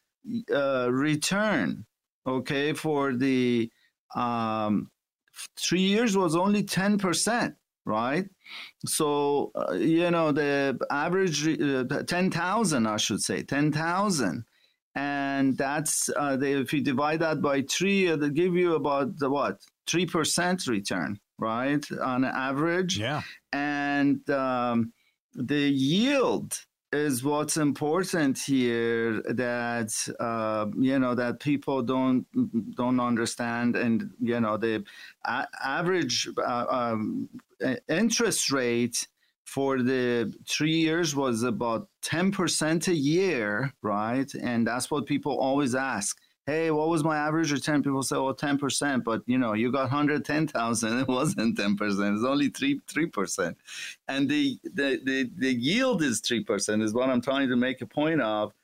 uh, 0.51 0.91
return, 0.91 1.85
okay, 2.27 2.73
for 2.73 3.13
the 3.13 3.71
um, 4.17 4.91
three 5.59 5.83
years 5.83 6.17
was 6.17 6.35
only 6.35 6.63
10%, 6.63 7.55
right? 7.85 8.25
So, 8.87 9.53
uh, 9.55 9.75
you 9.75 10.11
know, 10.11 10.33
the 10.33 10.79
average, 10.91 11.47
uh, 11.47 11.85
10,000, 11.85 12.87
I 12.87 12.97
should 12.97 13.21
say, 13.21 13.43
10,000 13.43 14.47
and 14.95 15.57
that's 15.57 16.11
uh, 16.17 16.37
they, 16.37 16.53
if 16.53 16.73
you 16.73 16.83
divide 16.83 17.21
that 17.21 17.41
by 17.41 17.63
three, 17.63 18.07
it'll 18.07 18.29
give 18.29 18.55
you 18.55 18.75
about 18.75 19.19
the 19.19 19.31
what 19.31 19.61
three 19.87 20.07
percent 20.07 20.67
return, 20.67 21.19
right, 21.39 21.85
on 22.01 22.25
average. 22.25 22.99
Yeah, 22.99 23.23
and 23.53 24.29
um, 24.31 24.93
the 25.35 25.71
yield 25.71 26.59
is 26.93 27.25
what's 27.25 27.57
important 27.57 28.39
here 28.39 29.23
that 29.23 29.93
uh, 30.21 30.67
you 30.79 30.99
know 30.99 31.15
that 31.15 31.41
people 31.41 31.83
don't 31.83 32.27
don't 32.77 33.01
understand 33.01 33.77
and 33.77 34.11
you 34.21 34.39
know 34.39 34.59
the 34.59 34.85
a- 35.25 35.49
average 35.65 36.29
uh, 36.39 36.67
um, 36.69 37.29
interest 37.89 38.53
rate 38.53 39.09
for 39.53 39.83
the 39.83 40.33
three 40.49 40.79
years 40.79 41.15
was 41.15 41.43
about 41.43 41.87
10% 42.03 42.89
a 42.89 42.95
year, 42.95 43.71
right? 43.83 44.33
And 44.35 44.67
that's 44.67 44.91
what 44.91 45.05
people 45.05 45.39
always 45.39 45.75
ask. 45.75 46.17
Hey, 46.47 46.71
what 46.71 46.89
was 46.89 47.05
my 47.05 47.19
average 47.19 47.53
return? 47.53 47.83
People 47.83 48.03
say, 48.03 48.17
oh, 48.17 48.33
10%, 48.33 49.05
but 49.05 49.21
you 49.27 49.37
know, 49.37 49.53
you 49.53 49.71
got 49.71 49.83
110,000. 49.83 50.99
It 51.01 51.09
wasn't 51.09 51.59
10%. 51.59 52.15
It's 52.15 52.25
only 52.25 52.49
3, 52.49 52.81
3%. 52.81 53.55
And 54.09 54.27
the, 54.27 54.59
the, 54.65 55.01
the, 55.05 55.31
the 55.37 55.53
yield 55.53 56.03
is 56.03 56.23
3% 56.23 56.83
is 56.83 56.95
what 56.95 57.11
I'm 57.11 57.21
trying 57.21 57.51
to 57.51 57.57
make 57.57 57.83
a 57.83 57.87
point 57.87 58.23
of. 58.23 58.55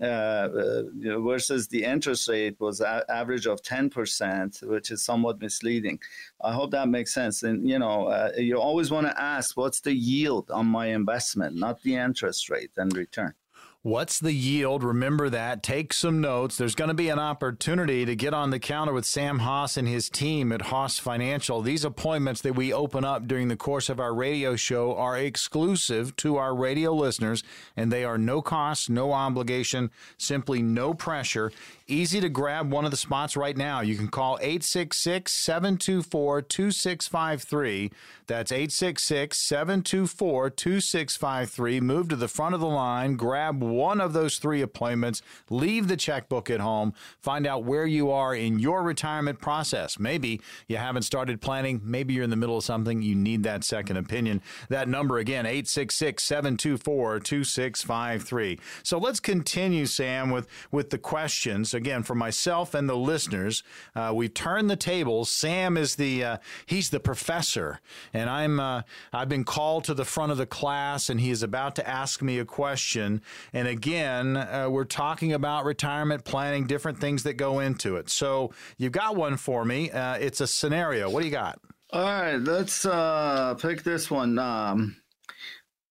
Uh, 0.00 0.04
uh, 0.04 0.82
you 0.96 1.10
know, 1.10 1.22
versus 1.22 1.68
the 1.68 1.84
interest 1.84 2.26
rate 2.26 2.56
was 2.58 2.80
a- 2.80 3.04
average 3.10 3.46
of 3.46 3.60
10%, 3.60 4.62
which 4.62 4.90
is 4.90 5.04
somewhat 5.04 5.40
misleading. 5.40 5.98
I 6.40 6.54
hope 6.54 6.70
that 6.70 6.88
makes 6.88 7.12
sense. 7.12 7.42
And, 7.42 7.68
you 7.68 7.78
know, 7.78 8.06
uh, 8.06 8.30
you 8.38 8.58
always 8.58 8.90
want 8.90 9.08
to 9.08 9.22
ask, 9.22 9.58
what's 9.58 9.80
the 9.80 9.92
yield 9.92 10.50
on 10.50 10.66
my 10.66 10.86
investment, 10.86 11.54
not 11.56 11.82
the 11.82 11.96
interest 11.96 12.48
rate 12.48 12.70
and 12.78 12.96
return. 12.96 13.34
What's 13.82 14.18
the 14.18 14.34
yield? 14.34 14.84
Remember 14.84 15.30
that. 15.30 15.62
Take 15.62 15.94
some 15.94 16.20
notes. 16.20 16.58
There's 16.58 16.74
going 16.74 16.88
to 16.88 16.94
be 16.94 17.08
an 17.08 17.18
opportunity 17.18 18.04
to 18.04 18.14
get 18.14 18.34
on 18.34 18.50
the 18.50 18.58
counter 18.58 18.92
with 18.92 19.06
Sam 19.06 19.38
Hoss 19.38 19.78
and 19.78 19.88
his 19.88 20.10
team 20.10 20.52
at 20.52 20.60
Hoss 20.60 20.98
Financial. 20.98 21.62
These 21.62 21.86
appointments 21.86 22.42
that 22.42 22.54
we 22.54 22.74
open 22.74 23.06
up 23.06 23.26
during 23.26 23.48
the 23.48 23.56
course 23.56 23.88
of 23.88 23.98
our 23.98 24.14
radio 24.14 24.54
show 24.54 24.94
are 24.96 25.16
exclusive 25.16 26.14
to 26.16 26.36
our 26.36 26.54
radio 26.54 26.92
listeners, 26.92 27.42
and 27.74 27.90
they 27.90 28.04
are 28.04 28.18
no 28.18 28.42
cost, 28.42 28.90
no 28.90 29.14
obligation, 29.14 29.90
simply 30.18 30.60
no 30.60 30.92
pressure. 30.92 31.50
Easy 31.90 32.20
to 32.20 32.28
grab 32.28 32.70
one 32.70 32.84
of 32.84 32.92
the 32.92 32.96
spots 32.96 33.36
right 33.36 33.56
now. 33.56 33.80
You 33.80 33.96
can 33.96 34.06
call 34.06 34.38
866 34.40 35.32
724 35.32 36.42
2653. 36.42 37.90
That's 38.28 38.52
866 38.52 39.36
724 39.36 40.50
2653. 40.50 41.80
Move 41.80 42.08
to 42.10 42.14
the 42.14 42.28
front 42.28 42.54
of 42.54 42.60
the 42.60 42.68
line, 42.68 43.16
grab 43.16 43.60
one 43.60 44.00
of 44.00 44.12
those 44.12 44.38
three 44.38 44.62
appointments, 44.62 45.20
leave 45.50 45.88
the 45.88 45.96
checkbook 45.96 46.48
at 46.48 46.60
home, 46.60 46.94
find 47.18 47.44
out 47.44 47.64
where 47.64 47.86
you 47.86 48.12
are 48.12 48.36
in 48.36 48.60
your 48.60 48.84
retirement 48.84 49.40
process. 49.40 49.98
Maybe 49.98 50.40
you 50.68 50.76
haven't 50.76 51.02
started 51.02 51.40
planning, 51.40 51.80
maybe 51.82 52.14
you're 52.14 52.22
in 52.22 52.30
the 52.30 52.36
middle 52.36 52.58
of 52.58 52.62
something, 52.62 53.02
you 53.02 53.16
need 53.16 53.42
that 53.42 53.64
second 53.64 53.96
opinion. 53.96 54.42
That 54.68 54.88
number 54.88 55.18
again, 55.18 55.44
866 55.44 56.22
724 56.22 57.18
2653. 57.18 58.60
So 58.84 58.96
let's 58.98 59.18
continue, 59.18 59.86
Sam, 59.86 60.30
with, 60.30 60.46
with 60.70 60.90
the 60.90 60.98
questions 60.98 61.74
again, 61.80 62.02
for 62.02 62.14
myself 62.14 62.74
and 62.74 62.88
the 62.88 62.96
listeners, 62.96 63.62
uh, 63.96 64.12
we've 64.14 64.34
turned 64.34 64.68
the 64.68 64.76
tables. 64.76 65.30
Sam 65.30 65.76
is 65.76 65.96
the 65.96 66.24
uh, 66.24 66.36
he's 66.66 66.90
the 66.90 67.00
professor, 67.00 67.80
and 68.12 68.28
I'm 68.28 68.60
uh, 68.60 68.82
I've 69.12 69.28
been 69.30 69.44
called 69.44 69.84
to 69.84 69.94
the 69.94 70.04
front 70.04 70.30
of 70.30 70.38
the 70.38 70.46
class, 70.46 71.08
and 71.08 71.20
he 71.20 71.30
is 71.30 71.42
about 71.42 71.74
to 71.76 71.88
ask 71.88 72.20
me 72.22 72.38
a 72.38 72.44
question. 72.44 73.22
And 73.52 73.66
again, 73.66 74.36
uh, 74.36 74.68
we're 74.70 74.84
talking 74.84 75.32
about 75.32 75.64
retirement 75.64 76.24
planning, 76.24 76.66
different 76.66 77.00
things 77.00 77.22
that 77.22 77.34
go 77.34 77.60
into 77.60 77.96
it. 77.96 78.10
So 78.10 78.52
you've 78.76 78.92
got 78.92 79.16
one 79.16 79.36
for 79.36 79.64
me. 79.64 79.90
Uh, 79.90 80.14
it's 80.14 80.40
a 80.40 80.46
scenario. 80.46 81.08
What 81.08 81.20
do 81.20 81.26
you 81.26 81.32
got? 81.32 81.58
All 81.92 82.02
right, 82.02 82.36
let's 82.36 82.84
uh, 82.84 83.54
pick 83.54 83.82
this 83.82 84.10
one. 84.10 84.38
Um, 84.38 84.96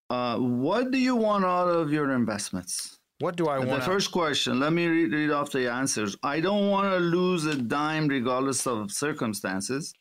what 0.08 0.92
do 0.92 1.00
you 1.00 1.16
want 1.16 1.46
out 1.46 1.68
of 1.68 1.92
your 1.92 2.12
investments? 2.12 2.99
What 3.20 3.36
do 3.36 3.48
I 3.48 3.60
want? 3.60 3.82
The 3.82 3.86
first 3.86 4.12
question, 4.12 4.62
let 4.62 4.72
me 4.72 4.88
read, 4.88 5.12
read 5.12 5.32
off 5.32 5.52
the 5.52 5.70
answers. 5.70 6.16
I 6.24 6.40
don't 6.40 6.70
want 6.70 6.90
to 6.94 7.00
lose 7.00 7.46
a 7.46 7.56
dime 7.56 8.08
regardless 8.08 8.66
of 8.66 8.92
circumstances. 8.92 9.94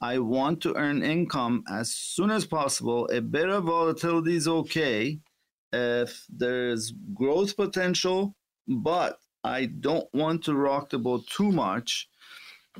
I 0.00 0.18
want 0.18 0.62
to 0.62 0.74
earn 0.74 1.02
income 1.02 1.64
as 1.70 1.92
soon 1.92 2.30
as 2.30 2.46
possible. 2.46 3.08
A 3.12 3.20
bit 3.20 3.50
of 3.50 3.64
volatility 3.64 4.36
is 4.36 4.48
okay 4.48 5.18
if 5.70 6.24
there's 6.30 6.94
growth 7.12 7.56
potential, 7.56 8.34
but 8.66 9.18
I 9.44 9.66
don't 9.66 10.08
want 10.14 10.44
to 10.44 10.54
rock 10.54 10.88
the 10.88 10.98
boat 10.98 11.26
too 11.26 11.52
much. 11.52 12.08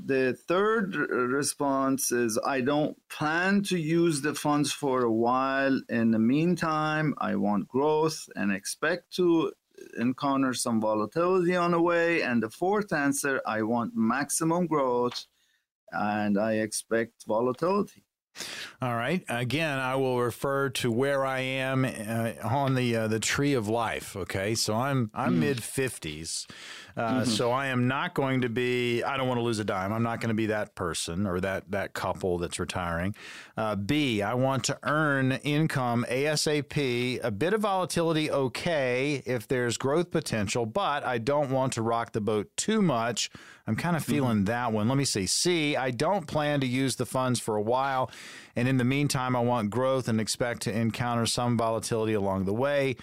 The 0.02 0.36
third 0.48 0.94
response 0.96 2.12
is 2.12 2.38
I 2.46 2.60
don't 2.60 2.96
plan 3.08 3.62
to 3.64 3.78
use 3.78 4.20
the 4.20 4.34
funds 4.34 4.72
for 4.72 5.02
a 5.02 5.12
while. 5.12 5.80
In 5.88 6.10
the 6.10 6.18
meantime, 6.18 7.14
I 7.18 7.36
want 7.36 7.68
growth 7.68 8.26
and 8.36 8.52
expect 8.52 9.12
to 9.14 9.52
encounter 9.98 10.54
some 10.54 10.80
volatility 10.80 11.56
on 11.56 11.72
the 11.72 11.80
way. 11.80 12.22
And 12.22 12.42
the 12.42 12.50
fourth 12.50 12.92
answer, 12.92 13.40
I 13.46 13.62
want 13.62 13.92
maximum 13.94 14.66
growth 14.66 15.26
and 15.92 16.38
I 16.38 16.54
expect 16.54 17.24
volatility. 17.26 18.04
All 18.82 18.94
right. 18.94 19.24
Again, 19.28 19.78
I 19.78 19.96
will 19.96 20.20
refer 20.20 20.68
to 20.70 20.92
where 20.92 21.24
I 21.24 21.40
am 21.40 21.84
uh, 21.84 22.32
on 22.44 22.74
the 22.74 22.94
uh, 22.94 23.08
the 23.08 23.20
tree 23.20 23.54
of 23.54 23.68
life. 23.68 24.14
Okay, 24.14 24.54
so 24.54 24.74
I'm 24.74 25.10
I'm 25.14 25.36
mm. 25.36 25.38
mid 25.38 25.62
fifties, 25.62 26.46
uh, 26.96 27.20
mm-hmm. 27.20 27.30
so 27.30 27.50
I 27.50 27.66
am 27.66 27.88
not 27.88 28.14
going 28.14 28.40
to 28.40 28.48
be. 28.48 29.02
I 29.02 29.16
don't 29.16 29.28
want 29.28 29.38
to 29.38 29.42
lose 29.42 29.58
a 29.58 29.64
dime. 29.64 29.92
I'm 29.92 30.02
not 30.02 30.20
going 30.20 30.28
to 30.28 30.34
be 30.34 30.46
that 30.46 30.74
person 30.74 31.26
or 31.26 31.40
that 31.40 31.70
that 31.70 31.92
couple 31.92 32.38
that's 32.38 32.58
retiring. 32.58 33.14
Uh, 33.56 33.76
B. 33.76 34.22
I 34.22 34.34
want 34.34 34.64
to 34.64 34.78
earn 34.82 35.32
income 35.32 36.06
ASAP. 36.08 37.20
A 37.22 37.30
bit 37.30 37.52
of 37.52 37.60
volatility, 37.60 38.30
okay, 38.30 39.22
if 39.26 39.46
there's 39.46 39.76
growth 39.76 40.10
potential, 40.10 40.64
but 40.64 41.04
I 41.04 41.18
don't 41.18 41.50
want 41.50 41.74
to 41.74 41.82
rock 41.82 42.12
the 42.12 42.20
boat 42.20 42.48
too 42.56 42.80
much 42.80 43.30
I'm 43.66 43.76
kind 43.76 43.96
of 43.96 44.02
mm-hmm. 44.02 44.12
feeling 44.12 44.36
mm-hmm. 44.38 44.44
that 44.44 44.72
one. 44.72 44.88
Let 44.88 44.96
me 44.96 45.04
see. 45.04 45.26
C, 45.26 45.76
I 45.76 45.90
don't 45.90 46.26
plan 46.26 46.60
to 46.60 46.66
use 46.66 46.96
the 46.96 47.06
funds 47.06 47.40
for 47.40 47.56
a 47.56 47.62
while. 47.62 48.10
And 48.54 48.68
in 48.68 48.76
the 48.76 48.84
meantime, 48.84 49.34
I 49.34 49.40
want 49.40 49.70
growth 49.70 50.08
and 50.08 50.20
expect 50.20 50.62
to 50.62 50.76
encounter 50.76 51.26
some 51.26 51.56
volatility 51.56 52.14
along 52.14 52.44
the 52.44 52.54
way. 52.54 52.96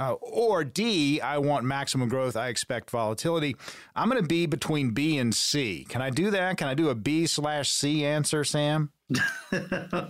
Uh, 0.00 0.14
or 0.14 0.64
D, 0.64 1.20
I 1.20 1.36
want 1.36 1.66
maximum 1.66 2.08
growth. 2.08 2.34
I 2.34 2.48
expect 2.48 2.88
volatility. 2.88 3.54
I'm 3.94 4.08
going 4.08 4.22
to 4.22 4.26
be 4.26 4.46
between 4.46 4.92
B 4.92 5.18
and 5.18 5.34
C. 5.34 5.84
Can 5.90 6.00
I 6.00 6.08
do 6.08 6.30
that? 6.30 6.56
Can 6.56 6.68
I 6.68 6.74
do 6.74 6.88
a 6.88 6.94
B 6.94 7.26
slash 7.26 7.68
C 7.68 8.06
answer, 8.06 8.42
Sam? 8.42 8.92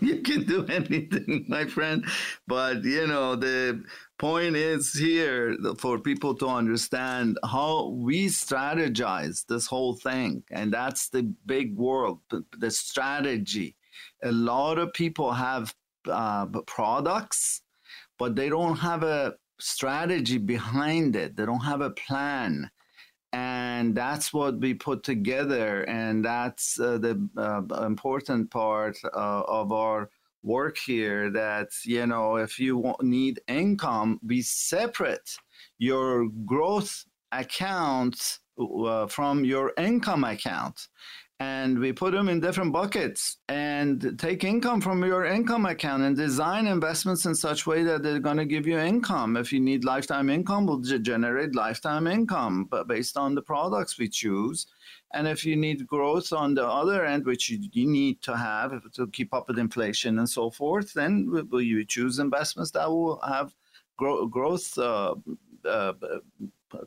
you 0.01 0.21
can 0.23 0.45
do 0.45 0.65
anything, 0.67 1.45
my 1.49 1.65
friend. 1.65 2.05
But, 2.47 2.85
you 2.85 3.09
know, 3.09 3.35
the 3.35 3.83
point 4.17 4.55
is 4.55 4.93
here 4.93 5.57
for 5.79 5.99
people 5.99 6.37
to 6.37 6.47
understand 6.47 7.39
how 7.43 7.89
we 7.89 8.27
strategize 8.27 9.45
this 9.47 9.67
whole 9.67 9.97
thing. 9.97 10.45
And 10.53 10.73
that's 10.73 11.09
the 11.09 11.25
big 11.47 11.77
world, 11.77 12.21
the 12.57 12.71
strategy. 12.71 13.75
A 14.23 14.31
lot 14.31 14.79
of 14.79 14.93
people 14.93 15.33
have 15.33 15.75
uh, 16.09 16.47
products, 16.65 17.63
but 18.21 18.37
they 18.37 18.49
don't 18.49 18.77
have 18.77 19.03
a 19.03 19.35
strategy 19.61 20.39
behind 20.39 21.17
it, 21.17 21.37
they 21.37 21.47
don't 21.47 21.61
have 21.61 21.81
a 21.81 21.91
plan. 21.91 22.71
And 23.33 23.95
that's 23.95 24.33
what 24.33 24.59
we 24.59 24.75
put 24.75 25.05
together. 25.05 25.83
And 25.83 26.25
that's 26.25 26.81
uh, 26.81 26.99
the 26.99 27.29
uh, 27.37 27.85
important 27.85 28.51
part 28.51 28.99
uh, 29.05 29.43
of 29.47 29.71
our 29.73 30.11
work 30.43 30.79
here 30.79 31.31
that 31.31 31.69
you 31.85 32.07
know 32.07 32.37
if 32.37 32.59
you 32.59 32.95
need 33.03 33.41
income 33.47 34.19
be 34.27 34.41
separate 34.41 35.37
your 35.79 36.29
growth 36.47 37.05
account 37.33 38.39
uh, 38.59 39.07
from 39.07 39.45
your 39.45 39.73
income 39.77 40.25
account 40.25 40.89
and 41.41 41.79
we 41.79 41.91
put 41.91 42.13
them 42.13 42.29
in 42.29 42.39
different 42.39 42.71
buckets 42.71 43.39
and 43.49 44.19
take 44.19 44.45
income 44.45 44.79
from 44.79 45.03
your 45.03 45.25
income 45.25 45.65
account 45.65 46.03
and 46.03 46.15
design 46.15 46.67
investments 46.67 47.25
in 47.25 47.35
such 47.35 47.67
way 47.67 47.83
that 47.83 48.03
they're 48.03 48.21
going 48.21 48.37
to 48.37 48.45
give 48.45 48.67
you 48.67 48.79
income. 48.79 49.39
If 49.39 49.51
you 49.51 49.59
need 49.59 49.83
lifetime 49.83 50.29
income 50.29 50.67
we'll 50.67 50.81
generate 50.81 51.55
lifetime 51.55 52.07
income 52.07 52.67
but 52.71 52.87
based 52.87 53.17
on 53.17 53.35
the 53.35 53.41
products 53.41 53.99
we 53.99 54.09
choose. 54.09 54.67
And 55.15 55.27
if 55.27 55.45
you 55.45 55.57
need 55.57 55.87
growth 55.87 56.33
on 56.33 56.55
the 56.55 56.67
other 56.67 57.05
end, 57.05 57.25
which 57.25 57.49
you, 57.51 57.87
need 57.89 58.23
to 58.23 58.37
have 58.37 58.73
to 58.93 59.09
keep 59.09 59.35
up 59.35 59.49
with 59.49 59.59
inflation 59.59 60.19
and 60.19 60.29
so 60.29 60.51
forth, 60.51 60.93
then 60.93 61.29
will 61.51 61.63
you 61.63 61.85
choose 61.85 62.21
investments 62.21 62.71
that 62.73 62.89
will 62.89 63.19
have 63.27 63.53
grow, 63.97 64.27
growth 64.27 64.79
uh, 64.79 65.15
uh, 65.65 65.93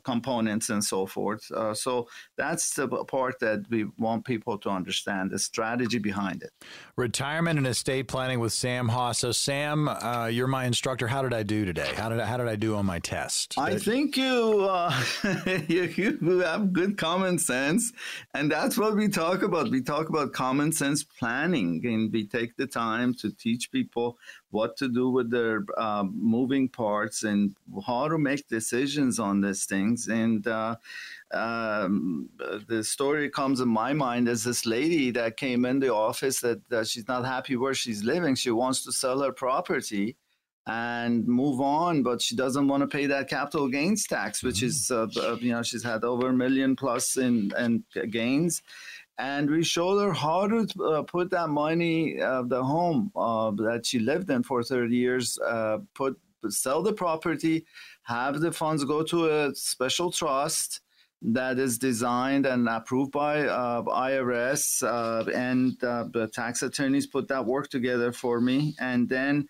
components 0.02 0.70
and 0.70 0.82
so 0.82 1.06
forth. 1.06 1.50
Uh, 1.50 1.74
so 1.74 2.08
that's 2.36 2.74
the 2.74 2.88
part 2.88 3.38
that 3.40 3.64
we 3.70 3.86
want 3.98 4.24
people 4.24 4.58
to 4.58 4.68
understand 4.68 5.30
the 5.30 5.38
strategy 5.38 5.98
behind 5.98 6.42
it. 6.42 6.50
Retirement 6.96 7.58
and 7.58 7.66
estate 7.66 8.08
planning 8.08 8.40
with 8.40 8.52
Sam 8.52 8.88
Hoss. 8.88 9.20
So 9.20 9.32
Sam, 9.32 9.88
uh, 9.88 10.26
you're 10.26 10.46
my 10.46 10.64
instructor. 10.64 11.06
How 11.08 11.22
did 11.22 11.32
I 11.32 11.42
do 11.42 11.64
today? 11.64 11.92
How 11.94 12.08
did 12.08 12.20
I, 12.20 12.26
how 12.26 12.36
did 12.36 12.48
I 12.48 12.56
do 12.56 12.76
on 12.76 12.86
my 12.86 12.98
test? 12.98 13.54
I 13.58 13.78
think 13.78 14.16
you, 14.16 14.66
uh, 14.68 15.02
you 15.68 15.84
you 15.96 16.38
have 16.40 16.72
good 16.72 16.96
common 16.96 17.38
sense, 17.38 17.92
and 18.34 18.50
that's 18.50 18.78
what 18.78 18.96
we 18.96 19.08
talk 19.08 19.42
about. 19.42 19.70
We 19.70 19.82
talk 19.82 20.08
about 20.08 20.32
common 20.32 20.72
sense 20.72 21.04
planning, 21.04 21.80
and 21.84 22.12
we 22.12 22.26
take 22.26 22.56
the 22.56 22.66
time 22.66 23.14
to 23.14 23.30
teach 23.30 23.70
people 23.70 24.16
what 24.54 24.76
to 24.76 24.88
do 24.88 25.10
with 25.10 25.30
their 25.30 25.64
uh, 25.76 26.04
moving 26.04 26.68
parts 26.68 27.24
and 27.24 27.56
how 27.86 28.06
to 28.08 28.16
make 28.16 28.46
decisions 28.48 29.18
on 29.18 29.40
these 29.40 29.64
things. 29.64 30.06
And 30.06 30.46
uh, 30.46 30.76
um, 31.32 32.28
the 32.68 32.84
story 32.84 33.28
comes 33.28 33.58
in 33.60 33.68
my 33.68 33.92
mind 33.92 34.28
as 34.28 34.44
this 34.44 34.64
lady 34.64 35.10
that 35.10 35.36
came 35.36 35.64
in 35.64 35.80
the 35.80 35.92
office 35.92 36.40
that, 36.40 36.60
that 36.68 36.86
she's 36.86 37.08
not 37.08 37.24
happy 37.24 37.56
where 37.56 37.74
she's 37.74 38.04
living. 38.04 38.36
She 38.36 38.52
wants 38.52 38.84
to 38.84 38.92
sell 38.92 39.20
her 39.22 39.32
property 39.32 40.16
and 40.66 41.26
move 41.26 41.60
on, 41.60 42.02
but 42.02 42.22
she 42.22 42.36
doesn't 42.36 42.68
want 42.68 42.82
to 42.82 42.86
pay 42.86 43.06
that 43.06 43.28
capital 43.28 43.68
gains 43.68 44.06
tax, 44.06 44.42
which 44.42 44.56
mm-hmm. 44.58 44.66
is, 44.66 44.90
uh, 44.90 45.08
uh, 45.20 45.36
you 45.40 45.52
know, 45.52 45.62
she's 45.62 45.82
had 45.82 46.04
over 46.04 46.28
a 46.28 46.32
million 46.32 46.76
plus 46.76 47.16
in, 47.16 47.50
in 47.58 47.84
gains 48.10 48.62
and 49.18 49.48
we 49.48 49.62
showed 49.62 50.00
her 50.00 50.12
how 50.12 50.46
to 50.48 50.66
uh, 50.82 51.02
put 51.02 51.30
that 51.30 51.48
money, 51.48 52.20
uh, 52.20 52.42
the 52.42 52.62
home 52.62 53.12
uh, 53.14 53.50
that 53.52 53.86
she 53.86 53.98
lived 53.98 54.30
in 54.30 54.42
for 54.42 54.62
30 54.62 54.94
years, 54.94 55.38
uh, 55.46 55.78
put 55.94 56.18
sell 56.48 56.82
the 56.82 56.92
property, 56.92 57.64
have 58.02 58.40
the 58.40 58.52
funds 58.52 58.84
go 58.84 59.02
to 59.02 59.30
a 59.30 59.54
special 59.54 60.10
trust 60.10 60.80
that 61.22 61.58
is 61.58 61.78
designed 61.78 62.44
and 62.44 62.68
approved 62.68 63.12
by 63.12 63.46
uh, 63.46 63.80
IRS, 63.82 64.82
uh, 64.82 65.24
and 65.30 65.78
the 65.80 66.28
tax 66.34 66.62
attorneys 66.62 67.06
put 67.06 67.28
that 67.28 67.46
work 67.46 67.68
together 67.70 68.12
for 68.12 68.40
me, 68.40 68.74
and 68.78 69.08
then. 69.08 69.46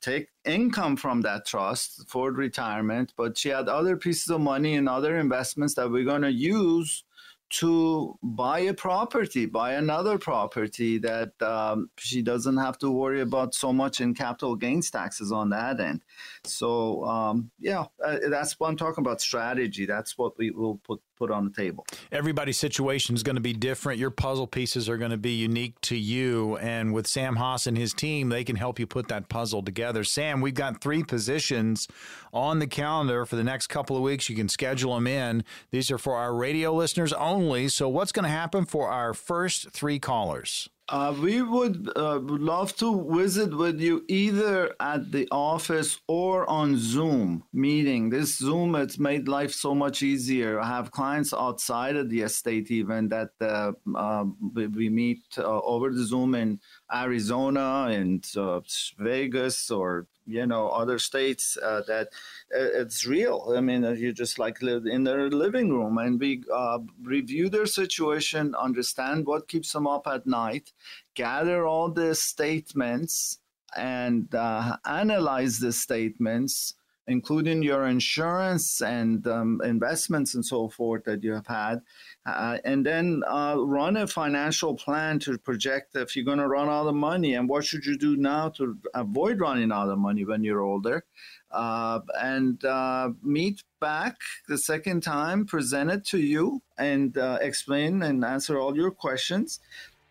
take 0.00 0.28
income 0.44 0.96
from 0.96 1.20
that 1.22 1.44
trust 1.44 2.08
for 2.08 2.30
retirement, 2.30 3.12
but 3.16 3.36
she 3.36 3.48
had 3.48 3.68
other 3.68 3.96
pieces 3.96 4.30
of 4.30 4.40
money 4.40 4.76
and 4.76 4.88
other 4.88 5.18
investments 5.18 5.74
that 5.74 5.90
we're 5.90 6.04
going 6.04 6.22
to 6.22 6.30
use 6.30 7.02
to 7.48 8.18
buy 8.22 8.60
a 8.60 8.74
property, 8.74 9.46
buy 9.46 9.74
another 9.74 10.18
property 10.18 10.98
that 10.98 11.30
um, 11.40 11.90
she 11.96 12.20
doesn't 12.20 12.56
have 12.56 12.76
to 12.78 12.90
worry 12.90 13.20
about 13.20 13.54
so 13.54 13.72
much 13.72 14.00
in 14.00 14.14
capital 14.14 14.56
gains 14.56 14.90
taxes 14.90 15.30
on 15.30 15.50
that 15.50 15.78
end. 15.78 16.02
So, 16.44 17.04
um, 17.04 17.50
yeah, 17.60 17.84
uh, 18.04 18.18
that's 18.28 18.58
what 18.58 18.68
I'm 18.68 18.76
talking 18.76 19.02
about 19.02 19.20
strategy. 19.20 19.86
That's 19.86 20.18
what 20.18 20.36
we 20.38 20.50
will 20.50 20.78
put 20.78 21.00
put 21.16 21.30
on 21.30 21.44
the 21.44 21.50
table. 21.50 21.86
Everybody's 22.12 22.58
situation 22.58 23.14
is 23.14 23.22
going 23.22 23.36
to 23.36 23.42
be 23.42 23.52
different. 23.52 23.98
Your 23.98 24.10
puzzle 24.10 24.46
pieces 24.46 24.88
are 24.88 24.96
going 24.96 25.10
to 25.10 25.16
be 25.16 25.32
unique 25.32 25.80
to 25.82 25.96
you. 25.96 26.56
And 26.58 26.92
with 26.92 27.06
Sam 27.06 27.36
Hoss 27.36 27.66
and 27.66 27.76
his 27.76 27.92
team, 27.92 28.28
they 28.28 28.44
can 28.44 28.56
help 28.56 28.78
you 28.78 28.86
put 28.86 29.08
that 29.08 29.28
puzzle 29.28 29.62
together. 29.62 30.04
Sam, 30.04 30.40
we've 30.40 30.54
got 30.54 30.80
three 30.80 31.02
positions 31.02 31.88
on 32.32 32.58
the 32.58 32.66
calendar 32.66 33.24
for 33.24 33.36
the 33.36 33.44
next 33.44 33.68
couple 33.68 33.96
of 33.96 34.02
weeks. 34.02 34.28
You 34.28 34.36
can 34.36 34.48
schedule 34.48 34.94
them 34.94 35.06
in. 35.06 35.44
These 35.70 35.90
are 35.90 35.98
for 35.98 36.16
our 36.16 36.34
radio 36.34 36.72
listeners 36.72 37.12
only. 37.12 37.68
So, 37.68 37.88
what's 37.88 38.12
going 38.12 38.24
to 38.24 38.30
happen 38.30 38.64
for 38.64 38.88
our 38.88 39.14
first 39.14 39.70
three 39.70 39.98
callers? 39.98 40.68
Uh, 40.88 41.12
we 41.20 41.42
would 41.42 41.90
uh, 41.96 42.20
love 42.20 42.76
to 42.76 43.04
visit 43.12 43.52
with 43.56 43.80
you 43.80 44.04
either 44.06 44.72
at 44.78 45.10
the 45.10 45.26
office 45.32 45.98
or 46.06 46.48
on 46.48 46.76
Zoom 46.78 47.42
meeting. 47.52 48.08
This 48.08 48.38
Zoom 48.38 48.74
has 48.74 48.96
made 48.96 49.26
life 49.26 49.52
so 49.52 49.74
much 49.74 50.02
easier. 50.02 50.60
I 50.60 50.68
have 50.68 50.92
clients 50.92 51.34
outside 51.34 51.96
of 51.96 52.08
the 52.08 52.20
estate 52.20 52.70
even 52.70 53.08
that 53.08 53.30
uh, 53.40 53.72
um, 53.96 54.36
we, 54.54 54.68
we, 54.68 54.88
meet 54.88 55.24
uh, 55.38 55.60
over 55.62 55.90
the 55.90 56.04
Zoom 56.04 56.36
in 56.36 56.60
Arizona 56.94 57.88
and 57.90 58.24
uh, 58.36 58.60
Vegas 58.98 59.72
or 59.72 60.06
you 60.26 60.46
know 60.46 60.68
other 60.68 60.98
states 60.98 61.56
uh, 61.62 61.82
that 61.86 62.08
uh, 62.54 62.80
it's 62.80 63.06
real. 63.06 63.54
I 63.56 63.60
mean 63.60 63.84
uh, 63.84 63.92
you 63.92 64.12
just 64.12 64.38
like 64.38 64.60
live 64.62 64.86
in 64.86 65.04
their 65.04 65.30
living 65.30 65.70
room 65.70 65.98
and 65.98 66.20
we 66.20 66.42
uh, 66.52 66.78
review 67.02 67.48
their 67.48 67.66
situation 67.66 68.54
understand 68.54 69.26
what 69.26 69.48
keeps 69.48 69.72
them 69.72 69.86
up 69.86 70.06
at 70.06 70.26
night 70.26 70.72
gather 71.14 71.66
all 71.66 71.90
the 71.90 72.14
statements 72.14 73.38
and 73.76 74.34
uh, 74.34 74.76
analyze 74.84 75.58
the 75.58 75.72
statements 75.72 76.74
including 77.08 77.62
your 77.62 77.86
insurance 77.86 78.80
and 78.80 79.26
um, 79.26 79.60
investments 79.64 80.34
and 80.34 80.44
so 80.44 80.68
forth 80.68 81.04
that 81.04 81.22
you 81.22 81.32
have 81.32 81.46
had 81.46 81.80
uh, 82.26 82.58
and 82.64 82.84
then 82.84 83.22
uh, 83.28 83.54
run 83.56 83.96
a 83.96 84.06
financial 84.06 84.74
plan 84.74 85.18
to 85.20 85.38
project 85.38 85.94
if 85.94 86.16
you're 86.16 86.24
going 86.24 86.38
to 86.38 86.48
run 86.48 86.68
out 86.68 86.86
of 86.86 86.94
money 86.94 87.34
and 87.34 87.48
what 87.48 87.64
should 87.64 87.86
you 87.86 87.96
do 87.96 88.16
now 88.16 88.48
to 88.48 88.76
avoid 88.94 89.38
running 89.38 89.70
out 89.70 89.88
of 89.88 89.98
money 89.98 90.24
when 90.24 90.42
you're 90.42 90.60
older. 90.60 91.04
Uh, 91.52 92.00
and 92.20 92.64
uh, 92.64 93.10
meet 93.22 93.62
back 93.80 94.16
the 94.48 94.58
second 94.58 95.02
time, 95.02 95.46
present 95.46 95.90
it 95.90 96.04
to 96.04 96.18
you, 96.18 96.60
and 96.76 97.16
uh, 97.16 97.38
explain 97.40 98.02
and 98.02 98.24
answer 98.24 98.58
all 98.58 98.76
your 98.76 98.90
questions, 98.90 99.60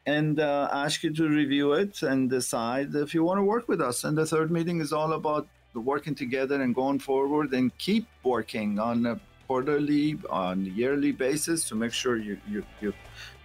and 0.05 0.39
uh, 0.39 0.69
ask 0.71 1.03
you 1.03 1.13
to 1.13 1.27
review 1.27 1.73
it 1.73 2.01
and 2.01 2.29
decide 2.29 2.95
if 2.95 3.13
you 3.13 3.23
want 3.23 3.37
to 3.37 3.43
work 3.43 3.67
with 3.67 3.81
us. 3.81 4.05
And 4.05 4.17
the 4.17 4.25
third 4.25 4.49
meeting 4.49 4.79
is 4.79 4.93
all 4.93 5.11
about 5.11 5.47
working 5.81 6.15
together 6.15 6.61
and 6.61 6.73
going 6.73 6.99
forward 6.99 7.53
and 7.53 7.75
keep 7.77 8.07
working 8.23 8.79
on 8.79 9.05
a 9.05 9.19
quarterly, 9.47 10.17
on 10.29 10.65
yearly 10.65 11.11
basis 11.11 11.67
to 11.69 11.75
make 11.75 11.93
sure 11.93 12.17
you 12.17 12.37
you 12.47 12.63
you 12.81 12.93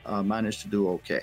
uh, 0.07 0.23
manage 0.23 0.63
to 0.63 0.69
do 0.69 0.89
okay. 0.89 1.23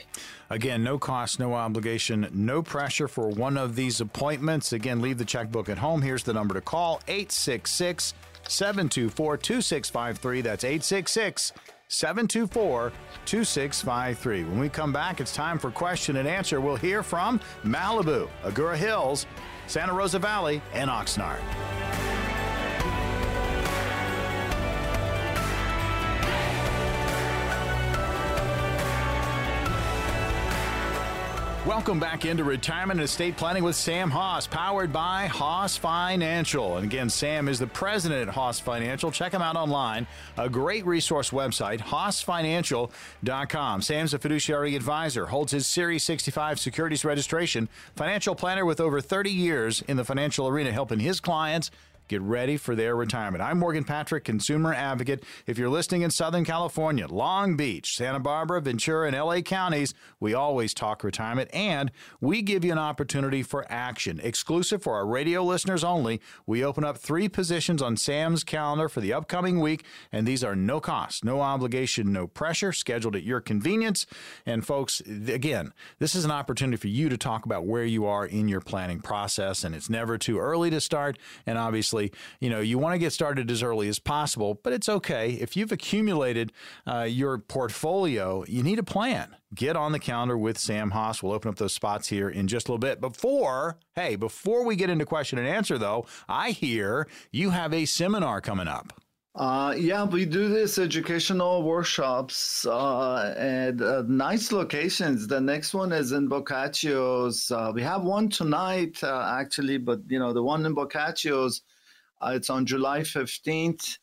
Again, 0.49 0.83
no 0.83 0.97
cost, 0.97 1.39
no 1.39 1.53
obligation, 1.53 2.29
no 2.31 2.61
pressure 2.61 3.07
for 3.07 3.27
one 3.27 3.57
of 3.57 3.75
these 3.75 4.01
appointments. 4.01 4.73
Again, 4.73 5.01
leave 5.01 5.17
the 5.17 5.25
checkbook 5.25 5.69
at 5.69 5.77
home. 5.77 6.01
Here's 6.01 6.23
the 6.23 6.33
number 6.33 6.53
to 6.53 6.61
call 6.61 7.01
866 7.07 8.13
724 8.47 9.37
2653. 9.37 10.41
That's 10.41 10.63
866 10.63 11.53
724 11.89 12.91
2653. 13.25 14.43
When 14.43 14.59
we 14.59 14.69
come 14.69 14.93
back, 14.93 15.19
it's 15.19 15.33
time 15.33 15.57
for 15.57 15.71
question 15.71 16.17
and 16.17 16.27
answer. 16.27 16.61
We'll 16.61 16.75
hear 16.75 17.03
from 17.03 17.39
Malibu, 17.63 18.29
Agoura 18.43 18.75
Hills, 18.75 19.25
Santa 19.67 19.93
Rosa 19.93 20.17
Valley, 20.19 20.61
and 20.73 20.89
Oxnard. 20.89 21.41
Welcome 31.67 31.99
back 31.99 32.23
into 32.23 32.45
retirement 32.45 33.01
and 33.01 33.03
estate 33.03 33.35
planning 33.35 33.61
with 33.61 33.75
Sam 33.75 34.09
Hoss, 34.09 34.47
powered 34.47 34.93
by 34.93 35.27
Hoss 35.27 35.75
Financial. 35.75 36.77
And 36.77 36.85
again, 36.85 37.09
Sam 37.09 37.49
is 37.49 37.59
the 37.59 37.67
president 37.67 38.29
at 38.29 38.33
Hoss 38.33 38.57
Financial. 38.57 39.11
Check 39.11 39.33
him 39.33 39.41
out 39.41 39.57
online. 39.57 40.07
A 40.37 40.47
great 40.47 40.85
resource 40.85 41.31
website, 41.31 41.81
hossfinancial.com. 41.81 43.81
Sam's 43.81 44.13
a 44.13 44.17
fiduciary 44.17 44.77
advisor, 44.77 45.25
holds 45.25 45.51
his 45.51 45.67
Series 45.67 46.05
65 46.05 46.57
securities 46.57 47.03
registration, 47.03 47.67
financial 47.97 48.33
planner 48.33 48.65
with 48.65 48.79
over 48.79 49.01
30 49.01 49.29
years 49.29 49.81
in 49.89 49.97
the 49.97 50.05
financial 50.05 50.47
arena, 50.47 50.71
helping 50.71 51.01
his 51.01 51.19
clients 51.19 51.69
Get 52.07 52.21
ready 52.21 52.55
for 52.55 52.73
their 52.73 52.95
retirement. 52.95 53.43
I'm 53.43 53.59
Morgan 53.59 53.83
Patrick, 53.83 54.23
consumer 54.23 54.73
advocate. 54.73 55.25
If 55.45 55.57
you're 55.57 55.67
listening 55.67 56.03
in 56.03 56.11
Southern 56.11 56.45
California, 56.45 57.05
Long 57.05 57.57
Beach, 57.57 57.95
Santa 57.97 58.19
Barbara, 58.19 58.61
Ventura, 58.61 59.07
and 59.07 59.15
LA 59.15 59.41
counties, 59.41 59.93
we 60.17 60.33
always 60.33 60.73
talk 60.73 61.03
retirement 61.03 61.49
and 61.53 61.91
we 62.21 62.41
give 62.41 62.63
you 62.63 62.71
an 62.71 62.77
opportunity 62.77 63.43
for 63.43 63.65
action. 63.69 64.21
Exclusive 64.23 64.81
for 64.81 64.95
our 64.95 65.05
radio 65.05 65.43
listeners 65.43 65.83
only, 65.83 66.21
we 66.45 66.63
open 66.63 66.85
up 66.85 66.97
three 66.97 67.27
positions 67.27 67.81
on 67.81 67.97
Sam's 67.97 68.45
calendar 68.45 68.87
for 68.87 69.01
the 69.01 69.11
upcoming 69.11 69.59
week, 69.59 69.83
and 70.09 70.25
these 70.25 70.45
are 70.45 70.55
no 70.55 70.79
cost, 70.79 71.25
no 71.25 71.41
obligation, 71.41 72.13
no 72.13 72.25
pressure, 72.25 72.71
scheduled 72.71 73.17
at 73.17 73.23
your 73.23 73.41
convenience. 73.41 74.05
And 74.45 74.65
folks, 74.65 75.01
again, 75.01 75.73
this 75.99 76.15
is 76.15 76.23
an 76.23 76.31
opportunity 76.31 76.77
for 76.77 76.87
you 76.87 77.09
to 77.09 77.17
talk 77.17 77.43
about 77.43 77.65
where 77.65 77.83
you 77.83 78.05
are 78.05 78.25
in 78.25 78.47
your 78.47 78.61
planning 78.61 79.01
process, 79.01 79.65
and 79.65 79.75
it's 79.75 79.89
never 79.89 80.17
too 80.17 80.39
early 80.39 80.69
to 80.69 80.79
start. 80.79 81.17
And 81.45 81.57
obviously, 81.57 81.96
obviously, 81.97 82.19
you 82.39 82.49
know, 82.49 82.59
you 82.59 82.77
want 82.77 82.93
to 82.93 82.99
get 82.99 83.13
started 83.13 83.49
as 83.51 83.63
early 83.63 83.87
as 83.87 83.99
possible, 83.99 84.59
but 84.63 84.73
it's 84.73 84.89
okay. 84.89 85.31
If 85.31 85.55
you've 85.55 85.71
accumulated 85.71 86.51
uh, 86.85 87.03
your 87.03 87.39
portfolio, 87.39 88.43
you 88.47 88.63
need 88.63 88.79
a 88.79 88.83
plan. 88.83 89.35
Get 89.53 89.75
on 89.75 89.91
the 89.91 89.99
calendar 89.99 90.37
with 90.37 90.57
Sam 90.57 90.91
Hoss. 90.91 91.23
We'll 91.23 91.33
open 91.33 91.49
up 91.49 91.55
those 91.55 91.73
spots 91.73 92.07
here 92.09 92.29
in 92.29 92.47
just 92.47 92.67
a 92.67 92.71
little 92.71 92.79
bit. 92.79 92.99
Before, 92.99 93.77
hey, 93.95 94.15
before 94.15 94.65
we 94.65 94.75
get 94.75 94.89
into 94.89 95.05
question 95.05 95.39
and 95.39 95.47
answer, 95.47 95.77
though, 95.77 96.05
I 96.27 96.51
hear 96.51 97.07
you 97.31 97.51
have 97.51 97.73
a 97.73 97.85
seminar 97.85 98.41
coming 98.41 98.67
up. 98.67 98.93
Uh, 99.37 99.71
yeah, 99.77 100.03
we 100.03 100.25
do 100.25 100.49
this 100.49 100.79
educational 100.79 101.61
workshops 101.61 102.65
uh, 102.65 103.35
at 103.37 103.79
uh, 103.79 104.01
nice 104.07 104.51
locations. 104.51 105.27
The 105.27 105.39
next 105.39 105.75
one 105.75 105.91
is 105.91 106.11
in 106.11 106.27
Boccaccio's. 106.27 107.51
Uh, 107.51 107.71
we 107.71 107.83
have 107.83 108.01
one 108.01 108.29
tonight, 108.29 108.97
uh, 109.03 109.37
actually, 109.39 109.77
but 109.77 109.99
you 110.07 110.17
know 110.17 110.33
the 110.33 110.41
one 110.41 110.65
in 110.65 110.73
Boccaccio's 110.73 111.61
uh, 112.21 112.31
it's 112.35 112.49
on 112.49 112.65
July 112.65 113.01
15th, 113.01 113.97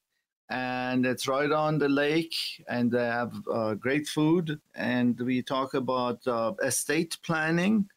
and 0.50 1.06
it's 1.06 1.26
right 1.26 1.50
on 1.50 1.78
the 1.78 1.88
lake, 1.88 2.34
and 2.68 2.90
they 2.90 3.04
have 3.04 3.32
uh, 3.52 3.74
great 3.74 4.06
food. 4.06 4.60
And 4.74 5.18
we 5.20 5.42
talk 5.42 5.74
about 5.74 6.26
uh, 6.26 6.52
estate 6.62 7.18
planning 7.24 7.88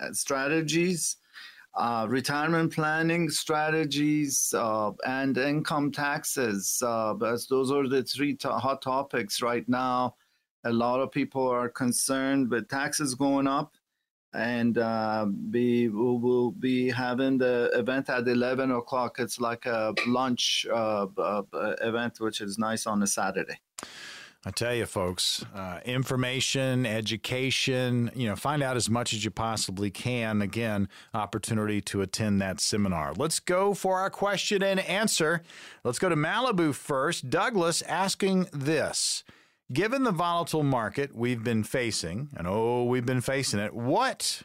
uh, 0.00 0.12
strategies, 0.12 1.16
uh, 1.74 2.06
retirement 2.08 2.72
planning 2.72 3.30
strategies, 3.30 4.52
uh, 4.56 4.92
and 5.06 5.36
income 5.38 5.92
taxes. 5.92 6.78
those 6.80 7.70
are 7.70 7.88
the 7.88 8.02
three 8.02 8.34
to- 8.36 8.52
hot 8.52 8.82
topics 8.82 9.42
right 9.42 9.68
now. 9.68 10.16
A 10.64 10.72
lot 10.72 11.00
of 11.00 11.10
people 11.10 11.46
are 11.48 11.68
concerned 11.68 12.50
with 12.50 12.68
taxes 12.68 13.14
going 13.14 13.46
up 13.46 13.74
and 14.32 14.78
uh, 14.78 15.26
we 15.52 15.88
will 15.88 16.52
be 16.52 16.90
having 16.90 17.38
the 17.38 17.70
event 17.74 18.08
at 18.08 18.28
11 18.28 18.70
o'clock. 18.70 19.16
It's 19.18 19.40
like 19.40 19.66
a 19.66 19.94
lunch 20.06 20.66
uh, 20.72 21.06
uh, 21.16 21.42
event, 21.80 22.20
which 22.20 22.40
is 22.40 22.58
nice 22.58 22.86
on 22.86 23.02
a 23.02 23.06
Saturday. 23.06 23.58
I 24.42 24.50
tell 24.50 24.74
you, 24.74 24.86
folks, 24.86 25.44
uh, 25.54 25.80
information, 25.84 26.86
education, 26.86 28.10
you 28.14 28.26
know, 28.26 28.36
find 28.36 28.62
out 28.62 28.74
as 28.74 28.88
much 28.88 29.12
as 29.12 29.22
you 29.22 29.30
possibly 29.30 29.90
can. 29.90 30.40
Again, 30.40 30.88
opportunity 31.12 31.82
to 31.82 32.00
attend 32.00 32.40
that 32.40 32.58
seminar. 32.58 33.12
Let's 33.12 33.38
go 33.38 33.74
for 33.74 34.00
our 34.00 34.08
question 34.08 34.62
and 34.62 34.80
answer. 34.80 35.42
Let's 35.84 35.98
go 35.98 36.08
to 36.08 36.16
Malibu 36.16 36.74
first. 36.74 37.28
Douglas 37.28 37.82
asking 37.82 38.48
this. 38.50 39.24
Given 39.72 40.02
the 40.02 40.10
volatile 40.10 40.64
market 40.64 41.14
we've 41.14 41.44
been 41.44 41.62
facing, 41.62 42.30
and 42.36 42.48
oh, 42.48 42.84
we've 42.84 43.06
been 43.06 43.20
facing 43.20 43.60
it, 43.60 43.72
what 43.72 44.42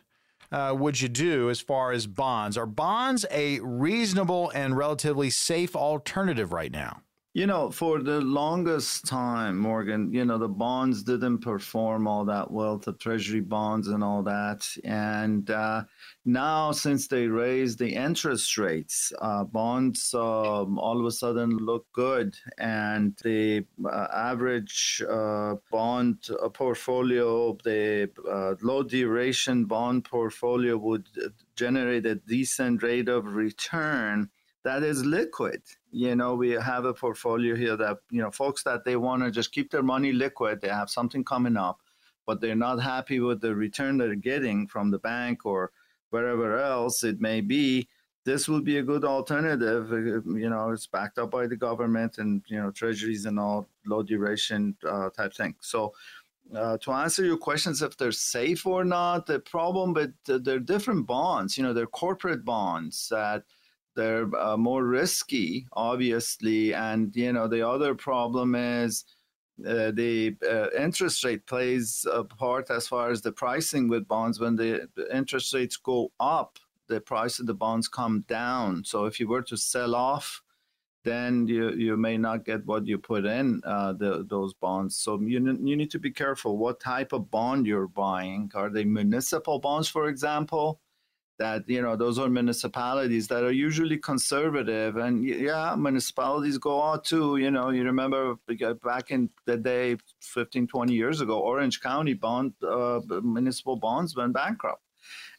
uh, 0.51 0.75
would 0.77 1.01
you 1.01 1.09
do 1.09 1.49
as 1.49 1.59
far 1.59 1.91
as 1.91 2.05
bonds? 2.05 2.57
Are 2.57 2.67
bonds 2.67 3.25
a 3.31 3.59
reasonable 3.61 4.51
and 4.53 4.77
relatively 4.77 5.31
safe 5.31 5.75
alternative 5.75 6.53
right 6.53 6.71
now? 6.71 7.01
You 7.35 7.47
know, 7.47 7.69
for 7.69 8.01
the 8.01 8.21
longest 8.21 9.03
time, 9.03 9.57
Morgan, 9.57 10.13
you 10.13 10.23
know, 10.23 10.37
the 10.37 10.47
bonds 10.47 11.03
didn't 11.03 11.39
perform 11.39 12.07
all 12.07 12.23
that 12.23 12.49
well, 12.49 12.77
the 12.77 12.93
treasury 12.93 13.41
bonds 13.41 13.89
and 13.89 14.01
all 14.01 14.23
that. 14.23 14.65
And 14.85 15.49
uh, 15.49 15.83
now, 16.23 16.71
since 16.71 17.09
they 17.09 17.27
raised 17.27 17.77
the 17.77 17.93
interest 17.93 18.57
rates, 18.57 19.11
uh, 19.19 19.43
bonds 19.43 20.13
um, 20.13 20.79
all 20.79 20.97
of 20.97 21.05
a 21.05 21.11
sudden 21.11 21.57
look 21.57 21.85
good. 21.91 22.37
And 22.57 23.19
the 23.21 23.65
uh, 23.83 24.07
average 24.13 25.03
uh, 25.05 25.55
bond 25.69 26.29
uh, 26.41 26.47
portfolio, 26.47 27.57
the 27.65 28.11
uh, 28.31 28.55
low 28.61 28.81
duration 28.81 29.65
bond 29.65 30.05
portfolio 30.05 30.77
would 30.77 31.09
generate 31.57 32.05
a 32.05 32.15
decent 32.15 32.81
rate 32.81 33.09
of 33.09 33.35
return 33.35 34.29
that 34.65 34.81
is 34.81 35.05
liquid. 35.05 35.61
You 35.95 36.13
know, 36.13 36.35
we 36.35 36.49
have 36.49 36.83
a 36.83 36.93
portfolio 36.93 37.55
here 37.55 37.77
that, 37.77 37.99
you 38.11 38.21
know, 38.21 38.29
folks 38.29 38.63
that 38.63 38.83
they 38.83 38.97
want 38.97 39.23
to 39.23 39.31
just 39.31 39.53
keep 39.53 39.71
their 39.71 39.81
money 39.81 40.11
liquid, 40.11 40.59
they 40.59 40.67
have 40.67 40.89
something 40.89 41.23
coming 41.23 41.55
up, 41.55 41.79
but 42.27 42.41
they're 42.41 42.53
not 42.53 42.81
happy 42.81 43.21
with 43.21 43.39
the 43.39 43.55
return 43.55 43.97
they're 43.97 44.13
getting 44.13 44.67
from 44.67 44.91
the 44.91 44.99
bank 44.99 45.45
or 45.45 45.71
wherever 46.09 46.59
else 46.59 47.05
it 47.05 47.21
may 47.21 47.39
be. 47.39 47.87
This 48.25 48.49
would 48.49 48.65
be 48.65 48.79
a 48.79 48.83
good 48.83 49.05
alternative. 49.05 49.89
Uh, 49.89 50.21
you 50.37 50.49
know, 50.49 50.71
it's 50.71 50.85
backed 50.85 51.17
up 51.17 51.31
by 51.31 51.47
the 51.47 51.55
government 51.55 52.17
and, 52.17 52.43
you 52.47 52.61
know, 52.61 52.71
treasuries 52.71 53.25
and 53.25 53.39
all 53.39 53.69
low 53.85 54.03
duration 54.03 54.75
uh, 54.85 55.09
type 55.11 55.33
thing. 55.33 55.55
So, 55.61 55.93
uh, 56.53 56.77
to 56.79 56.91
answer 56.91 57.23
your 57.23 57.37
questions 57.37 57.81
if 57.81 57.95
they're 57.95 58.11
safe 58.11 58.65
or 58.65 58.83
not, 58.83 59.27
the 59.27 59.39
problem 59.39 59.93
but 59.93 60.11
uh, 60.27 60.39
they're 60.41 60.59
different 60.59 61.07
bonds. 61.07 61.57
You 61.57 61.63
know, 61.63 61.71
they're 61.71 61.87
corporate 61.87 62.43
bonds 62.43 63.07
that 63.09 63.45
they're 63.95 64.29
uh, 64.35 64.57
more 64.57 64.83
risky, 64.83 65.65
obviously. 65.73 66.73
And, 66.73 67.15
you 67.15 67.33
know, 67.33 67.47
the 67.47 67.67
other 67.67 67.95
problem 67.95 68.55
is 68.55 69.05
uh, 69.65 69.91
the 69.91 70.35
uh, 70.49 70.67
interest 70.77 71.23
rate 71.23 71.45
plays 71.45 72.05
a 72.11 72.23
part 72.23 72.69
as 72.69 72.87
far 72.87 73.09
as 73.09 73.21
the 73.21 73.31
pricing 73.31 73.87
with 73.87 74.07
bonds. 74.07 74.39
When 74.39 74.55
the 74.55 74.87
interest 75.13 75.53
rates 75.53 75.77
go 75.77 76.11
up, 76.19 76.59
the 76.87 76.99
price 77.01 77.39
of 77.39 77.47
the 77.47 77.53
bonds 77.53 77.87
come 77.87 78.25
down. 78.27 78.83
So 78.83 79.05
if 79.05 79.19
you 79.19 79.27
were 79.27 79.41
to 79.43 79.57
sell 79.57 79.95
off, 79.95 80.41
then 81.03 81.47
you, 81.47 81.71
you 81.73 81.95
may 81.95 82.17
not 82.17 82.45
get 82.45 82.65
what 82.65 82.85
you 82.87 82.97
put 82.97 83.25
in 83.25 83.61
uh, 83.63 83.93
the, 83.93 84.25
those 84.27 84.53
bonds. 84.55 84.95
So 84.97 85.21
you, 85.21 85.39
you 85.63 85.75
need 85.75 85.91
to 85.91 85.99
be 85.99 86.11
careful 86.11 86.57
what 86.57 86.79
type 86.79 87.13
of 87.13 87.29
bond 87.29 87.65
you're 87.67 87.87
buying. 87.87 88.51
Are 88.55 88.69
they 88.69 88.83
municipal 88.83 89.59
bonds, 89.59 89.87
for 89.87 90.07
example? 90.09 90.81
That 91.37 91.63
you 91.67 91.81
know 91.81 91.95
those 91.95 92.17
are 92.17 92.29
municipalities 92.29 93.27
that 93.27 93.43
are 93.43 93.51
usually 93.51 93.97
conservative. 93.97 94.97
And 94.97 95.25
yeah 95.25 95.75
municipalities 95.75 96.57
go 96.57 96.81
out 96.81 97.05
too. 97.05 97.37
You 97.37 97.51
know 97.51 97.69
you 97.69 97.83
remember 97.83 98.35
back 98.83 99.11
in 99.11 99.29
the 99.45 99.57
day 99.57 99.97
15 100.21 100.67
20 100.67 100.93
years 100.93 101.21
ago 101.21 101.39
orange 101.39 101.81
county 101.81 102.13
bond 102.13 102.53
uh, 102.67 103.01
municipal 103.23 103.75
bonds 103.75 104.15
went 104.15 104.33
bankrupt. 104.33 104.81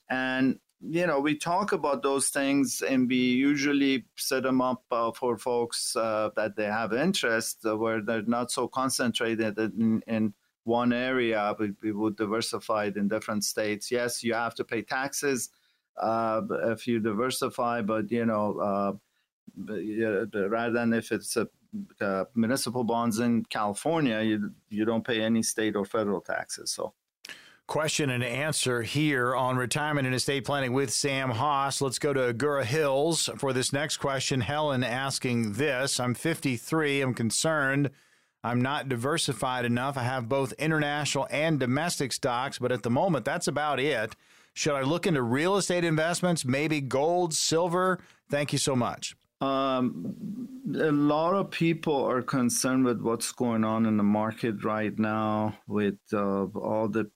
And 0.09 0.59
you 0.80 1.07
know, 1.07 1.20
we 1.20 1.36
talk 1.36 1.72
about 1.72 2.03
those 2.03 2.28
things 2.28 2.82
and 2.82 3.09
we 3.09 3.16
usually 3.16 4.05
set 4.16 4.42
them 4.42 4.61
up 4.61 4.84
uh, 4.90 5.11
for 5.12 5.38
folks 5.38 5.97
uh, 5.97 6.30
that 6.36 6.57
they 6.57 6.66
have 6.66 6.92
interest 6.92 7.64
uh, 7.64 7.76
where 7.76 8.03
they're 8.03 8.22
not 8.22 8.51
so 8.51 8.68
concentrated 8.68 9.59
in, 9.59 10.03
in 10.07 10.34
one 10.64 10.92
area, 10.92 11.55
but 11.59 11.70
we 11.82 11.92
would 11.92 12.16
diversify 12.16 12.86
it 12.86 12.97
in 12.97 13.09
different 13.09 13.44
states. 13.44 13.90
Yes, 13.90 14.22
you 14.22 14.34
have 14.34 14.55
to 14.57 14.64
pay 14.64 14.82
taxes 14.82 15.49
uh, 15.99 16.42
if 16.64 16.86
you 16.86 17.01
diversify, 17.01 17.82
but 17.82 18.11
you 18.11 18.26
know, 18.26 18.59
uh, 18.59 18.92
rather 20.49 20.72
than 20.72 20.92
if 20.92 21.12
it's 21.12 21.36
a, 21.36 21.49
uh, 22.01 22.24
municipal 22.34 22.84
bonds 22.84 23.18
in 23.18 23.44
California, 23.44 24.20
you 24.22 24.53
you 24.68 24.84
don't 24.84 25.07
pay 25.07 25.20
any 25.20 25.42
state 25.42 25.76
or 25.76 25.84
federal 25.84 26.20
taxes. 26.20 26.70
So 26.70 26.94
question 27.66 28.11
and 28.11 28.22
answer 28.22 28.82
here 28.82 29.34
on 29.34 29.57
retirement 29.57 30.07
and 30.07 30.14
estate 30.14 30.44
planning 30.44 30.72
with 30.72 30.90
Sam 30.90 31.30
Hoss. 31.30 31.80
Let's 31.80 31.99
go 31.99 32.12
to 32.12 32.32
Agoura 32.32 32.64
Hills 32.64 33.28
for 33.38 33.53
this 33.53 33.72
next 33.72 33.97
question. 33.97 34.40
Helen 34.40 34.84
asking 34.84 35.55
this 35.55 35.99
I'm 35.99 36.14
53. 36.14 37.01
I'm 37.01 37.14
concerned 37.14 37.90
I'm 38.47 38.62
not 38.62 38.88
diversified 38.88 39.64
enough. 39.64 39.99
I 39.99 40.05
have 40.05 40.28
both 40.28 40.53
international 40.53 41.26
and 41.32 41.59
domestic 41.59 42.12
stocks, 42.12 42.61
but 42.61 42.70
at 42.70 42.84
the 42.84 42.90
moment, 42.90 43.24
that's 43.24 43.49
about 43.49 43.80
it. 43.80 44.14
Should 44.57 44.74
I 44.74 44.80
look 44.80 45.07
into 45.07 45.20
real 45.20 45.59
estate 45.59 45.84
investments, 45.84 46.46
maybe 46.46 46.80
gold, 46.80 47.34
silver? 47.34 48.00
Thank 48.30 48.54
you 48.54 48.59
so 48.59 48.74
much. 48.74 49.14
Um, 49.42 50.48
a 50.74 50.90
lot 50.90 51.34
of 51.34 51.50
people 51.50 52.02
are 52.02 52.22
concerned 52.22 52.86
with 52.86 53.02
what's 53.02 53.32
going 53.32 53.64
on 53.64 53.84
in 53.84 53.98
the 53.98 54.02
market 54.02 54.64
right 54.64 54.98
now 54.98 55.59
with 55.68 55.98
uh, 56.11 56.46
all 56.46 56.88
the 56.88 57.11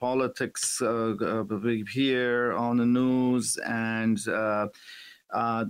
politics 0.00 0.82
uh, 0.82 1.44
here 1.88 2.52
on 2.54 2.78
the 2.78 2.86
news 2.86 3.56
and 3.64 4.18
uh, 4.26 4.66
uh, 5.32 5.64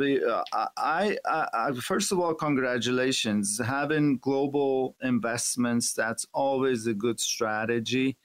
uh, 0.00 0.42
I, 0.76 1.18
I, 1.26 1.48
I, 1.52 1.72
first 1.72 2.12
of 2.12 2.20
all, 2.20 2.34
congratulations. 2.34 3.60
Having 3.62 4.18
global 4.18 4.94
investments, 5.02 5.92
that's 5.92 6.24
always 6.32 6.86
a 6.86 6.94
good 6.94 7.18
strategy. 7.18 8.16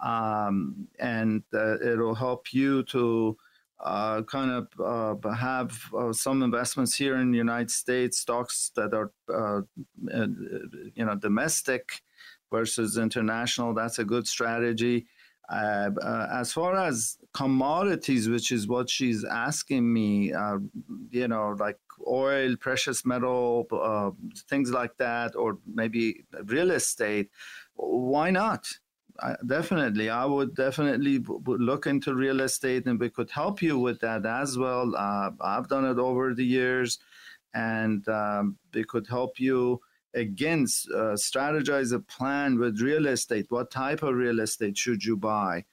Um, 0.00 0.88
and 0.98 1.42
uh, 1.52 1.78
it'll 1.80 2.14
help 2.14 2.52
you 2.52 2.82
to 2.84 3.36
uh, 3.80 4.22
kind 4.22 4.50
of 4.50 4.68
uh, 5.24 5.30
have 5.30 5.78
uh, 5.96 6.12
some 6.12 6.42
investments 6.42 6.94
here 6.96 7.16
in 7.16 7.30
the 7.30 7.38
United 7.38 7.70
States, 7.70 8.18
stocks 8.18 8.70
that 8.76 8.92
are, 8.94 9.12
you 10.94 11.04
know, 11.04 11.14
domestic 11.14 12.02
versus 12.50 12.98
international. 12.98 13.74
That's 13.74 13.98
a 13.98 14.04
good 14.04 14.26
strategy. 14.26 15.06
Uh, 15.50 15.90
uh, 16.02 16.28
as 16.30 16.52
far 16.52 16.76
as 16.76 17.16
commodities, 17.32 18.28
which 18.28 18.52
is 18.52 18.68
what 18.68 18.90
she's 18.90 19.24
asking 19.24 19.90
me, 19.90 20.32
uh, 20.32 20.58
you 21.10 21.26
know, 21.26 21.56
like 21.58 21.78
oil, 22.06 22.54
precious 22.56 23.06
metal, 23.06 23.66
uh, 23.72 24.10
things 24.48 24.70
like 24.70 24.94
that, 24.98 25.34
or 25.34 25.58
maybe 25.66 26.24
real 26.44 26.70
estate, 26.70 27.30
why 27.74 28.30
not? 28.30 28.68
I, 29.20 29.34
definitely, 29.46 30.10
I 30.10 30.24
would 30.24 30.54
definitely 30.54 31.24
look 31.46 31.86
into 31.86 32.14
real 32.14 32.40
estate, 32.40 32.86
and 32.86 33.00
we 33.00 33.10
could 33.10 33.30
help 33.30 33.62
you 33.62 33.78
with 33.78 34.00
that 34.00 34.24
as 34.24 34.56
well. 34.56 34.94
Uh, 34.96 35.30
I've 35.40 35.68
done 35.68 35.84
it 35.84 35.98
over 35.98 36.34
the 36.34 36.44
years, 36.44 36.98
and 37.54 38.06
um, 38.08 38.58
we 38.72 38.84
could 38.84 39.06
help 39.06 39.40
you 39.40 39.80
again 40.14 40.66
uh, 40.94 41.16
strategize 41.16 41.92
a 41.92 42.00
plan 42.00 42.58
with 42.58 42.80
real 42.80 43.06
estate. 43.06 43.46
What 43.48 43.70
type 43.70 44.02
of 44.02 44.14
real 44.14 44.40
estate 44.40 44.76
should 44.78 45.04
you 45.04 45.16
buy? 45.16 45.64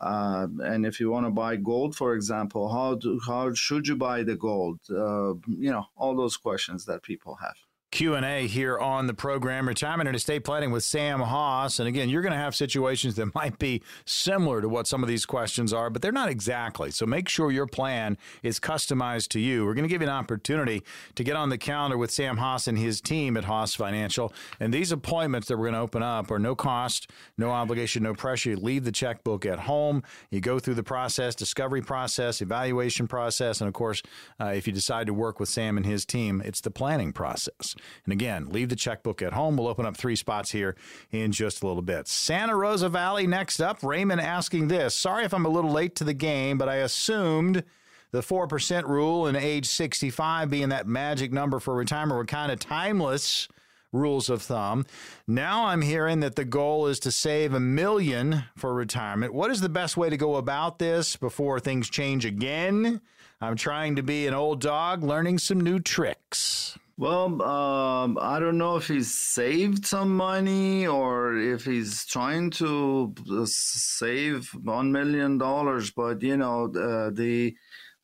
Uh, 0.00 0.48
and 0.64 0.84
if 0.84 0.98
you 0.98 1.10
want 1.10 1.24
to 1.24 1.30
buy 1.30 1.54
gold 1.54 1.94
for 1.94 2.14
example 2.16 2.68
how 2.68 2.96
do, 2.96 3.20
how 3.24 3.54
should 3.54 3.86
you 3.86 3.94
buy 3.94 4.24
the 4.24 4.34
gold? 4.34 4.80
Uh, 4.90 5.34
you 5.46 5.70
know 5.70 5.86
all 5.96 6.16
those 6.16 6.36
questions 6.36 6.84
that 6.86 7.04
people 7.04 7.36
have 7.36 7.54
Q&A 7.92 8.46
here 8.46 8.78
on 8.78 9.06
the 9.06 9.12
program. 9.12 9.68
Retirement 9.68 10.08
and 10.08 10.16
Estate 10.16 10.44
Planning 10.44 10.70
with 10.70 10.82
Sam 10.82 11.20
Hoss. 11.20 11.78
and 11.78 11.86
again 11.86 12.08
you're 12.08 12.22
going 12.22 12.32
to 12.32 12.38
have 12.38 12.56
situations 12.56 13.16
that 13.16 13.34
might 13.34 13.58
be 13.58 13.82
similar 14.06 14.62
to 14.62 14.68
what 14.68 14.86
some 14.86 15.02
of 15.02 15.10
these 15.10 15.26
questions 15.26 15.74
are 15.74 15.90
but 15.90 16.00
they're 16.00 16.10
not 16.10 16.30
exactly. 16.30 16.90
So 16.90 17.04
make 17.04 17.28
sure 17.28 17.52
your 17.52 17.66
plan 17.66 18.16
is 18.42 18.58
customized 18.58 19.28
to 19.28 19.40
you. 19.40 19.66
We're 19.66 19.74
going 19.74 19.84
to 19.84 19.90
give 19.90 20.00
you 20.00 20.08
an 20.08 20.14
opportunity 20.14 20.82
to 21.14 21.22
get 21.22 21.36
on 21.36 21.50
the 21.50 21.58
calendar 21.58 21.98
with 21.98 22.10
Sam 22.10 22.38
Hoss 22.38 22.66
and 22.66 22.78
his 22.78 23.02
team 23.02 23.36
at 23.36 23.44
Hoss 23.44 23.74
Financial. 23.74 24.32
And 24.58 24.72
these 24.72 24.90
appointments 24.90 25.48
that 25.48 25.58
we're 25.58 25.66
going 25.66 25.74
to 25.74 25.80
open 25.80 26.02
up 26.02 26.30
are 26.30 26.38
no 26.38 26.54
cost 26.54 27.10
no 27.36 27.50
obligation 27.50 28.02
no 28.04 28.14
pressure. 28.14 28.50
You 28.50 28.56
leave 28.56 28.84
the 28.84 28.92
checkbook 28.92 29.44
at 29.44 29.60
home. 29.60 30.02
You 30.30 30.40
go 30.40 30.58
through 30.58 30.74
the 30.74 30.82
process 30.82 31.34
discovery 31.34 31.82
process 31.82 32.40
evaluation 32.40 33.06
process 33.06 33.60
and 33.60 33.68
of 33.68 33.74
course 33.74 34.02
uh, 34.40 34.46
if 34.46 34.66
you 34.66 34.72
decide 34.72 35.06
to 35.08 35.14
work 35.14 35.38
with 35.38 35.50
Sam 35.50 35.76
and 35.76 35.84
his 35.84 36.06
team 36.06 36.40
it's 36.42 36.62
the 36.62 36.70
planning 36.70 37.12
process 37.12 37.74
and 38.04 38.12
again, 38.12 38.48
leave 38.50 38.68
the 38.68 38.76
checkbook 38.76 39.22
at 39.22 39.32
home. 39.32 39.56
We'll 39.56 39.68
open 39.68 39.86
up 39.86 39.96
three 39.96 40.16
spots 40.16 40.50
here 40.50 40.76
in 41.10 41.32
just 41.32 41.62
a 41.62 41.66
little 41.66 41.82
bit. 41.82 42.08
Santa 42.08 42.56
Rosa 42.56 42.88
Valley 42.88 43.26
next 43.26 43.60
up. 43.60 43.82
Raymond 43.82 44.20
asking 44.20 44.68
this 44.68 44.94
Sorry 44.94 45.24
if 45.24 45.34
I'm 45.34 45.46
a 45.46 45.50
little 45.50 45.72
late 45.72 45.96
to 45.96 46.04
the 46.04 46.14
game, 46.14 46.58
but 46.58 46.68
I 46.68 46.76
assumed 46.76 47.64
the 48.12 48.20
4% 48.20 48.86
rule 48.88 49.26
and 49.26 49.36
age 49.36 49.66
65 49.66 50.50
being 50.50 50.68
that 50.68 50.86
magic 50.86 51.32
number 51.32 51.58
for 51.58 51.74
retirement 51.74 52.18
were 52.18 52.26
kind 52.26 52.52
of 52.52 52.58
timeless 52.58 53.48
rules 53.92 54.30
of 54.30 54.42
thumb. 54.42 54.86
Now 55.26 55.66
I'm 55.66 55.82
hearing 55.82 56.20
that 56.20 56.36
the 56.36 56.44
goal 56.44 56.86
is 56.86 56.98
to 57.00 57.10
save 57.10 57.54
a 57.54 57.60
million 57.60 58.44
for 58.56 58.74
retirement. 58.74 59.34
What 59.34 59.50
is 59.50 59.60
the 59.60 59.68
best 59.68 59.96
way 59.96 60.10
to 60.10 60.16
go 60.16 60.36
about 60.36 60.78
this 60.78 61.16
before 61.16 61.60
things 61.60 61.90
change 61.90 62.24
again? 62.24 63.00
I'm 63.40 63.56
trying 63.56 63.96
to 63.96 64.02
be 64.02 64.26
an 64.26 64.34
old 64.34 64.60
dog 64.60 65.02
learning 65.02 65.38
some 65.38 65.60
new 65.60 65.80
tricks. 65.80 66.78
Well, 67.02 67.42
um, 67.42 68.16
I 68.20 68.38
don't 68.38 68.58
know 68.58 68.76
if 68.76 68.86
he's 68.86 69.12
saved 69.12 69.84
some 69.84 70.16
money 70.16 70.86
or 70.86 71.36
if 71.36 71.64
he's 71.64 72.06
trying 72.06 72.50
to 72.62 73.12
uh, 73.28 73.44
save 73.44 74.48
one 74.62 74.92
million 74.92 75.36
dollars. 75.36 75.90
But 75.90 76.22
you 76.22 76.36
know, 76.36 76.66
uh, 76.66 77.10
the 77.10 77.56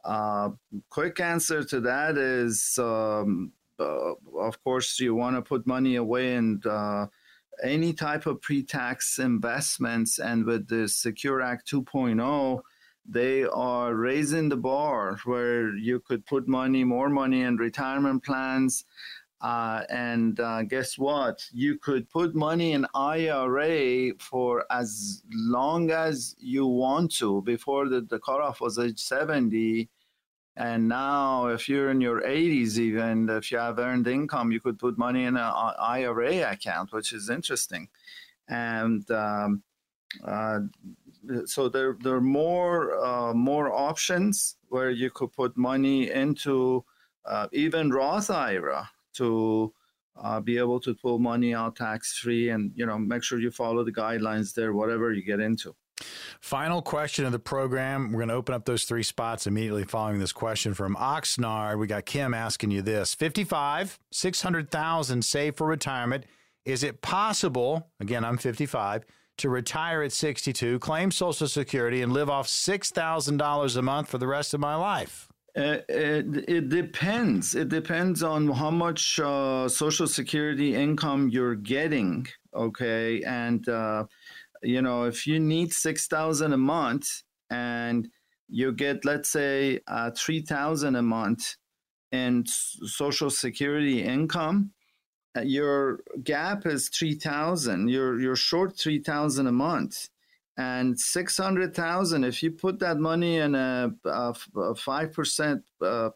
uh, 0.05 0.51
quick 0.91 1.21
answer 1.21 1.63
to 1.63 1.81
that 1.83 2.19
is, 2.19 2.77
um, 2.77 3.53
uh, 3.79 4.15
of 4.37 4.65
course, 4.65 4.99
you 4.99 5.15
want 5.15 5.37
to 5.37 5.43
put 5.43 5.65
money 5.65 5.95
away 5.95 6.35
and 6.35 6.67
uh, 6.67 7.07
any 7.63 7.93
type 7.93 8.27
of 8.27 8.43
pre-tax 8.43 9.21
investments. 9.21 10.19
And 10.19 10.45
with 10.45 10.67
the 10.67 10.89
Secure 10.89 11.41
Act 11.41 11.71
2.0 11.71 12.63
they 13.09 13.45
are 13.45 13.95
raising 13.95 14.51
the 14.51 14.57
bar 14.57 15.19
where 15.25 15.75
you 15.75 15.99
could 15.99 16.27
put 16.27 16.47
money, 16.47 16.85
more 16.85 17.09
money 17.09 17.41
in 17.41 17.57
retirement 17.57 18.23
plans. 18.23 18.85
Uh, 19.41 19.85
and 19.89 20.41
uh, 20.41 20.63
guess 20.65 20.99
what? 20.99 21.45
You 21.53 21.79
could 21.79 22.11
put 22.11 22.35
money 22.35 22.73
in 22.73 22.87
IRA 22.95 24.13
for 24.19 24.67
as 24.71 25.23
long 25.33 25.91
as 25.91 26.37
you 26.39 26.67
want 26.67 27.15
to. 27.17 27.41
Before 27.43 27.89
the, 27.89 28.03
the 28.03 28.19
cutoff 28.19 28.61
was 28.61 28.79
age 28.79 28.99
70. 29.01 29.89
And 30.57 30.89
now, 30.89 31.47
if 31.47 31.69
you're 31.69 31.91
in 31.91 32.01
your 32.01 32.21
80s, 32.21 32.79
even 32.79 33.29
if 33.31 33.53
you 33.53 33.59
have 33.59 33.79
earned 33.79 34.09
income, 34.09 34.51
you 34.51 34.61
could 34.61 34.79
put 34.79 34.99
money 34.99 35.25
in 35.25 35.37
an 35.37 35.53
IRA 35.79 36.51
account, 36.51 36.93
which 36.93 37.13
is 37.13 37.31
interesting. 37.31 37.89
And 38.49 39.09
um, 39.13 39.63
uh, 40.25 40.61
so 41.45 41.69
there 41.69 41.97
there 42.03 42.15
are 42.15 42.21
more 42.21 42.99
uh, 43.05 43.35
more 43.35 43.73
options 43.73 44.57
where 44.69 44.91
you 44.91 45.11
could 45.11 45.33
put 45.33 45.57
money 45.57 46.11
into 46.11 46.85
uh, 47.25 47.47
even 47.53 47.91
Roth 47.91 48.31
IRA 48.31 48.89
to 49.15 49.73
uh, 50.17 50.41
be 50.41 50.59
able 50.59 50.81
to 50.81 50.95
pull 50.95 51.19
money 51.19 51.55
out 51.55 51.77
tax 51.77 52.19
free, 52.19 52.51
and 52.51 52.73
you 52.75 52.87
know 52.87 52.99
make 52.99 53.23
sure 53.23 53.39
you 53.39 53.51
follow 53.51 53.85
the 53.85 53.93
guidelines 53.93 54.55
there, 54.55 54.73
whatever 54.73 55.13
you 55.13 55.23
get 55.23 55.41
into. 55.41 55.75
Final 56.41 56.81
question 56.81 57.25
of 57.25 57.33
the 57.33 57.39
program. 57.39 58.13
We're 58.13 58.21
going 58.21 58.29
to 58.29 58.35
open 58.35 58.55
up 58.55 58.65
those 58.65 58.85
three 58.85 59.03
spots 59.03 59.47
immediately 59.47 59.85
following 59.85 60.21
this 60.21 60.33
question 60.33 60.73
from 60.75 60.95
Oxnard. 60.95 61.79
We 61.79 61.89
got 61.89 62.07
Kim 62.07 62.35
asking 62.35 62.71
you 62.71 62.83
this 62.83 63.15
55, 63.15 63.99
600,000 64.13 65.25
saved 65.25 65.57
for 65.57 65.67
retirement. 65.67 66.25
Is 66.65 66.85
it 66.85 67.01
possible, 67.01 67.91
again, 67.99 68.25
I'm 68.25 68.39
55, 68.39 69.05
to 69.39 69.49
retire 69.49 70.03
at 70.03 70.13
62, 70.13 70.79
claim 70.79 71.11
Social 71.11 71.49
Security, 71.49 72.03
and 72.03 72.13
live 72.13 72.31
off 72.31 72.47
$6,000 72.47 73.77
a 73.77 73.83
month 73.83 74.09
for 74.09 74.19
the 74.19 74.27
rest 74.27 74.55
of 74.55 74.61
my 74.61 74.75
life? 74.75 75.29
Uh, 75.57 75.79
it, 75.89 76.45
it, 76.49 76.69
depends. 76.69 77.57
It 77.57 77.69
depends 77.69 78.23
on 78.23 78.49
how 78.49 78.71
much 78.71 79.19
uh, 79.19 79.69
Social 79.69 80.07
Security 80.07 80.75
income 80.75 81.29
you're 81.31 81.57
getting. 81.57 82.29
Okay, 82.55 83.23
and 83.23 83.69
uh, 83.69 84.05
you 84.63 84.83
know 84.83 85.05
if 85.05 85.27
you 85.27 85.41
need 85.41 85.73
six 85.73 86.07
thousand 86.07 86.53
a 86.53 86.57
month 86.57 87.23
and 87.51 88.09
you 88.49 88.73
get 88.73 89.05
let's 89.05 89.31
say 89.31 89.81
uh, 89.89 90.11
three 90.17 90.43
thousand 90.43 90.95
a 90.95 91.03
month 91.03 91.57
in 92.13 92.45
Social 92.47 93.31
Security 93.31 94.03
income, 94.03 94.71
your 95.45 96.01
gap 96.23 96.67
is 96.67 96.89
3000 96.89 97.89
you're 97.89 98.21
you're 98.21 98.37
short 98.37 98.77
3000 98.77 99.47
a 99.47 99.53
month. 99.53 100.09
And 100.57 100.99
600,000 100.99 102.25
if 102.25 102.43
you 102.43 102.51
put 102.51 102.81
that 102.81 102.99
money 102.99 103.37
in 103.37 103.55
a, 103.55 103.93
a, 104.05 104.35
a 104.57 104.75
5% 104.75 105.63
uh, 105.81 106.11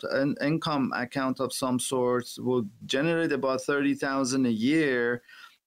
income 0.44 0.92
account 0.96 1.38
of 1.38 1.52
some 1.52 1.78
sort 1.78 2.26
will 2.38 2.64
generate 2.84 3.30
about 3.30 3.60
30,000 3.60 4.46
a 4.46 4.50
year 4.50 5.22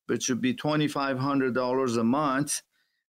which 0.08 0.30
would 0.30 0.42
be 0.42 0.54
$2500 0.54 1.98
a 1.98 2.04
month. 2.04 2.62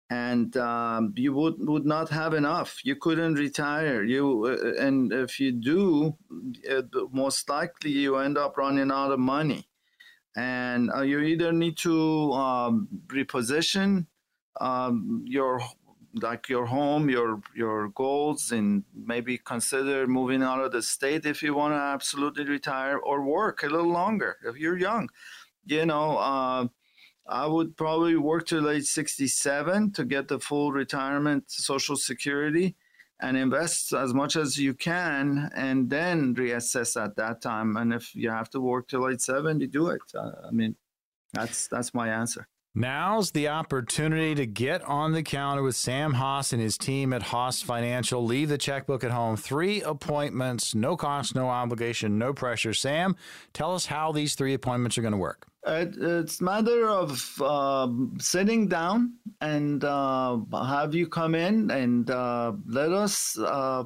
And 0.09 0.55
um, 0.57 1.13
you 1.15 1.33
would, 1.33 1.55
would 1.59 1.85
not 1.85 2.09
have 2.09 2.33
enough. 2.33 2.81
You 2.83 2.95
couldn't 2.95 3.35
retire. 3.35 4.03
You 4.03 4.45
uh, 4.45 4.83
and 4.83 5.11
if 5.11 5.39
you 5.39 5.51
do 5.53 6.15
uh, 6.69 6.83
most 7.11 7.49
likely 7.49 7.91
you 7.91 8.17
end 8.17 8.37
up 8.37 8.57
running 8.57 8.91
out 8.91 9.11
of 9.11 9.19
money 9.19 9.67
and 10.35 10.91
uh, 10.91 11.01
you 11.01 11.19
either 11.19 11.51
need 11.51 11.77
to 11.77 12.31
um, 12.33 12.87
reposition 13.07 14.07
um, 14.59 15.23
your 15.25 15.61
like 16.21 16.47
your 16.47 16.65
home, 16.65 17.09
your 17.09 17.41
your 17.55 17.89
goals, 17.89 18.51
and 18.51 18.83
maybe 18.93 19.37
consider 19.37 20.05
moving 20.07 20.43
out 20.43 20.63
of 20.63 20.71
the 20.71 20.81
state 20.81 21.25
if 21.25 21.41
you 21.41 21.53
want 21.53 21.73
to 21.73 21.79
absolutely 21.79 22.45
retire 22.45 22.97
or 22.97 23.23
work 23.23 23.63
a 23.63 23.67
little 23.67 23.91
longer 23.91 24.37
if 24.45 24.57
you're 24.57 24.77
young. 24.77 25.09
You 25.65 25.85
know, 25.85 26.17
uh, 26.17 26.67
I 27.27 27.47
would 27.47 27.77
probably 27.77 28.15
work 28.15 28.47
till 28.47 28.69
age 28.69 28.85
67 28.85 29.93
to 29.93 30.05
get 30.05 30.27
the 30.27 30.39
full 30.39 30.71
retirement 30.71 31.45
Social 31.47 31.95
Security 31.95 32.75
and 33.23 33.37
invest 33.37 33.93
as 33.93 34.13
much 34.13 34.35
as 34.35 34.57
you 34.57 34.73
can 34.73 35.49
and 35.55 35.89
then 35.89 36.35
reassess 36.35 37.01
at 37.01 37.15
that 37.15 37.41
time. 37.41 37.77
And 37.77 37.93
if 37.93 38.13
you 38.13 38.29
have 38.29 38.49
to 38.49 38.59
work 38.59 38.89
till 38.89 39.09
age 39.09 39.21
70, 39.21 39.65
do 39.67 39.87
it. 39.87 40.01
Uh, 40.13 40.31
I 40.45 40.51
mean, 40.51 40.75
that's 41.33 41.67
that's 41.67 41.93
my 41.93 42.09
answer. 42.09 42.47
Now's 42.75 43.29
the 43.29 43.49
opportunity 43.49 44.33
to 44.33 44.47
get 44.47 44.81
on 44.81 45.11
the 45.11 45.21
counter 45.21 45.61
with 45.61 45.75
Sam 45.75 46.13
Hoss 46.13 46.53
and 46.53 46.61
his 46.61 46.75
team 46.75 47.13
at 47.13 47.21
Hoss 47.21 47.61
Financial. 47.61 48.25
Leave 48.25 48.49
the 48.49 48.57
checkbook 48.57 49.03
at 49.03 49.11
home. 49.11 49.37
Three 49.37 49.83
appointments, 49.83 50.73
no 50.73 50.97
cost, 50.97 51.35
no 51.35 51.49
obligation, 51.49 52.17
no 52.17 52.33
pressure. 52.33 52.73
Sam, 52.73 53.15
tell 53.53 53.75
us 53.75 53.85
how 53.85 54.11
these 54.11 54.33
three 54.33 54.55
appointments 54.55 54.97
are 54.97 55.03
going 55.03 55.11
to 55.11 55.19
work. 55.19 55.45
It, 55.67 55.95
it's 55.97 56.41
matter 56.41 56.89
of 56.89 57.39
uh, 57.39 57.89
sitting 58.17 58.67
down 58.67 59.17
and 59.39 59.83
uh, 59.83 60.39
have 60.51 60.95
you 60.95 61.05
come 61.07 61.35
in 61.35 61.69
and 61.69 62.09
uh, 62.09 62.53
let 62.65 62.91
us 62.91 63.37
uh, 63.37 63.83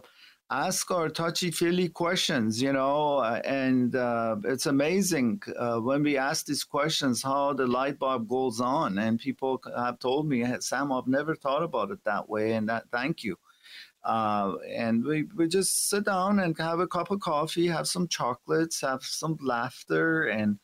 ask 0.49 0.89
our 0.91 1.09
touchy 1.09 1.51
feely 1.51 1.89
questions, 1.89 2.61
you 2.61 2.71
know, 2.71 3.17
uh, 3.17 3.41
and 3.43 3.95
uh, 3.95 4.37
it's 4.45 4.65
amazing 4.65 5.41
uh, 5.57 5.77
when 5.77 6.03
we 6.03 6.17
ask 6.17 6.45
these 6.45 6.63
questions 6.63 7.21
how 7.21 7.53
the 7.53 7.67
light 7.67 7.99
bulb 7.99 8.27
goes 8.29 8.61
on. 8.61 8.97
And 8.97 9.19
people 9.19 9.61
have 9.75 9.99
told 9.99 10.27
me, 10.27 10.45
Sam, 10.59 10.91
I've 10.91 11.07
never 11.07 11.35
thought 11.35 11.63
about 11.63 11.91
it 11.91 11.99
that 12.05 12.29
way, 12.29 12.53
and 12.53 12.69
that 12.69 12.85
thank 12.91 13.23
you. 13.23 13.37
Uh, 14.03 14.55
and 14.73 15.03
we, 15.03 15.25
we 15.35 15.49
just 15.49 15.89
sit 15.89 16.05
down 16.05 16.39
and 16.39 16.57
have 16.57 16.79
a 16.79 16.87
cup 16.87 17.11
of 17.11 17.19
coffee, 17.19 17.67
have 17.67 17.87
some 17.87 18.07
chocolates, 18.07 18.79
have 18.79 19.03
some 19.03 19.37
laughter, 19.41 20.27
and 20.27 20.59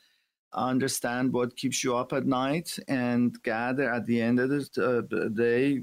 understand 0.54 1.34
what 1.34 1.56
keeps 1.56 1.84
you 1.84 1.96
up 1.96 2.14
at 2.14 2.26
night 2.26 2.78
and 2.88 3.42
gather 3.44 3.92
at 3.92 4.06
the 4.06 4.22
end 4.22 4.40
of 4.40 4.50
the 4.50 5.08
uh, 5.12 5.28
day 5.30 5.80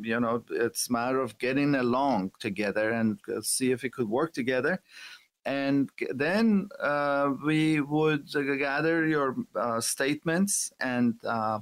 you 0.00 0.20
know 0.20 0.42
it's 0.50 0.88
a 0.88 0.92
matter 0.92 1.20
of 1.20 1.36
getting 1.38 1.74
along 1.74 2.30
together 2.40 2.90
and 2.90 3.18
uh, 3.34 3.40
see 3.42 3.70
if 3.70 3.84
it 3.84 3.92
could 3.92 4.08
work 4.08 4.32
together. 4.32 4.80
And 5.46 5.90
then 6.14 6.68
uh, 6.80 7.32
we 7.44 7.80
would 7.82 8.32
gather 8.32 9.06
your 9.06 9.36
uh, 9.54 9.78
statements 9.80 10.72
and 10.80 11.14
uh, 11.22 11.58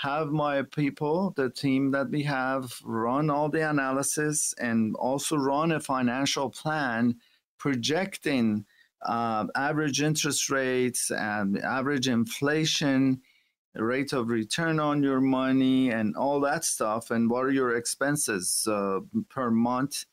have 0.00 0.28
my 0.28 0.62
people 0.62 1.32
the 1.36 1.50
team 1.50 1.90
that 1.92 2.10
we 2.10 2.22
have 2.24 2.72
run 2.82 3.30
all 3.30 3.48
the 3.48 3.68
analysis 3.68 4.54
and 4.58 4.96
also 4.96 5.36
run 5.36 5.72
a 5.72 5.80
financial 5.80 6.50
plan 6.50 7.16
projecting 7.58 8.64
uh, 9.06 9.46
average 9.54 10.02
interest 10.02 10.50
rates 10.50 11.10
and 11.10 11.58
average 11.58 12.08
inflation, 12.08 13.20
rate 13.74 14.12
of 14.12 14.28
return 14.28 14.78
on 14.78 15.02
your 15.02 15.20
money, 15.20 15.90
and 15.90 16.14
all 16.16 16.40
that 16.40 16.64
stuff, 16.64 17.10
and 17.10 17.30
what 17.30 17.44
are 17.44 17.50
your 17.50 17.76
expenses 17.76 18.66
uh, 18.70 19.00
per 19.28 19.50
month. 19.50 20.04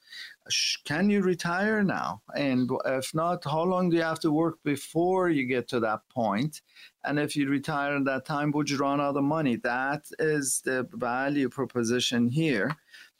Can 0.85 1.09
you 1.09 1.21
retire 1.21 1.83
now? 1.83 2.21
And 2.35 2.69
if 2.85 3.13
not, 3.13 3.43
how 3.43 3.63
long 3.63 3.89
do 3.89 3.97
you 3.97 4.01
have 4.01 4.19
to 4.21 4.31
work 4.31 4.57
before 4.63 5.29
you 5.29 5.45
get 5.45 5.67
to 5.69 5.79
that 5.81 6.01
point? 6.09 6.61
And 7.03 7.19
if 7.19 7.35
you 7.35 7.47
retire 7.47 7.95
at 7.97 8.05
that 8.05 8.25
time, 8.25 8.51
would 8.51 8.69
you 8.69 8.77
run 8.77 8.99
out 8.99 9.17
of 9.17 9.23
money? 9.23 9.57
That 9.57 10.05
is 10.17 10.61
the 10.65 10.87
value 10.93 11.49
proposition 11.49 12.29
here 12.29 12.75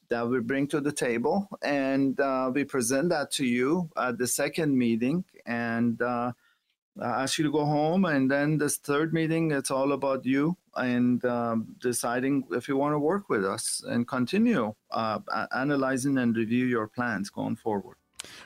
that 0.09 0.27
we 0.27 0.39
bring 0.39 0.67
to 0.67 0.81
the 0.81 0.91
table, 0.91 1.47
and 1.61 2.19
uh, 2.19 2.51
we 2.53 2.63
present 2.63 3.09
that 3.09 3.31
to 3.31 3.45
you 3.45 3.89
at 3.95 4.17
the 4.17 4.27
second 4.27 4.77
meeting, 4.77 5.23
and 5.45 6.01
uh, 6.01 6.31
ask 7.01 7.37
you 7.37 7.43
to 7.45 7.51
go 7.51 7.65
home. 7.65 8.05
And 8.05 8.29
then 8.29 8.57
this 8.57 8.77
third 8.77 9.13
meeting, 9.13 9.51
it's 9.51 9.71
all 9.71 9.91
about 9.93 10.25
you 10.25 10.57
and 10.75 11.23
um, 11.25 11.75
deciding 11.79 12.45
if 12.51 12.67
you 12.67 12.77
want 12.77 12.93
to 12.93 12.99
work 12.99 13.29
with 13.29 13.45
us 13.45 13.83
and 13.87 14.07
continue 14.07 14.73
uh, 14.91 15.19
analyzing 15.55 16.17
and 16.17 16.35
review 16.35 16.65
your 16.65 16.87
plans 16.87 17.29
going 17.29 17.55
forward. 17.55 17.98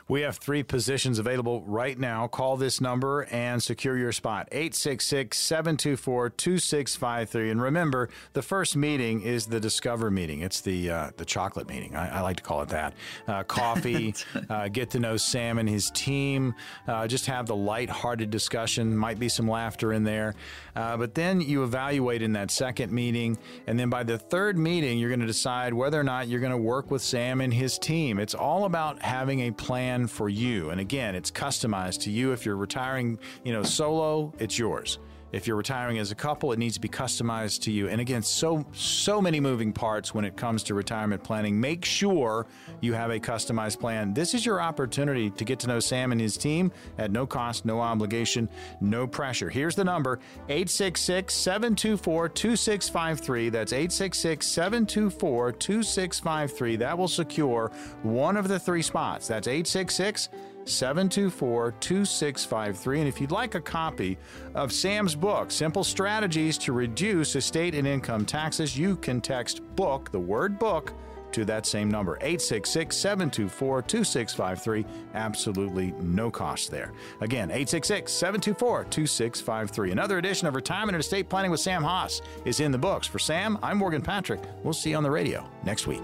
We 0.07 0.21
have 0.21 0.37
three 0.37 0.63
positions 0.63 1.17
available 1.17 1.63
right 1.65 1.97
now. 1.97 2.27
Call 2.27 2.57
this 2.57 2.81
number 2.81 3.23
and 3.31 3.61
secure 3.61 3.97
your 3.97 4.11
spot 4.11 4.47
866 4.51 5.37
724 5.37 6.29
2653. 6.29 7.49
And 7.49 7.61
remember, 7.61 8.09
the 8.33 8.41
first 8.41 8.75
meeting 8.75 9.21
is 9.21 9.47
the 9.47 9.59
Discover 9.59 10.11
meeting. 10.11 10.41
It's 10.41 10.61
the 10.61 10.89
uh, 10.89 11.11
the 11.17 11.25
chocolate 11.25 11.67
meeting. 11.69 11.95
I, 11.95 12.17
I, 12.17 12.21
like 12.21 12.37
to 12.37 12.43
call 12.43 12.61
it 12.61 12.69
that. 12.69 12.93
Uh, 13.27 13.43
coffee, 13.43 14.13
uh, 14.49 14.67
get 14.67 14.89
to 14.91 14.99
know 14.99 15.17
Sam 15.17 15.57
and 15.57 15.69
his 15.69 15.89
team, 15.91 16.53
uh, 16.87 17.07
just 17.07 17.25
have 17.27 17.47
the 17.47 17.55
light-hearted 17.55 18.29
discussion. 18.29 18.95
Might 18.95 19.19
be 19.19 19.29
some 19.29 19.47
laughter 19.47 19.93
in 19.93 20.03
there. 20.03 20.35
Uh, 20.75 20.97
but 20.97 21.15
then 21.15 21.39
you 21.41 21.63
evaluate 21.63 22.21
in 22.21 22.33
that 22.33 22.51
second 22.51 22.91
meeting. 22.91 23.37
And 23.67 23.79
then 23.79 23.89
by 23.89 24.03
the 24.03 24.17
third 24.17 24.57
meeting, 24.57 24.99
you're 24.99 25.09
going 25.09 25.19
to 25.19 25.25
decide 25.25 25.73
whether 25.73 25.99
or 25.99 26.03
not 26.03 26.27
you're 26.27 26.39
going 26.39 26.51
to 26.51 26.57
work 26.57 26.91
with 26.91 27.01
Sam 27.01 27.41
and 27.41 27.53
his 27.53 27.79
team. 27.79 28.19
It's 28.19 28.35
all 28.35 28.65
about 28.65 29.01
having 29.01 29.41
a 29.41 29.51
plan 29.63 30.07
for 30.07 30.27
you. 30.27 30.71
And 30.71 30.81
again, 30.81 31.15
it's 31.15 31.31
customized 31.31 32.01
to 32.01 32.11
you. 32.11 32.33
If 32.33 32.45
you're 32.45 32.57
retiring, 32.57 33.17
you 33.45 33.53
know, 33.53 33.63
solo, 33.63 34.33
it's 34.37 34.59
yours. 34.59 34.99
If 35.33 35.47
you're 35.47 35.57
retiring 35.57 35.97
as 35.97 36.11
a 36.11 36.15
couple, 36.15 36.51
it 36.51 36.59
needs 36.59 36.75
to 36.75 36.79
be 36.79 36.87
customized 36.87 37.63
to 37.63 37.71
you. 37.71 37.89
And 37.89 37.99
again, 37.99 38.21
so 38.21 38.63
so 38.71 39.19
many 39.19 39.39
moving 39.39 39.73
parts 39.73 40.13
when 40.13 40.25
it 40.25 40.37
comes 40.37 40.61
to 40.63 40.75
retirement 40.75 41.23
planning. 41.23 41.59
Make 41.59 41.83
sure 41.83 42.45
you 42.81 42.93
have 42.93 43.09
a 43.09 43.19
customized 43.19 43.79
plan. 43.79 44.13
This 44.13 44.35
is 44.35 44.45
your 44.45 44.61
opportunity 44.61 45.31
to 45.31 45.43
get 45.43 45.57
to 45.61 45.67
know 45.67 45.79
Sam 45.79 46.11
and 46.11 46.21
his 46.21 46.37
team 46.37 46.71
at 46.99 47.09
no 47.09 47.25
cost, 47.25 47.65
no 47.65 47.81
obligation, 47.81 48.47
no 48.79 49.07
pressure. 49.07 49.49
Here's 49.49 49.75
the 49.75 49.83
number 49.83 50.19
866 50.49 51.33
724 51.33 52.29
2653. 52.29 53.49
That's 53.49 53.73
866 53.73 54.45
724 54.45 55.51
2653. 55.51 56.75
That 56.75 56.95
will 56.95 57.07
secure 57.07 57.71
one 58.03 58.37
of 58.37 58.47
the 58.47 58.59
three 58.59 58.83
spots. 58.83 59.27
That's 59.27 59.47
866 59.47 60.29
724 60.65 61.73
2653. 61.79 62.99
And 62.99 63.07
if 63.07 63.19
you'd 63.19 63.31
like 63.31 63.55
a 63.55 63.61
copy 63.61 64.17
of 64.55 64.71
Sam's 64.71 65.15
book, 65.15 65.51
Simple 65.51 65.83
Strategies 65.83 66.57
to 66.59 66.73
Reduce 66.73 67.35
Estate 67.35 67.75
and 67.75 67.87
Income 67.87 68.25
Taxes, 68.25 68.77
you 68.77 68.95
can 68.95 69.21
text 69.21 69.61
book, 69.75 70.11
the 70.11 70.19
word 70.19 70.59
book, 70.59 70.93
to 71.33 71.43
that 71.45 71.65
same 71.65 71.89
number, 71.89 72.15
866 72.17 72.95
724 72.95 73.81
2653. 73.81 74.85
Absolutely 75.13 75.91
no 75.99 76.31
cost 76.31 76.71
there. 76.71 76.93
Again, 77.21 77.49
866 77.49 78.11
724 78.11 78.85
2653. 78.85 79.91
Another 79.91 80.17
edition 80.17 80.47
of 80.47 80.55
Retirement 80.55 80.95
and 80.95 81.01
Estate 81.03 81.29
Planning 81.29 81.51
with 81.51 81.59
Sam 81.59 81.83
Hoss 81.83 82.21
is 82.45 82.59
in 82.59 82.71
the 82.71 82.77
books. 82.77 83.07
For 83.07 83.19
Sam, 83.19 83.57
I'm 83.61 83.77
Morgan 83.77 84.01
Patrick. 84.01 84.41
We'll 84.63 84.73
see 84.73 84.91
you 84.91 84.97
on 84.97 85.03
the 85.03 85.11
radio 85.11 85.49
next 85.65 85.87
week. 85.87 86.03